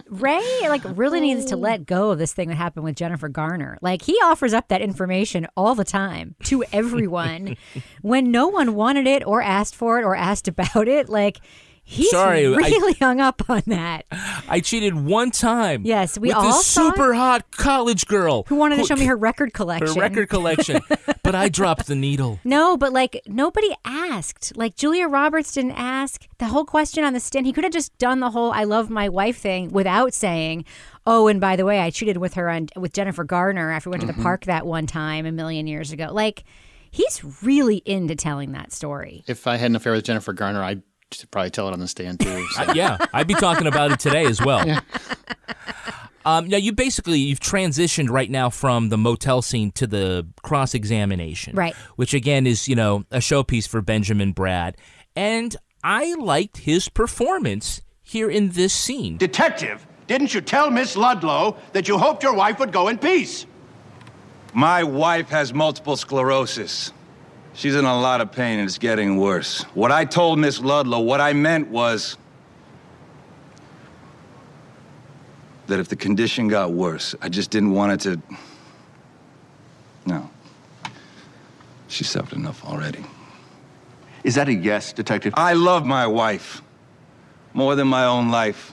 Ray 0.09 0.43
like 0.63 0.83
really 0.85 1.21
needs 1.21 1.45
to 1.47 1.57
let 1.57 1.87
go 1.87 2.11
of 2.11 2.19
this 2.19 2.33
thing 2.33 2.49
that 2.49 2.57
happened 2.57 2.85
with 2.85 2.97
Jennifer 2.97 3.29
Garner. 3.29 3.79
Like 3.81 4.03
he 4.03 4.15
offers 4.25 4.53
up 4.53 4.69
that 4.69 4.81
information 4.81 5.47
all 5.57 5.75
the 5.75 5.85
time 5.85 6.35
to 6.45 6.65
everyone 6.73 7.57
when 8.03 8.33
no 8.33 8.49
one 8.49 8.75
wanted 8.75 9.07
it 9.07 9.25
or 9.25 9.41
asked 9.41 9.77
for 9.77 10.01
it 10.01 10.05
or 10.05 10.17
asked 10.17 10.49
about 10.49 10.89
it. 10.89 11.09
Like 11.09 11.41
he's 11.91 12.11
Sorry, 12.11 12.47
I- 12.47 12.51
really 12.51 12.95
hung 13.01 13.21
up 13.21 13.43
on 13.51 13.63
that. 13.67 14.07
I 14.49 14.61
cheated 14.61 14.95
one 14.95 15.31
time. 15.31 15.83
Yes, 15.85 16.19
we 16.19 16.29
with 16.29 16.37
all 16.37 16.43
this 16.45 16.67
saw 16.67 16.89
it. 16.89 16.95
super 16.97 17.15
hot 17.15 17.51
college 17.51 18.07
girl 18.07 18.45
Who 18.49 18.57
wanted 18.57 18.77
to 18.77 18.85
show 18.85 18.97
me 18.97 19.05
her 19.07 19.17
record 19.17 19.53
collection. 19.53 19.89
her 19.95 20.01
record 20.01 20.29
collection, 20.29 20.81
but 21.23 21.35
I 21.35 21.49
dropped 21.49 21.87
the 21.87 21.95
needle. 21.95 22.39
No, 22.45 22.77
but 22.77 22.93
like 22.93 23.21
nobody 23.27 23.75
asked. 23.85 24.57
Like 24.57 24.77
Julia 24.77 25.09
Roberts 25.09 25.53
didn't 25.53 25.73
ask. 25.73 26.27
The 26.39 26.47
whole 26.47 26.65
question 26.65 27.05
on 27.05 27.13
the 27.13 27.21
stand, 27.21 27.47
he 27.47 27.53
could 27.53 27.65
have 27.65 27.73
just 27.73 27.97
done 27.99 28.21
the 28.21 28.31
whole 28.31 28.53
"I 28.53 28.65
love 28.65 28.89
my 28.91 29.09
wife" 29.09 29.39
thing 29.39 29.69
without 29.71 30.15
saying, 30.15 30.65
"Oh, 31.07 31.27
and 31.29 31.41
by 31.41 31.57
the 31.57 31.65
way, 31.65 31.81
I 31.81 31.91
cheated 31.91 32.17
with 32.17 32.35
her 32.35 32.49
on 32.49 32.69
with 32.77 32.93
Jennifer 32.93 33.25
Garner 33.25 33.71
after 33.71 33.91
we 33.91 33.93
went 33.95 34.03
to 34.03 34.07
Mm-hmm. 34.09 34.19
the 34.19 34.23
park 34.23 34.45
that 34.47 34.67
one 34.67 34.87
time 34.87 35.27
a 35.27 35.33
million 35.33 35.67
years 35.67 35.93
ago." 35.93 36.09
Like 36.13 36.45
he's 36.93 37.23
really 37.43 37.77
into 37.85 38.17
telling 38.17 38.51
that 38.53 38.73
story. 38.73 39.23
if 39.29 39.47
i 39.47 39.57
had 39.57 39.71
an 39.71 39.77
affair 39.77 39.93
with 39.93 40.05
jennifer 40.05 40.33
garner 40.33 40.61
i'd 41.13 41.31
probably 41.31 41.51
tell 41.51 41.69
it 41.69 41.73
on 41.73 41.81
the 41.81 41.89
stand 41.89 42.21
too 42.21 42.47
so. 42.53 42.63
Uh, 42.63 42.73
yeah, 42.75 42.99
I'd 43.13 43.27
be 43.27 43.35
talking 43.35 43.67
about 43.67 43.93
it 43.93 44.01
today 44.01 44.25
as 44.27 44.41
well. 44.41 44.81
Um, 46.25 46.49
now 46.49 46.59
you 46.59 46.73
basically 46.73 47.19
you've 47.19 47.41
transitioned 47.41 48.11
right 48.11 48.31
now 48.31 48.51
from 48.51 48.91
the 48.91 48.99
motel 48.99 49.41
scene 49.41 49.73
to 49.73 49.87
the 49.87 50.27
cross 50.43 50.75
examination, 50.75 51.57
Right. 51.57 51.75
Which 51.97 52.13
again 52.13 52.47
is 52.47 52.69
you 52.69 52.77
know 52.77 53.05
a 53.11 53.19
showpiece 53.19 53.67
for 53.67 53.81
Benjamin 53.81 54.35
Bratt, 54.35 54.75
and 55.17 55.57
I 55.83 56.15
liked 56.15 56.59
his 56.59 56.89
performance 56.91 57.81
here 58.03 58.31
in 58.31 58.51
this 58.51 58.75
scene. 58.75 59.17
Detective, 59.17 59.87
didn't 60.09 60.35
you 60.35 60.43
tell 60.43 60.71
Miss 60.71 60.95
Ludlow 60.95 61.57
that 61.73 61.89
you 61.89 61.97
hoped 61.97 62.23
your 62.23 62.35
wife 62.35 62.59
would 62.59 62.73
go 62.73 62.89
in 62.89 62.99
peace? 62.99 63.47
My 64.53 64.83
wife 64.83 65.31
has 65.31 65.55
multiple 65.55 65.97
sclerosis. 65.97 66.93
She's 67.61 67.75
in 67.75 67.85
a 67.85 68.01
lot 68.01 68.23
of 68.23 68.33
pain 68.33 68.59
and 68.59 68.67
it's 68.67 68.79
getting 68.79 69.19
worse. 69.19 69.65
What 69.75 69.93
I 69.93 70.07
told 70.07 70.39
Miss 70.39 70.61
Ludlow, 70.61 71.01
what 71.01 71.21
I 71.21 71.35
meant 71.35 71.69
was 71.69 72.17
that 75.67 75.79
if 75.79 75.87
the 75.87 75.95
condition 75.95 76.49
got 76.49 76.73
worse, 76.73 77.15
I 77.21 77.29
just 77.29 77.51
didn't 77.51 77.73
want 77.73 77.93
it 77.93 78.01
to. 78.01 78.23
No. 80.07 80.31
She 81.89 82.03
suffered 82.03 82.39
enough 82.39 82.65
already. 82.65 83.05
Is 84.25 84.37
that 84.37 84.49
a 84.49 84.55
yes, 84.55 84.95
Detective? 84.95 85.35
I 85.37 85.53
love 85.53 85.85
my 85.85 86.07
wife 86.07 86.63
more 87.53 87.75
than 87.75 87.89
my 87.89 88.07
own 88.07 88.31
life. 88.31 88.73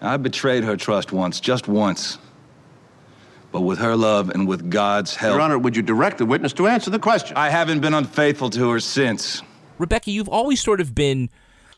I 0.00 0.16
betrayed 0.16 0.64
her 0.64 0.78
trust 0.78 1.12
once, 1.12 1.40
just 1.40 1.68
once. 1.68 2.16
But 3.52 3.62
with 3.62 3.78
her 3.80 3.96
love 3.96 4.30
and 4.30 4.46
with 4.46 4.70
God's 4.70 5.14
help. 5.16 5.34
Your 5.34 5.40
Honor, 5.40 5.58
would 5.58 5.74
you 5.76 5.82
direct 5.82 6.18
the 6.18 6.26
witness 6.26 6.52
to 6.54 6.68
answer 6.68 6.90
the 6.90 6.98
question? 7.00 7.36
I 7.36 7.50
haven't 7.50 7.80
been 7.80 7.94
unfaithful 7.94 8.48
to 8.50 8.70
her 8.70 8.80
since. 8.80 9.42
Rebecca, 9.78 10.10
you've 10.10 10.28
always 10.28 10.60
sort 10.62 10.80
of 10.80 10.94
been 10.94 11.30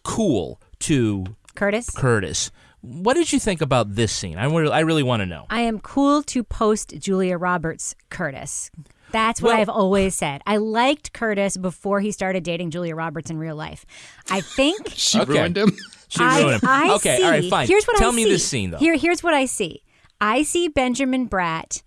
cool 0.02 0.60
to 0.80 1.24
Curtis? 1.54 1.88
Curtis. 1.90 2.50
What 2.82 3.14
did 3.14 3.32
you 3.32 3.38
think 3.38 3.60
about 3.60 3.94
this 3.94 4.12
scene? 4.12 4.36
I, 4.38 4.48
wa- 4.48 4.68
I 4.68 4.80
really 4.80 5.04
want 5.04 5.20
to 5.20 5.26
know. 5.26 5.46
I 5.48 5.60
am 5.60 5.78
cool 5.78 6.22
to 6.24 6.42
post 6.42 6.94
Julia 6.98 7.38
Roberts 7.38 7.94
Curtis. 8.10 8.70
That's 9.12 9.40
what 9.40 9.50
Well- 9.52 9.60
I've 9.60 9.68
always 9.68 10.14
said. 10.14 10.42
I 10.46 10.56
liked 10.56 11.12
Curtis 11.12 11.56
before 11.56 12.00
he 12.00 12.10
started 12.12 12.42
dating 12.44 12.70
Julia 12.70 12.94
Roberts 12.96 13.30
in 13.30 13.38
real 13.38 13.54
life. 13.56 13.86
I 14.30 14.40
think 14.40 14.88
She 14.94 15.20
Okay. 15.20 15.32
ruined 15.32 15.56
him. 15.56 15.76
She 16.08 16.22
I, 16.24 16.40
ruined 16.40 16.62
him. 16.62 16.68
I 16.68 16.94
okay, 16.96 17.16
see. 17.18 17.22
all 17.24 17.30
right, 17.30 17.44
fine. 17.48 17.66
Here's 17.68 17.84
what 17.86 17.96
Tell 17.98 18.10
I 18.10 18.14
me 18.14 18.24
see. 18.24 18.30
this 18.30 18.46
scene 18.46 18.70
though. 18.72 18.78
Here, 18.78 18.96
here's 18.96 19.22
what 19.22 19.32
I 19.34 19.44
see. 19.46 19.82
I 20.22 20.44
see 20.44 20.68
Benjamin 20.68 21.28
Bratt 21.28 21.82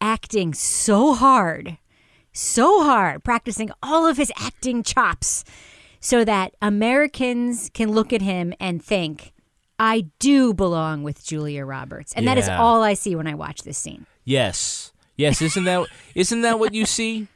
acting 0.00 0.54
so 0.54 1.12
hard, 1.12 1.76
so 2.32 2.84
hard, 2.84 3.24
practicing 3.24 3.72
all 3.82 4.06
of 4.06 4.16
his 4.16 4.30
acting 4.40 4.84
chops, 4.84 5.44
so 5.98 6.24
that 6.24 6.54
Americans 6.62 7.68
can 7.74 7.90
look 7.90 8.12
at 8.12 8.22
him 8.22 8.54
and 8.60 8.80
think, 8.82 9.32
"I 9.76 10.06
do 10.20 10.54
belong 10.54 11.02
with 11.02 11.24
Julia 11.24 11.64
Roberts," 11.64 12.12
and 12.12 12.28
that 12.28 12.38
is 12.38 12.48
all 12.48 12.84
I 12.84 12.94
see 12.94 13.16
when 13.16 13.26
I 13.26 13.34
watch 13.34 13.62
this 13.62 13.76
scene. 13.76 14.06
Yes. 14.24 14.92
Yes, 15.16 15.42
isn't 15.42 15.64
that 15.64 15.86
isn't 16.14 16.42
that 16.42 16.60
what 16.60 16.72
you 16.72 16.86
see? 16.86 17.26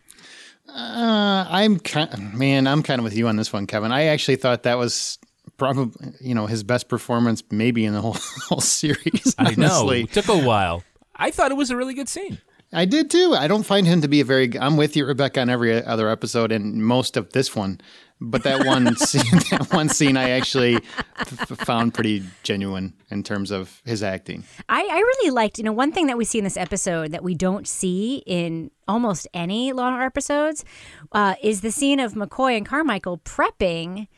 Uh, 0.69 1.47
I'm 1.51 1.81
kind, 1.81 2.33
man. 2.33 2.69
I'm 2.69 2.85
kind 2.85 3.01
of 3.01 3.05
with 3.05 3.17
you 3.17 3.27
on 3.27 3.35
this 3.35 3.53
one, 3.53 3.67
Kevin. 3.67 3.91
I 3.91 4.05
actually 4.05 4.37
thought 4.37 4.63
that 4.63 4.79
was 4.79 5.19
probably 5.57 6.13
you 6.21 6.35
know 6.35 6.47
his 6.47 6.63
best 6.63 6.89
performance, 6.89 7.43
maybe 7.51 7.85
in 7.85 7.93
the 7.93 8.01
whole 8.01 8.17
whole 8.49 8.61
series. 8.61 9.35
I 9.39 9.55
know. 9.55 9.91
It 9.91 10.13
took 10.13 10.29
a 10.29 10.39
while. 10.39 10.85
I 11.17 11.31
thought 11.31 11.51
it 11.51 11.57
was 11.57 11.71
a 11.71 11.77
really 11.77 11.95
good 11.95 12.09
scene. 12.09 12.39
I 12.73 12.87
did 12.87 13.09
too. 13.09 13.35
I 13.39 13.47
don't 13.47 13.63
find 13.63 13.87
him 13.87 14.01
to 14.03 14.09
be 14.09 14.21
a 14.21 14.25
very. 14.25 14.59
I'm 14.59 14.77
with 14.77 14.97
you, 14.97 15.07
Rebecca, 15.07 15.41
on 15.41 15.49
every 15.49 15.83
other 15.85 16.09
episode 16.09 16.51
and 16.51 16.85
most 16.85 17.17
of 17.17 17.33
this 17.33 17.55
one. 17.55 17.81
But 18.21 18.43
that 18.43 18.67
one 18.67 18.97
scene, 18.97 19.23
that 19.51 19.69
one 19.73 19.89
scene, 19.89 20.17
I 20.17 20.31
actually 20.31 20.77
f- 21.19 21.49
found 21.59 21.95
pretty 21.95 22.25
genuine 22.43 22.95
in 23.11 23.23
terms 23.23 23.51
of 23.51 23.81
his 23.85 24.03
acting. 24.03 24.45
I, 24.69 24.81
I 24.81 24.99
really 24.99 25.31
liked, 25.31 25.59
you 25.59 25.65
know, 25.65 25.73
one 25.73 25.93
thing 25.93 26.07
that 26.07 26.17
we 26.17 26.25
see 26.25 26.39
in 26.39 26.45
this 26.45 26.57
episode 26.57 27.13
that 27.13 27.23
we 27.23 27.35
don't 27.35 27.69
see 27.69 28.23
in 28.27 28.71
almost 28.89 29.29
any 29.35 29.73
Law 29.73 29.87
and 29.87 29.95
Order 29.95 30.07
episodes 30.07 30.65
uh, 31.13 31.35
is 31.43 31.61
the 31.61 31.71
scene 31.71 32.01
of 32.01 32.15
McCoy 32.15 32.57
and 32.57 32.67
Carmichael 32.67 33.19
prepping 33.19 34.09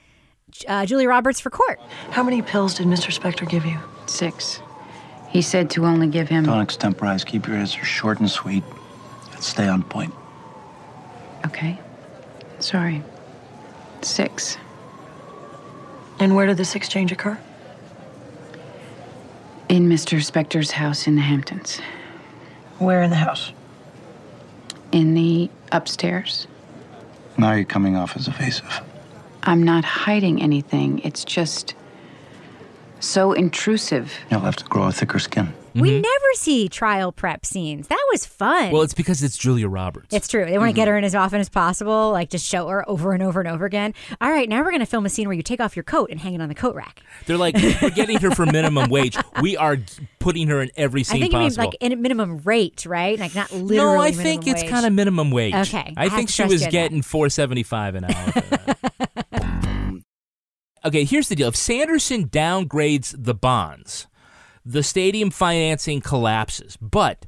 uh, 0.68 0.86
Julia 0.86 1.08
Roberts 1.08 1.40
for 1.40 1.50
court. 1.50 1.80
How 2.10 2.22
many 2.22 2.42
pills 2.42 2.74
did 2.74 2.86
Mr. 2.86 3.16
Spector 3.16 3.48
give 3.48 3.64
you? 3.64 3.78
Six. 4.06 4.60
He 5.28 5.42
said 5.42 5.70
to 5.70 5.84
only 5.84 6.06
give 6.06 6.28
him. 6.28 6.44
Don't 6.44 6.60
extemporize. 6.60 7.24
Keep 7.24 7.46
your 7.46 7.56
answers 7.56 7.86
short 7.86 8.20
and 8.20 8.30
sweet. 8.30 8.62
And 9.32 9.42
stay 9.42 9.68
on 9.68 9.82
point. 9.82 10.14
Okay. 11.44 11.78
Sorry. 12.58 13.02
Six. 14.02 14.56
And 16.18 16.34
where 16.34 16.46
did 16.46 16.56
this 16.56 16.74
exchange 16.74 17.12
occur? 17.12 17.38
In 19.68 19.88
Mr. 19.88 20.18
Spector's 20.18 20.70
house 20.70 21.06
in 21.06 21.16
the 21.16 21.22
Hamptons. 21.22 21.80
Where 22.78 23.02
in 23.02 23.10
the 23.10 23.16
house? 23.16 23.52
In 24.92 25.14
the 25.14 25.50
upstairs. 25.72 26.46
Now 27.36 27.52
you're 27.52 27.64
coming 27.64 27.96
off 27.96 28.16
as 28.16 28.28
evasive. 28.28 28.80
I'm 29.46 29.62
not 29.62 29.84
hiding 29.84 30.42
anything. 30.42 30.98
It's 31.04 31.24
just 31.24 31.74
so 32.98 33.32
intrusive. 33.32 34.12
You'll 34.30 34.40
have 34.40 34.56
to 34.56 34.64
grow 34.64 34.84
a 34.84 34.92
thicker 34.92 35.20
skin. 35.20 35.54
We 35.74 35.90
mm-hmm. 35.90 36.00
never 36.00 36.32
see 36.34 36.68
trial 36.70 37.12
prep 37.12 37.44
scenes. 37.44 37.88
That 37.88 38.04
was 38.10 38.24
fun. 38.24 38.72
Well, 38.72 38.80
it's 38.80 38.94
because 38.94 39.22
it's 39.22 39.36
Julia 39.36 39.68
Roberts. 39.68 40.14
It's 40.14 40.26
true. 40.26 40.46
They 40.46 40.56
want 40.56 40.68
to 40.68 40.70
mm-hmm. 40.70 40.76
get 40.76 40.88
her 40.88 40.96
in 40.96 41.04
as 41.04 41.14
often 41.14 41.38
as 41.38 41.50
possible, 41.50 42.12
like 42.12 42.30
just 42.30 42.46
show 42.46 42.66
her 42.68 42.88
over 42.88 43.12
and 43.12 43.22
over 43.22 43.40
and 43.40 43.48
over 43.48 43.66
again. 43.66 43.92
All 44.20 44.30
right, 44.30 44.48
now 44.48 44.62
we're 44.62 44.70
going 44.70 44.80
to 44.80 44.86
film 44.86 45.04
a 45.04 45.10
scene 45.10 45.28
where 45.28 45.36
you 45.36 45.42
take 45.42 45.60
off 45.60 45.76
your 45.76 45.82
coat 45.82 46.10
and 46.10 46.18
hang 46.18 46.32
it 46.32 46.40
on 46.40 46.48
the 46.48 46.54
coat 46.54 46.74
rack. 46.74 47.02
They're 47.26 47.36
like, 47.36 47.56
we're 47.82 47.90
getting 47.90 48.18
her 48.20 48.30
for 48.30 48.46
minimum 48.46 48.88
wage. 48.88 49.18
We 49.42 49.56
are 49.58 49.76
putting 50.18 50.48
her 50.48 50.62
in 50.62 50.70
every 50.76 51.04
scene 51.04 51.16
I 51.16 51.26
scene 51.26 51.30
think 51.30 51.32
you 51.34 51.38
mean 51.38 51.54
like 51.54 51.76
in 51.80 51.92
a 51.92 51.96
minimum 51.96 52.38
rate, 52.38 52.86
right? 52.86 53.18
Like 53.18 53.34
not 53.34 53.52
literally. 53.52 53.76
no, 53.76 54.00
I 54.00 54.12
think 54.12 54.46
it's 54.46 54.62
wage. 54.62 54.70
kind 54.70 54.86
of 54.86 54.94
minimum 54.94 55.30
wage. 55.30 55.54
Okay, 55.54 55.92
I 55.96 56.06
I 56.06 56.08
think 56.08 56.30
she 56.30 56.42
was 56.42 56.52
you 56.52 56.56
on 56.56 56.60
that. 56.60 56.70
getting 56.72 57.02
four 57.02 57.28
seventy 57.28 57.62
five 57.62 57.94
an 57.96 58.06
hour. 58.06 58.32
okay, 60.86 61.04
here's 61.04 61.28
the 61.28 61.36
deal: 61.36 61.48
if 61.48 61.56
Sanderson 61.56 62.28
downgrades 62.28 63.14
the 63.16 63.34
bonds, 63.34 64.06
the 64.64 64.82
stadium 64.82 65.30
financing 65.30 66.00
collapses. 66.00 66.76
But 66.76 67.26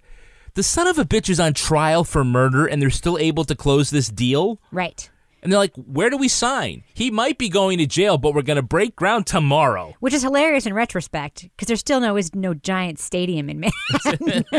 the 0.54 0.62
son 0.62 0.86
of 0.86 0.98
a 0.98 1.04
bitch 1.04 1.28
is 1.28 1.40
on 1.40 1.54
trial 1.54 2.04
for 2.04 2.24
murder, 2.24 2.66
and 2.66 2.82
they're 2.82 2.90
still 2.90 3.18
able 3.18 3.44
to 3.44 3.54
close 3.54 3.90
this 3.90 4.08
deal. 4.08 4.60
Right. 4.72 5.08
And 5.40 5.52
they're 5.52 5.58
like, 5.58 5.74
"Where 5.76 6.10
do 6.10 6.16
we 6.16 6.26
sign? 6.26 6.82
He 6.92 7.12
might 7.12 7.38
be 7.38 7.48
going 7.48 7.78
to 7.78 7.86
jail, 7.86 8.18
but 8.18 8.34
we're 8.34 8.42
going 8.42 8.56
to 8.56 8.62
break 8.62 8.96
ground 8.96 9.26
tomorrow." 9.26 9.94
Which 10.00 10.12
is 10.12 10.22
hilarious 10.22 10.66
in 10.66 10.74
retrospect 10.74 11.42
because 11.42 11.68
there 11.68 11.76
still 11.76 12.00
no 12.00 12.16
is 12.16 12.34
no 12.34 12.54
giant 12.54 12.98
stadium 12.98 13.48
in 13.48 13.60
Manhattan, 13.60 14.28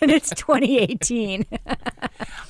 and 0.00 0.10
it's 0.12 0.30
2018. 0.30 1.44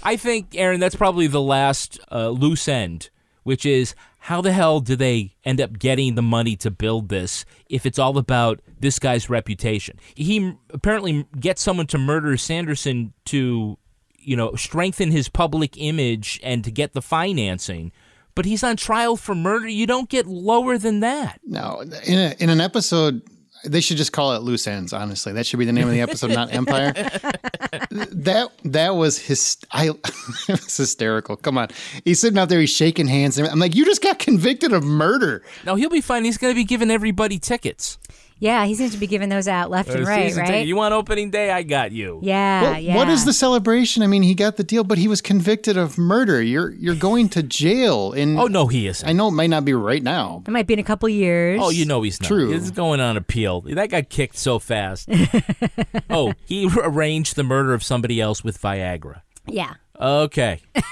I 0.03 0.17
think, 0.17 0.49
Aaron, 0.55 0.81
that's 0.81 0.97
probably 0.97 1.29
the 1.29 1.41
last 1.41 1.99
uh, 2.11 2.29
loose 2.29 2.69
end, 2.69 3.09
which 3.43 3.65
is 3.65 3.95
how 4.23 4.41
the 4.41 4.53
hell 4.53 4.79
do 4.79 4.95
they 4.95 5.35
end 5.45 5.61
up 5.61 5.81
getting 5.81 6.15
the 6.15 6.23
money 6.23 6.55
to 6.55 6.71
build 6.71 7.09
this 7.09 7.45
if 7.69 7.85
it's 7.85 7.99
all 7.99 8.17
about 8.19 8.61
this 8.79 9.01
guy's 9.01 9.29
reputation? 9.29 9.99
He 10.15 10.55
apparently 10.71 11.27
gets 11.41 11.61
someone 11.61 11.89
to 11.89 11.99
murder 11.99 12.37
Sanderson 12.37 13.15
to, 13.25 13.77
you 14.21 14.37
know, 14.37 14.55
strengthen 14.55 15.11
his 15.11 15.29
public 15.29 15.77
image 15.77 16.39
and 16.45 16.63
to 16.63 16.71
get 16.71 16.93
the 16.93 17.03
financing. 17.03 17.91
But 18.37 18.45
he's 18.45 18.63
on 18.63 18.77
trial 18.77 19.17
for 19.17 19.35
murder. 19.35 19.67
You 19.67 19.89
don't 19.89 20.09
get 20.09 20.27
lower 20.27 20.79
than 20.79 21.01
that. 21.01 21.41
No, 21.45 21.81
in 21.81 22.19
a, 22.19 22.37
in 22.39 22.49
an 22.49 22.61
episode, 22.61 23.23
they 23.65 23.81
should 23.81 23.97
just 23.97 24.13
call 24.13 24.35
it 24.35 24.43
loose 24.43 24.67
ends. 24.67 24.93
Honestly, 24.93 25.33
that 25.33 25.47
should 25.47 25.59
be 25.59 25.65
the 25.65 25.73
name 25.73 25.87
of 25.87 25.93
the 25.93 26.01
episode, 26.01 26.33
not 26.33 26.53
Empire. 26.53 26.93
that 26.93 28.49
that 28.65 28.95
was 28.95 29.19
his. 29.19 29.57
I 29.71 29.91
was 30.49 30.77
hysterical. 30.77 31.37
Come 31.37 31.59
on, 31.59 31.69
he's 32.05 32.21
sitting 32.21 32.39
out 32.39 32.49
there, 32.49 32.61
he's 32.61 32.71
shaking 32.71 33.07
hands. 33.07 33.39
And 33.39 33.49
I'm 33.49 33.59
like, 33.59 33.75
you 33.75 33.85
just 33.85 34.03
got 34.03 34.19
convicted 34.19 34.73
of 34.73 34.85
murder. 34.85 35.43
No, 35.65 35.75
he'll 35.75 35.91
be 35.91 36.01
fine. 36.01 36.25
He's 36.25 36.39
going 36.39 36.53
to 36.53 36.59
be 36.59 36.65
giving 36.65 36.91
everybody 36.91 37.39
tickets. 37.39 37.99
Yeah, 38.43 38.65
he 38.65 38.75
seems 38.75 38.91
to 38.91 38.99
be 38.99 39.07
giving 39.07 39.29
those 39.29 39.47
out 39.47 39.71
left 39.71 39.91
and 39.91 40.05
right, 40.05 40.35
right? 40.35 40.47
ticket. 40.47 40.67
You 40.67 40.75
want 40.75 40.93
opening 40.93 41.31
day? 41.31 41.53
I 41.53 41.63
got 41.63 41.93
you. 41.93 42.19
yeah, 42.25 42.63
Well, 42.63 42.81
yeah. 42.81 42.97
What 42.97 43.09
is 43.09 43.25
the 43.25 43.33
celebration? 43.33 44.03
I 44.03 44.09
mean, 44.09 44.25
he 44.25 44.35
got 44.35 44.57
the 44.57 44.65
deal, 44.65 44.83
but 44.83 44.99
he 44.99 45.07
was 45.07 45.21
convicted 45.21 45.77
of 45.77 45.97
murder. 45.97 46.43
You're 46.43 46.71
you're 46.71 46.97
going 46.97 47.29
to 47.31 47.45
jail. 47.45 48.11
In 48.13 48.37
Oh 48.37 48.49
no, 48.49 48.67
he 48.67 48.89
isn't. 48.89 49.09
I 49.09 49.13
know 49.13 49.29
it 49.29 49.31
might 49.31 49.51
not 49.51 49.65
be 49.65 49.75
right 49.75 50.03
now. 50.03 50.43
It 50.45 50.51
might 50.51 50.67
be 50.67 50.73
in 50.73 50.81
a 50.81 50.83
couple 50.83 51.09
years. 51.09 51.61
Oh, 51.63 51.71
you 51.71 51.85
know 51.85 52.03
he's 52.03 52.21
not. 52.21 52.27
True. 52.27 52.51
He's 52.51 52.73
going 52.73 52.99
on 52.99 53.17
appeal. 53.17 53.61
That 53.61 53.91
got 53.91 54.09
kicked 54.09 54.37
so 54.37 54.59
fast. 54.59 55.09
oh, 56.11 56.33
he 56.45 56.69
arranged 56.83 57.37
the 57.37 57.45
murder 57.45 57.73
of 57.73 57.85
somebody 57.85 58.21
else 58.21 58.43
with 58.43 58.61
Viagra. 58.61 59.21
Yeah. 59.47 59.75
Okay. 60.01 60.63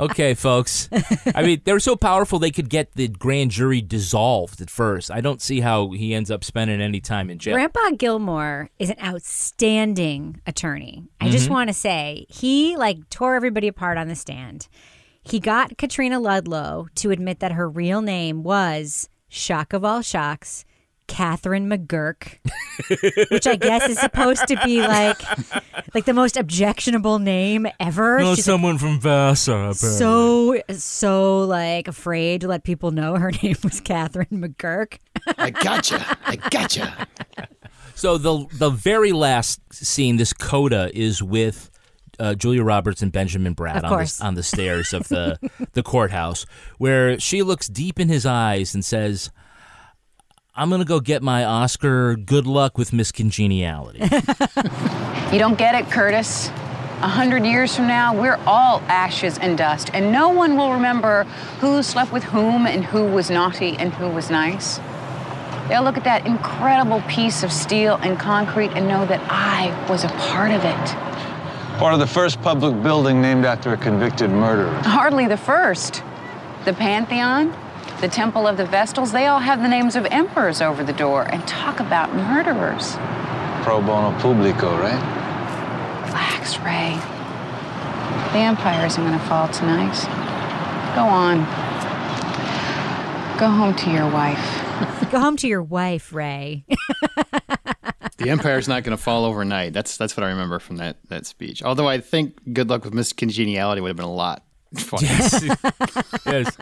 okay, 0.00 0.34
folks. 0.34 0.88
I 1.34 1.42
mean, 1.42 1.60
they 1.64 1.72
were 1.72 1.80
so 1.80 1.96
powerful 1.96 2.38
they 2.38 2.50
could 2.50 2.68
get 2.68 2.92
the 2.92 3.08
grand 3.08 3.50
jury 3.50 3.80
dissolved 3.80 4.60
at 4.60 4.70
first. 4.70 5.10
I 5.10 5.20
don't 5.20 5.40
see 5.42 5.60
how 5.60 5.90
he 5.90 6.14
ends 6.14 6.30
up 6.30 6.44
spending 6.44 6.80
any 6.80 7.00
time 7.00 7.30
in 7.30 7.38
jail. 7.38 7.54
Grandpa 7.54 7.90
Gilmore 7.96 8.70
is 8.78 8.90
an 8.90 8.96
outstanding 9.02 10.40
attorney. 10.46 11.04
I 11.20 11.30
just 11.30 11.48
Mhm. 11.48 11.52
want 11.52 11.68
to 11.68 11.74
say 11.74 12.26
he 12.28 12.76
like 12.76 13.08
tore 13.10 13.34
everybody 13.36 13.68
apart 13.68 13.96
on 13.98 14.08
the 14.08 14.14
stand. 14.16 14.68
He 15.22 15.40
got 15.40 15.78
Katrina 15.78 16.20
Ludlow 16.20 16.88
to 16.96 17.10
admit 17.10 17.40
that 17.40 17.52
her 17.52 17.68
real 17.68 18.02
name 18.02 18.42
was 18.42 19.08
shock 19.28 19.72
of 19.72 19.84
all 19.84 20.02
shocks, 20.02 20.64
Catherine 21.06 21.68
McGurk, 21.68 22.38
which 23.30 23.46
I 23.46 23.56
guess 23.56 23.88
is 23.88 23.98
supposed 23.98 24.46
to 24.48 24.56
be 24.64 24.80
like 24.80 25.20
like 25.94 26.04
the 26.06 26.14
most 26.14 26.36
objectionable 26.36 27.18
name 27.18 27.66
ever. 27.78 28.20
No, 28.20 28.34
She's 28.34 28.44
someone 28.44 28.78
from 28.78 29.00
Vassar. 29.00 29.52
apparently. 29.52 29.76
so 29.76 30.60
so 30.70 31.40
like 31.42 31.88
afraid 31.88 32.40
to 32.40 32.48
let 32.48 32.64
people 32.64 32.90
know 32.90 33.16
her 33.16 33.30
name 33.42 33.56
was 33.62 33.80
Catherine 33.80 34.26
McGurk. 34.32 34.98
I 35.38 35.50
gotcha. 35.50 36.16
I 36.24 36.36
gotcha. 36.36 37.06
So 37.94 38.18
the 38.18 38.46
the 38.52 38.70
very 38.70 39.12
last 39.12 39.60
scene, 39.72 40.16
this 40.16 40.32
coda, 40.32 40.90
is 40.94 41.22
with 41.22 41.70
uh, 42.18 42.34
Julia 42.34 42.62
Roberts 42.64 43.02
and 43.02 43.12
Benjamin 43.12 43.54
Bratt 43.54 43.78
Of 43.78 43.84
on 43.84 43.98
the, 44.04 44.18
on 44.20 44.34
the 44.34 44.42
stairs 44.42 44.92
of 44.92 45.08
the 45.08 45.38
the 45.74 45.82
courthouse, 45.82 46.44
where 46.78 47.18
she 47.20 47.42
looks 47.42 47.68
deep 47.68 48.00
in 48.00 48.08
his 48.08 48.26
eyes 48.26 48.74
and 48.74 48.84
says, 48.84 49.30
"I'm 50.56 50.70
gonna 50.70 50.84
go 50.84 51.00
get 51.00 51.22
my 51.22 51.44
Oscar. 51.44 52.16
Good 52.16 52.46
luck 52.46 52.78
with 52.78 52.92
Miss 52.92 53.12
Congeniality." 53.12 54.00
You 55.32 55.40
don't 55.40 55.58
get 55.58 55.74
it, 55.74 55.90
Curtis. 55.90 56.48
A 57.00 57.08
hundred 57.08 57.44
years 57.44 57.74
from 57.74 57.88
now, 57.88 58.14
we're 58.14 58.38
all 58.46 58.80
ashes 58.86 59.36
and 59.38 59.58
dust, 59.58 59.90
and 59.92 60.12
no 60.12 60.28
one 60.28 60.56
will 60.56 60.72
remember 60.72 61.24
who 61.58 61.82
slept 61.82 62.12
with 62.12 62.22
whom 62.22 62.68
and 62.68 62.84
who 62.84 63.04
was 63.06 63.30
naughty 63.30 63.74
and 63.76 63.92
who 63.94 64.08
was 64.08 64.30
nice. 64.30 64.78
They'll 65.66 65.82
look 65.82 65.96
at 65.96 66.04
that 66.04 66.24
incredible 66.24 67.00
piece 67.08 67.42
of 67.42 67.50
steel 67.50 67.98
and 68.02 68.16
concrete 68.16 68.70
and 68.76 68.86
know 68.86 69.04
that 69.06 69.20
I 69.28 69.74
was 69.90 70.04
a 70.04 70.08
part 70.08 70.52
of 70.52 70.64
it. 70.64 71.78
Part 71.80 71.94
of 71.94 71.98
the 71.98 72.06
first 72.06 72.40
public 72.42 72.80
building 72.80 73.20
named 73.20 73.44
after 73.44 73.72
a 73.72 73.76
convicted 73.76 74.30
murderer. 74.30 74.72
Hardly 74.84 75.26
the 75.26 75.36
first. 75.36 76.04
The 76.64 76.74
Pantheon, 76.74 77.52
the 78.04 78.10
Temple 78.10 78.46
of 78.46 78.58
the 78.58 78.66
Vestals, 78.66 79.12
they 79.12 79.28
all 79.28 79.38
have 79.38 79.62
the 79.62 79.68
names 79.68 79.96
of 79.96 80.04
emperors 80.10 80.60
over 80.60 80.84
the 80.84 80.92
door. 80.92 81.22
And 81.22 81.46
talk 81.48 81.80
about 81.80 82.14
murderers. 82.14 82.96
Pro 83.64 83.80
bono 83.80 84.14
publico, 84.20 84.78
right? 84.78 85.00
Relax, 86.04 86.58
Ray. 86.58 87.00
The 88.34 88.44
Empire 88.44 88.84
isn't 88.84 89.02
going 89.02 89.18
to 89.18 89.24
fall 89.24 89.48
tonight. 89.48 89.94
Go 90.94 91.02
on. 91.02 91.38
Go 93.38 93.48
home 93.48 93.74
to 93.76 93.90
your 93.90 94.10
wife. 94.10 95.10
Go 95.10 95.18
home 95.18 95.38
to 95.38 95.48
your 95.48 95.62
wife, 95.62 96.12
Ray. 96.12 96.66
The 98.16 98.30
Empire's 98.30 98.68
not 98.68 98.84
going 98.84 98.96
to 98.96 99.02
fall 99.02 99.24
overnight. 99.24 99.72
That's 99.72 99.96
that's 99.96 100.16
what 100.16 100.22
I 100.22 100.28
remember 100.28 100.60
from 100.60 100.76
that 100.76 100.96
that 101.08 101.26
speech. 101.26 101.64
Although 101.64 101.88
I 101.88 101.98
think 101.98 102.38
Good 102.54 102.70
Luck 102.70 102.84
with 102.84 102.94
Miss 102.94 103.12
Congeniality 103.12 103.80
would 103.80 103.88
have 103.88 103.96
been 103.96 104.06
a 104.06 104.12
lot 104.12 104.44
funnier. 104.76 105.10
yes. 106.24 106.56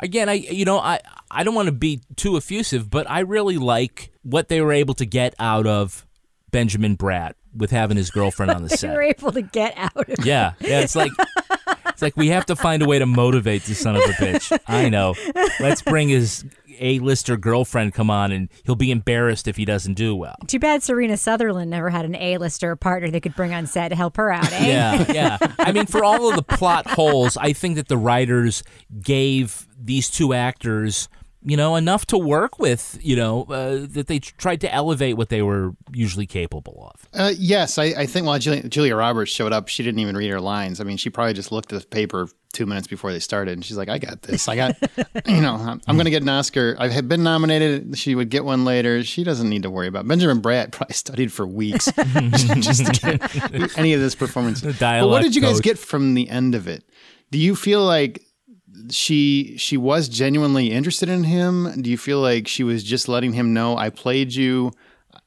Again, 0.00 0.28
I 0.28 0.34
you 0.34 0.64
know 0.64 0.78
I 0.78 1.00
I 1.30 1.44
don't 1.44 1.54
want 1.54 1.66
to 1.66 1.72
be 1.72 2.00
too 2.16 2.36
effusive, 2.36 2.90
but 2.90 3.08
I 3.10 3.20
really 3.20 3.58
like 3.58 4.10
what 4.22 4.48
they 4.48 4.60
were 4.60 4.72
able 4.72 4.94
to 4.94 5.06
get 5.06 5.34
out 5.38 5.66
of 5.66 6.06
Benjamin 6.50 6.96
Bratt 6.96 7.34
with 7.56 7.70
having 7.70 7.96
his 7.96 8.10
girlfriend 8.10 8.50
on 8.50 8.62
the 8.62 8.68
they 8.70 8.76
set. 8.76 8.94
were 8.94 9.02
able 9.02 9.32
to 9.32 9.42
get 9.42 9.74
out 9.76 10.08
of 10.08 10.24
Yeah, 10.24 10.54
yeah. 10.60 10.80
It's 10.80 10.96
like 10.96 11.12
it's 11.86 12.02
like 12.02 12.16
we 12.16 12.28
have 12.28 12.46
to 12.46 12.56
find 12.56 12.82
a 12.82 12.86
way 12.86 12.98
to 12.98 13.06
motivate 13.06 13.62
the 13.64 13.74
son 13.74 13.96
of 13.96 14.02
a 14.02 14.12
bitch. 14.14 14.58
I 14.66 14.88
know. 14.88 15.14
Let's 15.60 15.82
bring 15.82 16.08
his 16.08 16.44
A-lister 16.80 17.36
girlfriend 17.36 17.94
come 17.94 18.10
on, 18.10 18.32
and 18.32 18.48
he'll 18.64 18.74
be 18.74 18.90
embarrassed 18.90 19.48
if 19.48 19.56
he 19.56 19.64
doesn't 19.64 19.94
do 19.94 20.14
well. 20.14 20.36
Too 20.46 20.58
bad 20.58 20.82
Serena 20.82 21.14
Southerlyn 21.14 21.68
never 21.68 21.90
had 21.90 22.04
an 22.04 22.14
A-lister 22.14 22.76
partner 22.76 23.10
they 23.10 23.20
could 23.20 23.34
bring 23.34 23.54
on 23.54 23.66
set 23.66 23.88
to 23.88 23.96
help 23.96 24.16
her 24.16 24.32
out, 24.32 24.50
eh? 24.52 24.66
Yeah, 24.66 25.12
yeah. 25.12 25.38
I 25.58 25.72
mean, 25.72 25.86
for 25.86 26.04
all 26.04 26.28
of 26.28 26.36
the 26.36 26.42
plot 26.42 26.86
holes, 26.88 27.36
I 27.36 27.52
think 27.52 27.76
that 27.76 27.88
the 27.88 27.96
writers 27.96 28.62
gave 29.00 29.66
these 29.82 30.08
two 30.10 30.32
actors, 30.32 31.08
you 31.44 31.56
know, 31.56 31.76
enough 31.76 32.06
to 32.06 32.18
work 32.18 32.58
with. 32.58 32.98
You 33.02 33.16
know, 33.16 33.44
uh, 33.44 33.86
that 33.90 34.06
they 34.06 34.18
tried 34.18 34.60
to 34.62 34.72
elevate 34.72 35.16
what 35.16 35.28
they 35.28 35.42
were 35.42 35.72
usually 35.92 36.26
capable 36.26 36.90
of. 36.92 37.08
Uh, 37.12 37.32
yes, 37.36 37.78
I, 37.78 37.84
I 37.84 38.06
think 38.06 38.26
while 38.26 38.38
Julia, 38.38 38.68
Julia 38.68 38.96
Roberts 38.96 39.30
showed 39.30 39.52
up, 39.52 39.68
she 39.68 39.82
didn't 39.82 40.00
even 40.00 40.16
read 40.16 40.30
her 40.30 40.40
lines. 40.40 40.80
I 40.80 40.84
mean, 40.84 40.96
she 40.96 41.10
probably 41.10 41.34
just 41.34 41.52
looked 41.52 41.72
at 41.72 41.80
the 41.80 41.86
paper 41.86 42.28
two 42.52 42.66
minutes 42.66 42.86
before 42.86 43.12
they 43.12 43.18
started, 43.18 43.52
and 43.52 43.64
she's 43.64 43.76
like, 43.76 43.88
"I 43.88 43.98
got 43.98 44.22
this. 44.22 44.48
I 44.48 44.56
got, 44.56 44.76
you 45.26 45.40
know, 45.42 45.54
I'm, 45.54 45.80
I'm 45.86 45.96
going 45.96 46.06
to 46.06 46.10
get 46.10 46.22
an 46.22 46.28
Oscar. 46.28 46.76
I 46.78 46.88
have 46.88 47.08
been 47.08 47.22
nominated. 47.22 47.98
She 47.98 48.14
would 48.14 48.30
get 48.30 48.44
one 48.44 48.64
later. 48.64 49.02
She 49.04 49.24
doesn't 49.24 49.48
need 49.48 49.64
to 49.64 49.70
worry 49.70 49.88
about." 49.88 50.08
Benjamin 50.08 50.40
Bratt 50.40 50.72
probably 50.72 50.94
studied 50.94 51.32
for 51.32 51.46
weeks 51.46 51.86
just 52.60 52.86
to 52.86 52.92
get 52.92 53.78
any 53.78 53.92
of 53.92 54.00
this 54.00 54.14
performance. 54.14 54.62
But 54.62 55.08
what 55.08 55.22
did 55.22 55.34
you 55.34 55.42
guys 55.42 55.56
coach. 55.56 55.64
get 55.64 55.78
from 55.78 56.14
the 56.14 56.28
end 56.30 56.54
of 56.54 56.66
it? 56.68 56.84
Do 57.30 57.38
you 57.38 57.56
feel 57.56 57.84
like 57.84 58.22
she 58.90 59.56
she 59.56 59.76
was 59.76 60.08
genuinely 60.08 60.70
interested 60.70 61.08
in 61.08 61.24
him? 61.24 61.80
Do 61.80 61.90
you 61.90 61.98
feel 61.98 62.20
like 62.20 62.48
she 62.48 62.64
was 62.64 62.82
just 62.84 63.08
letting 63.08 63.32
him 63.32 63.52
know 63.52 63.76
I 63.76 63.90
played 63.90 64.34
you? 64.34 64.72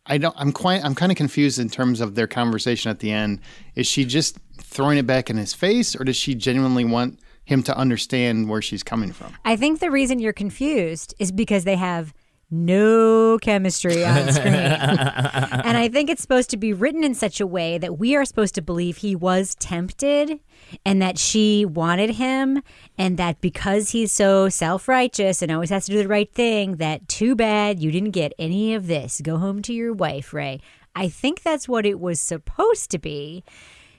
I 0.05 0.17
don't. 0.17 0.35
I'm 0.37 0.51
quite. 0.51 0.83
I'm 0.83 0.95
kind 0.95 1.11
of 1.11 1.17
confused 1.17 1.59
in 1.59 1.69
terms 1.69 2.01
of 2.01 2.15
their 2.15 2.27
conversation 2.27 2.89
at 2.89 2.99
the 2.99 3.11
end. 3.11 3.39
Is 3.75 3.87
she 3.87 4.05
just 4.05 4.37
throwing 4.61 4.97
it 4.97 5.07
back 5.07 5.29
in 5.29 5.37
his 5.37 5.53
face, 5.53 5.95
or 5.95 6.03
does 6.03 6.15
she 6.15 6.35
genuinely 6.35 6.85
want 6.85 7.19
him 7.45 7.63
to 7.63 7.77
understand 7.77 8.49
where 8.49 8.61
she's 8.61 8.83
coming 8.83 9.11
from? 9.11 9.33
I 9.45 9.55
think 9.55 9.79
the 9.79 9.91
reason 9.91 10.19
you're 10.19 10.33
confused 10.33 11.13
is 11.19 11.31
because 11.31 11.63
they 11.63 11.75
have 11.75 12.13
no 12.49 13.37
chemistry 13.39 14.05
on 14.05 14.31
screen. 14.31 14.53
and 14.53 15.77
I 15.77 15.89
think 15.89 16.09
it's 16.09 16.21
supposed 16.21 16.49
to 16.51 16.57
be 16.57 16.71
written 16.73 17.03
in 17.03 17.13
such 17.13 17.41
a 17.41 17.47
way 17.47 17.77
that 17.77 17.99
we 17.99 18.15
are 18.15 18.23
supposed 18.23 18.55
to 18.55 18.61
believe 18.61 18.97
he 18.97 19.15
was 19.15 19.55
tempted 19.55 20.39
and 20.85 21.01
that 21.01 21.17
she 21.17 21.65
wanted 21.65 22.11
him 22.11 22.61
and 22.97 23.17
that 23.17 23.41
because 23.41 23.89
he's 23.89 24.11
so 24.11 24.47
self-righteous 24.47 25.41
and 25.41 25.51
always 25.51 25.69
has 25.69 25.85
to 25.85 25.91
do 25.91 26.01
the 26.01 26.07
right 26.07 26.33
thing 26.33 26.77
that 26.77 27.07
too 27.09 27.35
bad 27.35 27.81
you 27.81 27.91
didn't 27.91 28.11
get 28.11 28.33
any 28.39 28.73
of 28.73 28.87
this. 28.87 29.19
Go 29.21 29.37
home 29.37 29.61
to 29.63 29.73
your 29.73 29.93
wife, 29.93 30.33
Ray. 30.33 30.61
I 30.95 31.09
think 31.09 31.43
that's 31.43 31.67
what 31.67 31.85
it 31.85 31.99
was 31.99 32.19
supposed 32.21 32.89
to 32.91 32.97
be. 32.97 33.43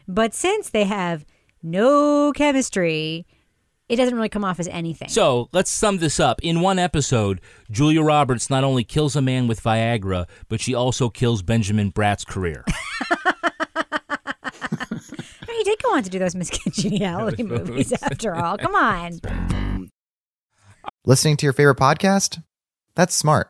But 0.08 0.34
since 0.34 0.70
they 0.70 0.84
have 0.84 1.26
no 1.62 2.32
chemistry, 2.32 3.26
it 3.88 3.96
doesn't 3.96 4.14
really 4.14 4.28
come 4.28 4.44
off 4.44 4.60
as 4.60 4.68
anything. 4.68 5.08
So 5.08 5.48
let's 5.52 5.70
sum 5.70 5.98
this 5.98 6.20
up. 6.20 6.42
In 6.42 6.60
one 6.60 6.78
episode, 6.78 7.40
Julia 7.70 8.02
Roberts 8.02 8.50
not 8.50 8.64
only 8.64 8.84
kills 8.84 9.16
a 9.16 9.22
man 9.22 9.48
with 9.48 9.62
Viagra, 9.62 10.26
but 10.48 10.60
she 10.60 10.74
also 10.74 11.08
kills 11.08 11.42
Benjamin 11.42 11.90
Bratt's 11.90 12.24
career. 12.24 12.64
he 15.48 15.64
did 15.64 15.82
go 15.82 15.94
on 15.94 16.02
to 16.02 16.10
do 16.10 16.18
those 16.18 16.34
Miss 16.34 16.50
Congeniality 16.50 17.42
movies 17.44 17.92
after 17.92 18.34
all. 18.34 18.58
Come 18.58 18.74
on. 18.74 19.90
Listening 21.04 21.36
to 21.38 21.46
your 21.46 21.54
favorite 21.54 21.78
podcast? 21.78 22.42
That's 22.94 23.14
smart. 23.14 23.48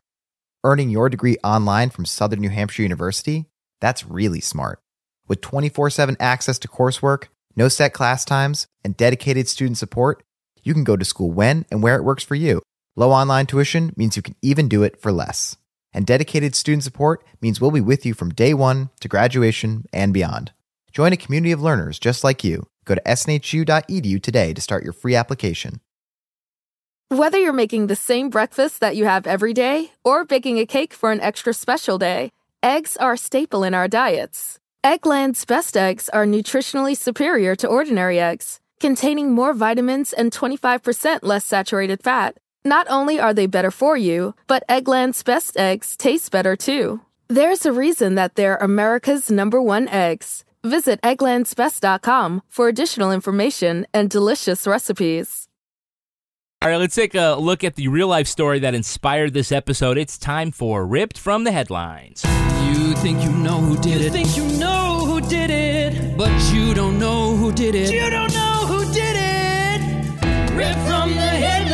Earning 0.63 0.89
your 0.89 1.09
degree 1.09 1.37
online 1.43 1.89
from 1.89 2.05
Southern 2.05 2.39
New 2.39 2.49
Hampshire 2.49 2.83
University? 2.83 3.45
That's 3.81 4.05
really 4.05 4.41
smart. 4.41 4.79
With 5.27 5.41
24 5.41 5.89
7 5.89 6.17
access 6.19 6.57
to 6.59 6.67
coursework, 6.67 7.25
no 7.55 7.67
set 7.67 7.93
class 7.93 8.23
times, 8.23 8.67
and 8.83 8.95
dedicated 8.95 9.47
student 9.47 9.77
support, 9.77 10.23
you 10.63 10.73
can 10.73 10.83
go 10.83 10.95
to 10.95 11.05
school 11.05 11.31
when 11.31 11.65
and 11.71 11.81
where 11.81 11.95
it 11.95 12.03
works 12.03 12.23
for 12.23 12.35
you. 12.35 12.61
Low 12.95 13.11
online 13.11 13.45
tuition 13.45 13.93
means 13.95 14.15
you 14.15 14.21
can 14.21 14.35
even 14.41 14.67
do 14.67 14.83
it 14.83 15.01
for 15.01 15.11
less. 15.11 15.57
And 15.93 16.05
dedicated 16.05 16.55
student 16.55 16.83
support 16.83 17.23
means 17.41 17.59
we'll 17.59 17.71
be 17.71 17.81
with 17.81 18.05
you 18.05 18.13
from 18.13 18.29
day 18.29 18.53
one 18.53 18.89
to 18.99 19.07
graduation 19.07 19.85
and 19.91 20.13
beyond. 20.13 20.51
Join 20.91 21.13
a 21.13 21.17
community 21.17 21.51
of 21.51 21.61
learners 21.61 21.99
just 21.99 22.23
like 22.23 22.43
you. 22.43 22.67
Go 22.85 22.95
to 22.95 23.01
snhu.edu 23.01 24.21
today 24.21 24.53
to 24.53 24.61
start 24.61 24.83
your 24.83 24.93
free 24.93 25.15
application. 25.15 25.79
Whether 27.09 27.39
you're 27.39 27.53
making 27.53 27.87
the 27.87 27.95
same 27.95 28.29
breakfast 28.29 28.81
that 28.81 28.95
you 28.95 29.05
have 29.05 29.25
every 29.25 29.53
day 29.53 29.91
or 30.03 30.25
baking 30.25 30.59
a 30.59 30.65
cake 30.65 30.93
for 30.93 31.11
an 31.11 31.21
extra 31.21 31.53
special 31.53 31.97
day, 31.97 32.31
eggs 32.61 32.97
are 32.97 33.13
a 33.13 33.17
staple 33.17 33.63
in 33.63 33.73
our 33.73 33.87
diets. 33.87 34.59
Eggland's 34.83 35.43
best 35.43 35.75
eggs 35.75 36.07
are 36.09 36.25
nutritionally 36.25 36.95
superior 36.95 37.55
to 37.55 37.67
ordinary 37.67 38.19
eggs, 38.19 38.59
containing 38.79 39.31
more 39.31 39.53
vitamins 39.53 40.13
and 40.13 40.31
25% 40.31 41.19
less 41.23 41.45
saturated 41.45 42.01
fat. 42.03 42.37
Not 42.65 42.87
only 42.89 43.19
are 43.19 43.33
they 43.33 43.45
better 43.47 43.71
for 43.71 43.95
you, 43.97 44.35
but 44.47 44.63
Eggland's 44.67 45.23
best 45.23 45.57
eggs 45.57 45.95
taste 45.97 46.31
better 46.31 46.55
too. 46.55 47.01
There's 47.27 47.65
a 47.65 47.71
reason 47.71 48.15
that 48.15 48.35
they're 48.35 48.57
America's 48.57 49.29
number 49.31 49.61
one 49.61 49.87
eggs. 49.87 50.43
Visit 50.63 51.01
egglandsbest.com 51.01 52.41
for 52.49 52.67
additional 52.67 53.11
information 53.11 53.85
and 53.93 54.09
delicious 54.09 54.67
recipes. 54.67 55.47
All 56.61 56.69
right, 56.69 56.75
let's 56.77 56.95
take 56.95 57.15
a 57.15 57.35
look 57.39 57.63
at 57.63 57.75
the 57.75 57.87
real 57.87 58.09
life 58.09 58.27
story 58.27 58.59
that 58.59 58.75
inspired 58.75 59.33
this 59.33 59.51
episode. 59.53 59.97
It's 59.97 60.17
time 60.17 60.51
for 60.51 60.85
Ripped 60.85 61.17
from 61.17 61.45
the 61.45 61.53
Headlines. 61.53 62.23
You 62.25 62.93
think 62.95 63.23
you 63.23 63.31
know 63.31 63.59
who 63.61 63.77
did 63.77 64.01
You 64.01 64.07
it. 64.07 64.11
think 64.11 64.35
you 64.35 64.43
know 64.59 65.05
who 65.05 65.21
did 65.21 65.49
it, 65.49 66.17
But 66.17 66.33
you 66.53 66.73
don't 66.73 66.99
know 66.99 67.37
who 67.37 67.53
did 67.53 67.75
it. 67.75 67.89
you 67.93 68.09
don't 68.09 68.11
know 68.11 68.17
who 68.27 68.28
did 68.28 68.28
it. 70.61 70.65
Rip 70.65 70.75
from 70.85 71.09
the 71.11 71.21
headlines. 71.21 71.69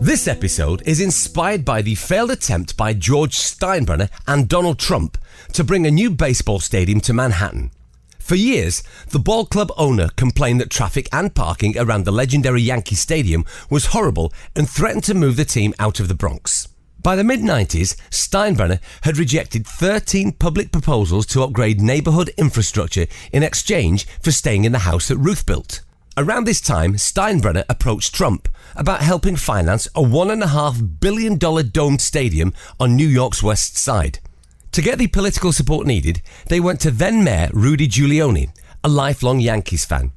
This 0.00 0.26
episode 0.28 0.82
is 0.86 1.00
inspired 1.00 1.64
by 1.64 1.82
the 1.82 1.94
failed 1.94 2.30
attempt 2.30 2.76
by 2.76 2.92
George 2.92 3.36
Steinbrenner 3.36 4.10
and 4.26 4.48
Donald 4.48 4.78
Trump 4.78 5.18
to 5.52 5.64
bring 5.64 5.86
a 5.86 5.90
new 5.90 6.10
baseball 6.10 6.60
stadium 6.60 7.00
to 7.02 7.12
Manhattan. 7.12 7.70
For 8.18 8.36
years, 8.36 8.82
the 9.08 9.18
ball 9.18 9.46
club 9.46 9.72
owner 9.76 10.08
complained 10.16 10.60
that 10.60 10.70
traffic 10.70 11.08
and 11.12 11.34
parking 11.34 11.76
around 11.76 12.04
the 12.04 12.12
legendary 12.12 12.62
Yankee 12.62 12.94
Stadium 12.94 13.44
was 13.68 13.86
horrible 13.86 14.32
and 14.54 14.68
threatened 14.68 15.04
to 15.04 15.14
move 15.14 15.36
the 15.36 15.44
team 15.44 15.74
out 15.78 15.98
of 15.98 16.08
the 16.08 16.14
Bronx. 16.14 16.68
By 17.02 17.16
the 17.16 17.24
mid 17.24 17.40
90s, 17.40 17.96
Steinbrenner 18.10 18.78
had 19.02 19.18
rejected 19.18 19.66
13 19.66 20.32
public 20.32 20.70
proposals 20.70 21.26
to 21.26 21.42
upgrade 21.42 21.80
neighborhood 21.80 22.30
infrastructure 22.36 23.06
in 23.32 23.42
exchange 23.42 24.06
for 24.20 24.30
staying 24.30 24.64
in 24.64 24.70
the 24.70 24.80
house 24.80 25.08
that 25.08 25.16
Ruth 25.16 25.44
built. 25.44 25.82
Around 26.16 26.44
this 26.46 26.60
time, 26.60 26.94
Steinbrenner 26.94 27.64
approached 27.68 28.14
Trump 28.14 28.48
about 28.76 29.00
helping 29.00 29.34
finance 29.34 29.86
a 29.96 30.02
$1.5 30.02 31.00
billion 31.00 31.38
domed 31.38 32.00
stadium 32.00 32.52
on 32.78 32.94
New 32.94 33.08
York's 33.08 33.42
west 33.42 33.76
side. 33.76 34.20
To 34.70 34.80
get 34.80 34.98
the 34.98 35.08
political 35.08 35.50
support 35.50 35.88
needed, 35.88 36.22
they 36.46 36.60
went 36.60 36.80
to 36.82 36.92
then 36.92 37.24
Mayor 37.24 37.50
Rudy 37.52 37.88
Giuliani, 37.88 38.50
a 38.84 38.88
lifelong 38.88 39.40
Yankees 39.40 39.84
fan. 39.84 40.12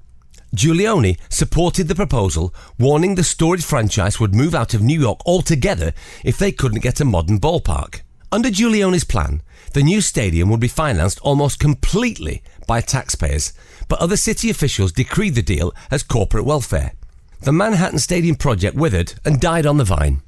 Giuliani 0.56 1.18
supported 1.30 1.88
the 1.88 1.95
proposal, 1.95 2.53
warning 2.80 3.16
the 3.16 3.24
storied 3.24 3.64
franchise 3.64 4.20
would 4.20 4.34
move 4.34 4.56
out 4.56 4.74
of 4.74 4.82
New 4.82 4.99
York 4.99 5.20
altogether 5.26 5.93
if 6.24 6.38
they 6.38 6.51
couldn't 6.51 6.82
get 6.82 6.99
a 6.99 7.06
modern 7.06 7.39
ballpark. 7.39 8.01
Under 8.32 8.49
Giuliani's 8.49 9.03
plan, 9.03 9.41
the 9.74 9.84
new 9.84 10.01
stadium 10.01 10.49
would 10.49 10.60
be 10.60 10.68
financed 10.68 11.20
almost 11.22 11.60
completely 11.60 12.41
by 12.68 12.82
taxpayers, 12.82 13.53
but 13.88 13.99
other 13.99 14.18
city 14.18 14.49
officials 14.49 14.91
decreed 14.91 15.36
the 15.36 15.41
deal 15.41 15.74
as 15.91 16.03
corporate 16.03 16.45
welfare. 16.45 16.93
The 17.41 17.51
Manhattan 17.51 17.99
Stadium 17.99 18.36
project 18.36 18.76
withered 18.76 19.14
and 19.24 19.39
died 19.39 19.66
on 19.66 19.78
the 19.78 19.84
vine. 19.84 20.22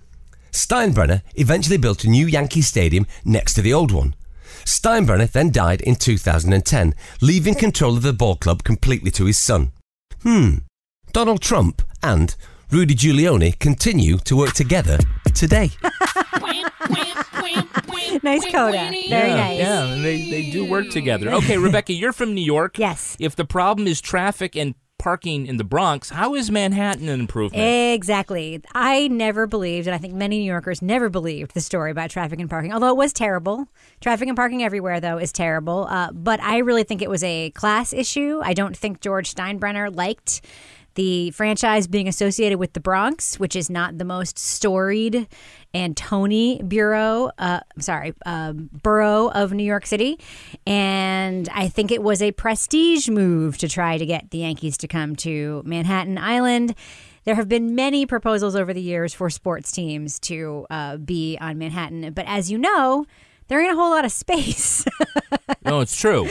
Steinbrenner 0.52 1.22
eventually 1.36 1.78
built 1.78 2.04
a 2.04 2.10
new 2.10 2.28
Yankee 2.28 2.62
Stadium 2.62 3.08
next 3.26 3.54
to 3.54 3.62
the 3.62 3.74
old 3.74 3.92
one, 3.92 4.16
Steinbrenner 4.68 5.32
then 5.32 5.52
died 5.52 5.82
in 5.82 5.96
2010, 5.96 6.94
leaving 7.22 7.56
control 7.56 7.96
of 7.96 8.04
the 8.04 8.14
ball 8.14 8.36
club 8.36 8.64
completely 8.64 9.12
to 9.12 9.26
his 9.26 9.38
son. 9.38 9.72
Hmm. 10.24 10.58
Donald 11.14 11.42
Trump 11.42 11.82
and 12.04 12.36
Rudy 12.72 12.96
Giuliani 12.96 13.58
continue 13.60 14.18
to 14.20 14.36
work 14.36 14.54
together 14.54 14.98
today. 15.34 15.72
nice 18.24 18.46
coda. 18.46 18.90
Very 18.90 19.06
yeah, 19.08 19.36
nice. 19.36 19.60
Yeah, 19.60 19.84
and 19.86 20.04
they, 20.04 20.30
they 20.30 20.52
do 20.52 20.66
work 20.66 20.90
together. 20.90 21.32
Okay, 21.34 21.58
Rebecca, 21.58 21.94
you're 21.94 22.14
from 22.14 22.34
New 22.34 22.44
York. 22.44 22.78
Yes. 22.78 23.16
If 23.20 23.36
the 23.36 23.46
problem 23.46 23.88
is 23.88 24.02
traffic 24.02 24.56
and 24.56 24.76
parking 25.08 25.48
in 25.48 25.56
the 25.56 25.64
Bronx, 25.64 26.10
how 26.10 26.36
is 26.36 26.52
Manhattan 26.52 27.08
an 27.08 27.22
improvement? 27.22 27.64
Exactly. 27.64 28.62
I 28.76 29.08
never 29.08 29.48
believed, 29.48 29.88
and 29.88 29.96
I 29.96 29.98
think 29.98 30.14
many 30.14 30.40
New 30.40 30.52
Yorkers 30.52 30.82
never 30.82 31.08
believed 31.08 31.54
the 31.54 31.62
story 31.62 31.92
about 31.92 32.10
traffic 32.10 32.42
and 32.42 32.50
parking, 32.50 32.74
although 32.74 32.90
it 32.90 32.98
was 32.98 33.14
terrible. 33.14 33.70
Traffic 34.02 34.28
and 34.28 34.36
parking 34.36 34.64
everywhere, 34.64 35.00
though, 35.00 35.18
is 35.18 35.32
terrible. 35.32 35.88
Uh, 35.90 36.12
but 36.12 36.42
I 36.42 36.58
really 36.58 36.84
think 36.84 37.02
it 37.02 37.10
was 37.10 37.24
a 37.24 37.52
class 37.52 37.94
issue. 37.94 38.42
I 38.44 38.54
don't 38.54 38.76
think 38.76 39.00
George 39.00 39.34
Steinbrenner 39.34 39.96
liked 39.96 40.42
the 40.98 41.30
franchise 41.30 41.86
being 41.88 42.08
associated 42.08 42.58
with 42.58 42.74
the 42.74 42.80
Bronx, 42.80 43.40
which 43.40 43.56
is 43.56 43.70
not 43.70 44.00
the 44.00 44.04
most 44.04 44.40
storied 44.40 45.28
and 45.72 45.96
Tony 45.96 46.60
bureau, 46.64 47.30
uh, 47.38 47.60
sorry, 47.78 48.14
um, 48.26 48.72
borough 48.82 49.28
of 49.30 49.54
New 49.54 49.64
York 49.64 49.86
City. 49.86 50.20
And 50.66 51.48
I 51.54 51.68
think 51.68 51.92
it 51.92 52.02
was 52.02 52.24
a 52.24 52.32
prestige 52.32 53.10
move 53.10 53.60
to 53.60 53.70
try 53.70 54.00
to 54.00 54.08
get 54.08 54.32
the 54.32 54.40
Yankees 54.40 54.76
to 54.78 54.88
come 54.88 55.16
to 55.18 55.62
Manhattan 55.66 56.18
Island. 56.18 56.74
There 57.26 57.36
have 57.36 57.48
been 57.48 57.76
many 57.76 58.08
proposals 58.08 58.56
over 58.56 58.74
the 58.74 58.82
years 58.82 59.14
for 59.14 59.30
sports 59.30 59.72
teams 59.72 60.18
to 60.22 60.66
uh, 60.72 60.98
be 60.98 61.38
on 61.40 61.60
Manhattan, 61.60 62.12
but 62.14 62.26
as 62.26 62.50
you 62.50 62.58
know, 62.58 63.06
there 63.50 63.62
ain't 63.62 63.72
a 63.72 63.76
whole 63.76 63.92
lot 63.92 64.04
of 64.04 64.12
space. 64.12 64.84
no, 65.64 65.82
it's 65.82 65.96
true. 65.96 66.26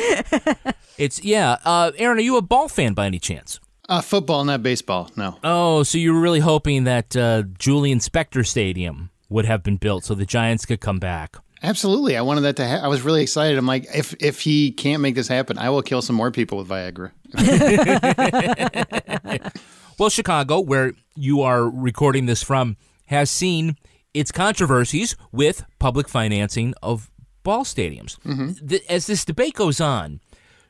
It's 0.99 1.23
yeah. 1.23 1.59
Uh, 1.64 1.93
Aaron, 1.99 2.19
are 2.19 2.23
you 2.23 2.37
a 2.37 2.43
ball 2.43 2.69
fan 2.69 2.95
by 2.95 3.07
any 3.07 3.19
chance? 3.21 3.61
Uh, 3.89 4.01
football, 4.01 4.45
not 4.45 4.62
baseball. 4.62 5.11
No. 5.16 5.39
Oh, 5.45 5.82
so 5.84 5.97
you 5.99 6.12
were 6.12 6.20
really 6.20 6.41
hoping 6.41 6.84
that 6.84 7.16
uh, 7.16 7.43
Julian 7.59 8.01
Spector 8.01 8.45
Stadium 8.47 9.11
would 9.28 9.45
have 9.45 9.62
been 9.62 9.76
built 9.76 10.05
so 10.05 10.14
the 10.14 10.26
Giants 10.26 10.66
could 10.66 10.80
come 10.80 10.99
back. 10.99 11.37
Absolutely, 11.62 12.16
I 12.16 12.22
wanted 12.22 12.43
that 12.43 12.57
to. 12.57 12.68
Ha- 12.68 12.80
I 12.84 12.89
was 12.89 13.03
really 13.03 13.22
excited. 13.22 13.57
I'm 13.57 13.66
like, 13.66 13.87
if 13.95 14.14
if 14.20 14.41
he 14.41 14.72
can't 14.72 15.01
make 15.01 15.14
this 15.14 15.28
happen, 15.28 15.57
I 15.57 15.70
will 15.70 15.82
kill 15.82 16.03
some 16.03 16.14
more 16.16 16.30
people 16.30 16.59
with 16.59 16.68
Viagra. 16.68 17.12
Well, 19.99 20.11
Chicago, 20.11 20.61
where 20.61 20.93
you 21.14 21.41
are 21.41 21.66
recording 21.66 22.26
this 22.26 22.43
from, 22.43 22.76
has 23.07 23.30
seen 23.30 23.76
its 24.12 24.30
controversies 24.30 25.16
with 25.32 25.64
public 25.78 26.07
financing 26.07 26.74
of 26.82 27.11
ball 27.43 27.64
stadiums. 27.64 28.18
Th- 28.68 28.82
As 28.91 29.07
this 29.07 29.24
debate 29.24 29.55
goes 29.55 29.80
on, 29.80 30.20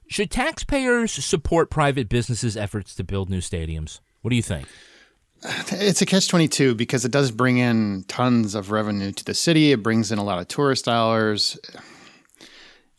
should 0.09 0.31
taxpayers 0.31 1.13
support 1.13 1.71
private 1.71 2.09
businesses' 2.09 2.57
efforts 2.57 2.95
to 2.95 3.05
build 3.05 3.31
new 3.31 3.41
stadiums? 3.41 4.01
What 4.23 4.31
do 4.31 4.37
you 4.37 4.43
think? 4.43 4.69
It's 5.71 6.03
a 6.03 6.07
catch 6.07 6.29
22 6.29 6.75
because 6.75 7.05
it 7.05 7.13
does 7.13 7.31
bring 7.31 7.59
in 7.59 8.05
tons 8.09 8.55
of 8.55 8.71
revenue 8.71 9.13
to 9.13 9.25
the 9.25 9.35
city. 9.35 9.73
It 9.73 9.83
brings 9.83 10.11
in 10.11 10.19
a 10.19 10.25
lot 10.25 10.39
of 10.39 10.49
tourist 10.49 10.87
dollars. 10.87 11.59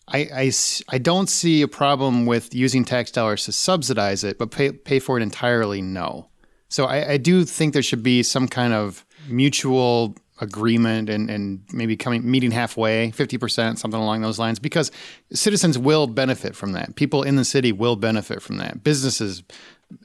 I 0.08 0.52
I 0.88 0.98
don't 1.00 1.30
see 1.30 1.62
a 1.62 1.68
problem 1.68 2.26
with 2.26 2.54
using 2.54 2.86
tax 2.86 3.12
dollars 3.12 3.44
to 3.46 3.52
subsidize 3.52 4.24
it, 4.24 4.38
but 4.38 4.52
pay, 4.52 4.72
pay 4.72 5.00
for 5.00 5.18
it 5.18 5.24
entirely, 5.24 5.82
no. 5.82 6.30
So 6.70 6.86
I, 6.86 7.14
I 7.14 7.18
do 7.18 7.44
think 7.44 7.74
there 7.74 7.82
should 7.82 8.04
be 8.04 8.24
some 8.24 8.48
kind 8.48 8.74
of 8.74 9.06
mutual 9.28 10.16
agreement 10.40 11.10
and, 11.10 11.30
and 11.30 11.64
maybe 11.72 11.98
coming 11.98 12.30
meeting 12.30 12.52
halfway, 12.52 13.12
50%, 13.12 13.78
something 13.78 14.00
along 14.00 14.22
those 14.22 14.40
lines, 14.40 14.60
because 14.60 14.92
citizens 15.34 15.78
will 15.78 16.08
benefit 16.08 16.56
from 16.56 16.74
that. 16.74 16.96
People 16.96 17.24
in 17.24 17.36
the 17.36 17.46
city 17.46 17.72
will 17.72 17.96
benefit 17.96 18.42
from 18.42 18.58
that. 18.58 18.84
Businesses, 18.84 19.44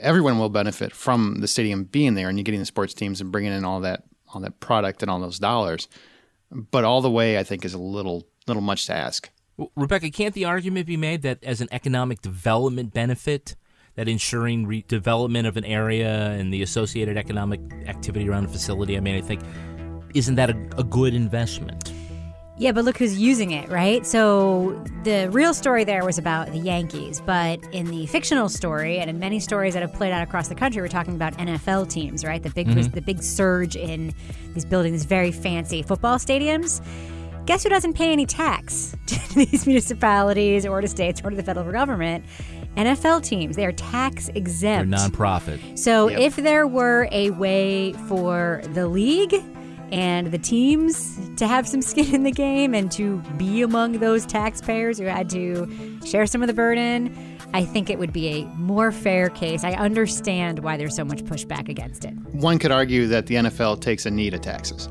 everyone 0.00 0.38
will 0.38 0.48
benefit 0.48 0.92
from 0.92 1.40
the 1.40 1.48
stadium 1.48 1.84
being 1.84 2.14
there 2.14 2.28
and 2.28 2.38
you 2.38 2.44
getting 2.44 2.60
the 2.60 2.66
sports 2.66 2.94
teams 2.94 3.20
and 3.20 3.32
bringing 3.32 3.52
in 3.52 3.64
all 3.64 3.80
that 3.80 4.04
all 4.34 4.40
that 4.40 4.60
product 4.60 5.02
and 5.02 5.10
all 5.10 5.20
those 5.20 5.38
dollars. 5.38 5.88
But 6.50 6.84
all 6.84 7.00
the 7.00 7.10
way, 7.10 7.38
I 7.38 7.44
think, 7.44 7.64
is 7.64 7.74
a 7.74 7.78
little 7.78 8.26
little 8.46 8.62
much 8.62 8.86
to 8.86 8.94
ask. 8.94 9.30
Rebecca, 9.76 10.10
can't 10.10 10.34
the 10.34 10.44
argument 10.44 10.86
be 10.86 10.96
made 10.96 11.22
that 11.22 11.42
as 11.44 11.60
an 11.60 11.68
economic 11.70 12.20
development 12.22 12.92
benefit, 12.92 13.54
that 13.94 14.08
ensuring 14.08 14.66
redevelopment 14.66 15.46
of 15.46 15.56
an 15.56 15.64
area 15.64 16.30
and 16.30 16.52
the 16.52 16.62
associated 16.62 17.16
economic 17.16 17.60
activity 17.86 18.28
around 18.28 18.46
a 18.46 18.48
facility, 18.48 18.96
I 18.96 19.00
mean, 19.00 19.14
I 19.14 19.20
think, 19.20 19.42
isn't 20.14 20.34
that 20.36 20.50
a, 20.50 20.56
a 20.78 20.84
good 20.84 21.14
investment? 21.14 21.92
Yeah, 22.58 22.70
but 22.72 22.84
look 22.84 22.98
who's 22.98 23.18
using 23.18 23.50
it, 23.52 23.68
right? 23.70 24.06
So 24.06 24.84
the 25.04 25.28
real 25.32 25.52
story 25.54 25.84
there 25.84 26.04
was 26.04 26.18
about 26.18 26.52
the 26.52 26.58
Yankees, 26.58 27.20
but 27.20 27.58
in 27.72 27.86
the 27.86 28.06
fictional 28.06 28.48
story 28.48 28.98
and 28.98 29.08
in 29.10 29.18
many 29.18 29.40
stories 29.40 29.72
that 29.74 29.80
have 29.82 29.92
played 29.94 30.12
out 30.12 30.22
across 30.22 30.48
the 30.48 30.54
country, 30.54 30.80
we're 30.80 30.88
talking 30.88 31.14
about 31.14 31.32
NFL 31.38 31.88
teams, 31.88 32.24
right? 32.24 32.42
The 32.42 32.50
big 32.50 32.68
Mhm. 32.68 32.92
the 32.92 33.00
big 33.00 33.22
surge 33.22 33.74
in 33.74 34.12
these 34.54 34.64
building 34.66 34.92
these 34.92 35.06
very 35.06 35.32
fancy 35.32 35.82
football 35.82 36.18
stadiums. 36.18 36.80
Guess 37.46 37.64
who 37.64 37.70
doesn't 37.70 37.94
pay 37.94 38.12
any 38.12 38.26
tax 38.26 38.94
to 39.06 39.34
these 39.34 39.66
municipalities 39.66 40.64
or 40.64 40.80
to 40.80 40.86
states 40.86 41.20
or 41.24 41.30
to 41.30 41.36
the 41.36 41.42
federal 41.42 41.72
government? 41.72 42.24
NFL 42.76 43.22
teams. 43.22 43.56
They 43.56 43.66
are 43.66 43.72
tax 43.72 44.26
They're 44.26 44.36
exempt. 44.36 44.92
nonprofit. 44.94 45.78
So 45.78 46.08
if 46.08 46.36
there 46.36 46.66
were 46.68 47.08
a 47.10 47.30
way 47.30 47.92
for 48.08 48.62
the 48.72 48.86
league 48.86 49.34
and 49.92 50.28
the 50.28 50.38
teams 50.38 51.20
to 51.36 51.46
have 51.46 51.68
some 51.68 51.82
skin 51.82 52.14
in 52.14 52.22
the 52.24 52.32
game 52.32 52.74
and 52.74 52.90
to 52.92 53.18
be 53.36 53.62
among 53.62 53.98
those 53.98 54.26
taxpayers 54.26 54.98
who 54.98 55.04
had 55.04 55.28
to 55.30 56.00
share 56.04 56.26
some 56.26 56.42
of 56.42 56.48
the 56.48 56.54
burden, 56.54 57.38
I 57.54 57.64
think 57.64 57.90
it 57.90 57.98
would 57.98 58.12
be 58.12 58.28
a 58.28 58.44
more 58.56 58.90
fair 58.90 59.28
case. 59.28 59.62
I 59.62 59.72
understand 59.72 60.60
why 60.60 60.78
there's 60.78 60.96
so 60.96 61.04
much 61.04 61.22
pushback 61.24 61.68
against 61.68 62.06
it. 62.06 62.14
One 62.32 62.58
could 62.58 62.72
argue 62.72 63.06
that 63.08 63.26
the 63.26 63.34
NFL 63.36 63.80
takes 63.80 64.06
a 64.06 64.10
knee 64.10 64.30
to 64.30 64.38
taxes. 64.38 64.88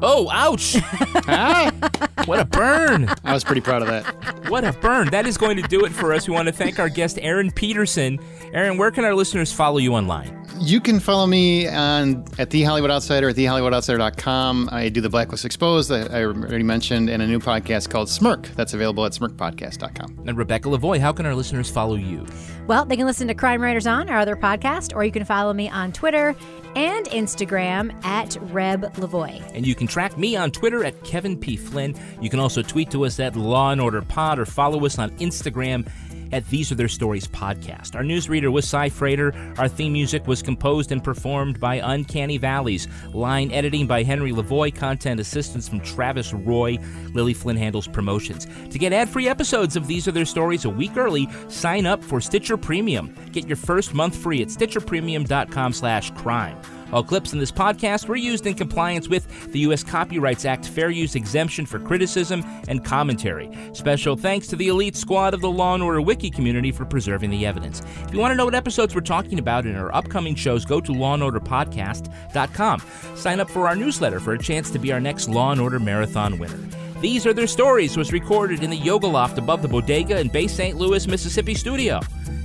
Oh, 0.00 0.28
ouch! 0.30 0.74
what 2.26 2.40
a 2.40 2.44
burn! 2.44 3.08
I 3.24 3.32
was 3.34 3.44
pretty 3.44 3.60
proud 3.60 3.82
of 3.82 3.88
that. 3.88 4.04
What 4.48 4.64
a 4.64 4.72
burn. 4.72 5.10
That 5.10 5.26
is 5.26 5.36
going 5.36 5.56
to 5.56 5.62
do 5.62 5.84
it 5.84 5.92
for 5.92 6.12
us. 6.12 6.28
We 6.28 6.34
want 6.34 6.46
to 6.46 6.52
thank 6.52 6.78
our 6.78 6.88
guest, 6.88 7.18
Aaron 7.20 7.50
Peterson. 7.50 8.18
Aaron, 8.52 8.78
where 8.78 8.90
can 8.90 9.04
our 9.04 9.14
listeners 9.14 9.52
follow 9.52 9.78
you 9.78 9.94
online? 9.94 10.34
You 10.60 10.80
can 10.80 10.98
follow 10.98 11.26
me 11.26 11.68
on 11.68 12.24
at 12.38 12.50
the 12.50 12.62
Hollywood 12.64 12.90
Outsider 12.90 13.28
at 13.28 13.36
thehollywoodoutsider.com. 13.36 14.68
I 14.72 14.88
do 14.88 15.00
the 15.00 15.08
Blacklist 15.08 15.44
Exposed 15.44 15.88
that 15.90 16.12
I 16.12 16.24
already 16.24 16.64
mentioned, 16.64 17.10
and 17.10 17.22
a 17.22 17.26
new 17.26 17.38
podcast 17.38 17.90
called 17.90 18.08
Smirk 18.08 18.48
that's 18.56 18.74
available 18.74 19.04
at 19.04 19.12
smirkpodcast.com. 19.12 20.24
And 20.26 20.36
Rebecca 20.36 20.68
Lavoie, 20.68 20.98
how 20.98 21.12
can 21.12 21.26
our 21.26 21.34
listeners 21.34 21.70
follow 21.70 21.94
you? 21.94 22.26
Well, 22.66 22.84
they 22.84 22.96
can 22.96 23.06
listen 23.06 23.28
to 23.28 23.34
Crime 23.34 23.62
Writers 23.62 23.86
On, 23.86 24.08
our 24.08 24.18
other 24.18 24.36
podcast, 24.36 24.94
or 24.94 25.04
you 25.04 25.12
can 25.12 25.24
follow 25.24 25.52
me 25.52 25.68
on 25.68 25.92
Twitter 25.92 26.34
and 26.78 27.06
Instagram 27.06 27.92
at 28.04 28.36
Reb 28.52 28.82
Lavoie. 28.94 29.42
And 29.52 29.66
you 29.66 29.74
can 29.74 29.88
track 29.88 30.16
me 30.16 30.36
on 30.36 30.52
Twitter 30.52 30.84
at 30.84 31.02
Kevin 31.02 31.36
P. 31.36 31.56
Flynn. 31.56 31.96
You 32.20 32.30
can 32.30 32.38
also 32.38 32.62
tweet 32.62 32.92
to 32.92 33.04
us 33.04 33.18
at 33.18 33.34
Law 33.34 33.72
and 33.72 33.80
Order 33.80 34.00
Pod 34.00 34.38
or 34.38 34.46
follow 34.46 34.86
us 34.86 34.96
on 34.96 35.10
Instagram 35.18 35.88
at 36.32 36.46
These 36.48 36.72
Are 36.72 36.74
Their 36.74 36.88
Stories 36.88 37.26
podcast. 37.26 37.94
Our 37.94 38.02
newsreader 38.02 38.52
was 38.52 38.68
Cy 38.68 38.88
Frater. 38.88 39.34
Our 39.58 39.68
theme 39.68 39.92
music 39.92 40.26
was 40.26 40.42
composed 40.42 40.92
and 40.92 41.02
performed 41.02 41.60
by 41.60 41.76
Uncanny 41.76 42.38
Valleys. 42.38 42.88
Line 43.12 43.50
editing 43.52 43.86
by 43.86 44.02
Henry 44.02 44.32
Lavoie. 44.32 44.74
Content 44.74 45.20
assistance 45.20 45.68
from 45.68 45.80
Travis 45.80 46.32
Roy. 46.32 46.78
Lily 47.14 47.34
Flynn 47.34 47.56
handles 47.56 47.88
promotions. 47.88 48.46
To 48.70 48.78
get 48.78 48.92
ad-free 48.92 49.28
episodes 49.28 49.76
of 49.76 49.86
These 49.86 50.08
Are 50.08 50.12
Their 50.12 50.24
Stories 50.24 50.64
a 50.64 50.70
week 50.70 50.96
early, 50.96 51.28
sign 51.48 51.86
up 51.86 52.02
for 52.04 52.20
Stitcher 52.20 52.56
Premium. 52.56 53.14
Get 53.32 53.46
your 53.46 53.56
first 53.56 53.94
month 53.94 54.16
free 54.16 54.42
at 54.42 54.48
stitcherpremium.com 54.48 55.72
slash 55.72 56.10
crime. 56.12 56.60
All 56.92 57.02
clips 57.02 57.32
in 57.32 57.38
this 57.38 57.52
podcast 57.52 58.08
were 58.08 58.16
used 58.16 58.46
in 58.46 58.54
compliance 58.54 59.08
with 59.08 59.52
the 59.52 59.60
U.S. 59.60 59.82
Copyrights 59.82 60.44
Act 60.44 60.66
fair 60.66 60.90
use 60.90 61.14
exemption 61.14 61.66
for 61.66 61.78
criticism 61.78 62.44
and 62.68 62.84
commentary. 62.84 63.50
Special 63.72 64.16
thanks 64.16 64.46
to 64.48 64.56
the 64.56 64.68
elite 64.68 64.96
squad 64.96 65.34
of 65.34 65.40
the 65.40 65.50
Law 65.50 65.74
and 65.74 65.82
Order 65.82 66.00
Wiki 66.00 66.30
community 66.30 66.72
for 66.72 66.84
preserving 66.84 67.30
the 67.30 67.46
evidence. 67.46 67.82
If 68.04 68.12
you 68.12 68.18
want 68.20 68.32
to 68.32 68.36
know 68.36 68.44
what 68.44 68.54
episodes 68.54 68.94
we're 68.94 69.00
talking 69.02 69.38
about 69.38 69.66
in 69.66 69.76
our 69.76 69.94
upcoming 69.94 70.34
shows, 70.34 70.64
go 70.64 70.80
to 70.80 70.92
lawandorderpodcast.com. 70.92 72.82
Sign 73.14 73.40
up 73.40 73.50
for 73.50 73.68
our 73.68 73.76
newsletter 73.76 74.20
for 74.20 74.32
a 74.32 74.38
chance 74.38 74.70
to 74.70 74.78
be 74.78 74.92
our 74.92 75.00
next 75.00 75.28
Law 75.28 75.52
and 75.52 75.60
Order 75.60 75.80
Marathon 75.80 76.38
winner. 76.38 76.58
These 77.00 77.26
Are 77.26 77.32
Their 77.32 77.46
Stories 77.46 77.96
was 77.96 78.12
recorded 78.12 78.62
in 78.62 78.70
the 78.70 78.76
Yoga 78.76 79.06
Loft 79.06 79.38
above 79.38 79.62
the 79.62 79.68
Bodega 79.68 80.18
in 80.18 80.28
Bay 80.28 80.48
St. 80.48 80.76
Louis, 80.76 81.06
Mississippi 81.06 81.54
studio 81.54 82.00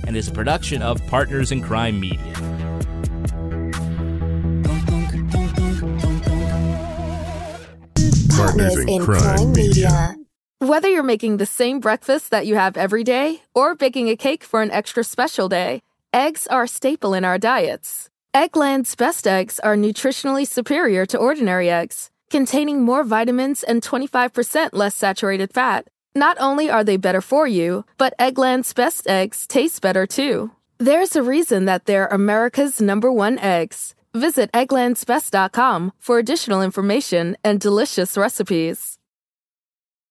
and 0.06 0.16
is 0.16 0.28
a 0.28 0.32
production 0.32 0.82
of 0.82 1.04
Partners 1.06 1.52
in 1.52 1.62
Crime 1.62 1.98
Media. 1.98 2.73
Partners 8.36 8.76
in 8.76 9.04
Crime 9.04 9.52
Media. 9.52 10.16
Whether 10.58 10.88
you're 10.88 11.02
making 11.02 11.36
the 11.36 11.46
same 11.46 11.78
breakfast 11.78 12.30
that 12.30 12.46
you 12.46 12.56
have 12.56 12.76
every 12.76 13.04
day 13.04 13.42
or 13.54 13.76
baking 13.76 14.08
a 14.08 14.16
cake 14.16 14.42
for 14.42 14.60
an 14.60 14.72
extra 14.72 15.04
special 15.04 15.48
day, 15.48 15.82
eggs 16.12 16.46
are 16.48 16.64
a 16.64 16.68
staple 16.68 17.14
in 17.14 17.24
our 17.24 17.38
diets. 17.38 18.08
Eggland's 18.34 18.96
best 18.96 19.26
eggs 19.26 19.60
are 19.60 19.76
nutritionally 19.76 20.46
superior 20.46 21.06
to 21.06 21.18
ordinary 21.18 21.70
eggs, 21.70 22.10
containing 22.28 22.82
more 22.82 23.04
vitamins 23.04 23.62
and 23.62 23.82
25% 23.82 24.70
less 24.72 24.96
saturated 24.96 25.52
fat. 25.52 25.86
Not 26.16 26.36
only 26.40 26.68
are 26.68 26.82
they 26.82 26.96
better 26.96 27.20
for 27.20 27.46
you, 27.46 27.84
but 27.98 28.14
Eggland's 28.18 28.72
best 28.72 29.06
eggs 29.06 29.46
taste 29.46 29.80
better 29.80 30.06
too. 30.06 30.50
There's 30.78 31.14
a 31.14 31.22
reason 31.22 31.66
that 31.66 31.86
they're 31.86 32.08
America's 32.08 32.80
number 32.80 33.12
one 33.12 33.38
eggs. 33.38 33.94
Visit 34.14 34.52
egglandsbest.com 34.52 35.92
for 35.98 36.18
additional 36.20 36.62
information 36.62 37.36
and 37.42 37.60
delicious 37.60 38.16
recipes. 38.16 38.93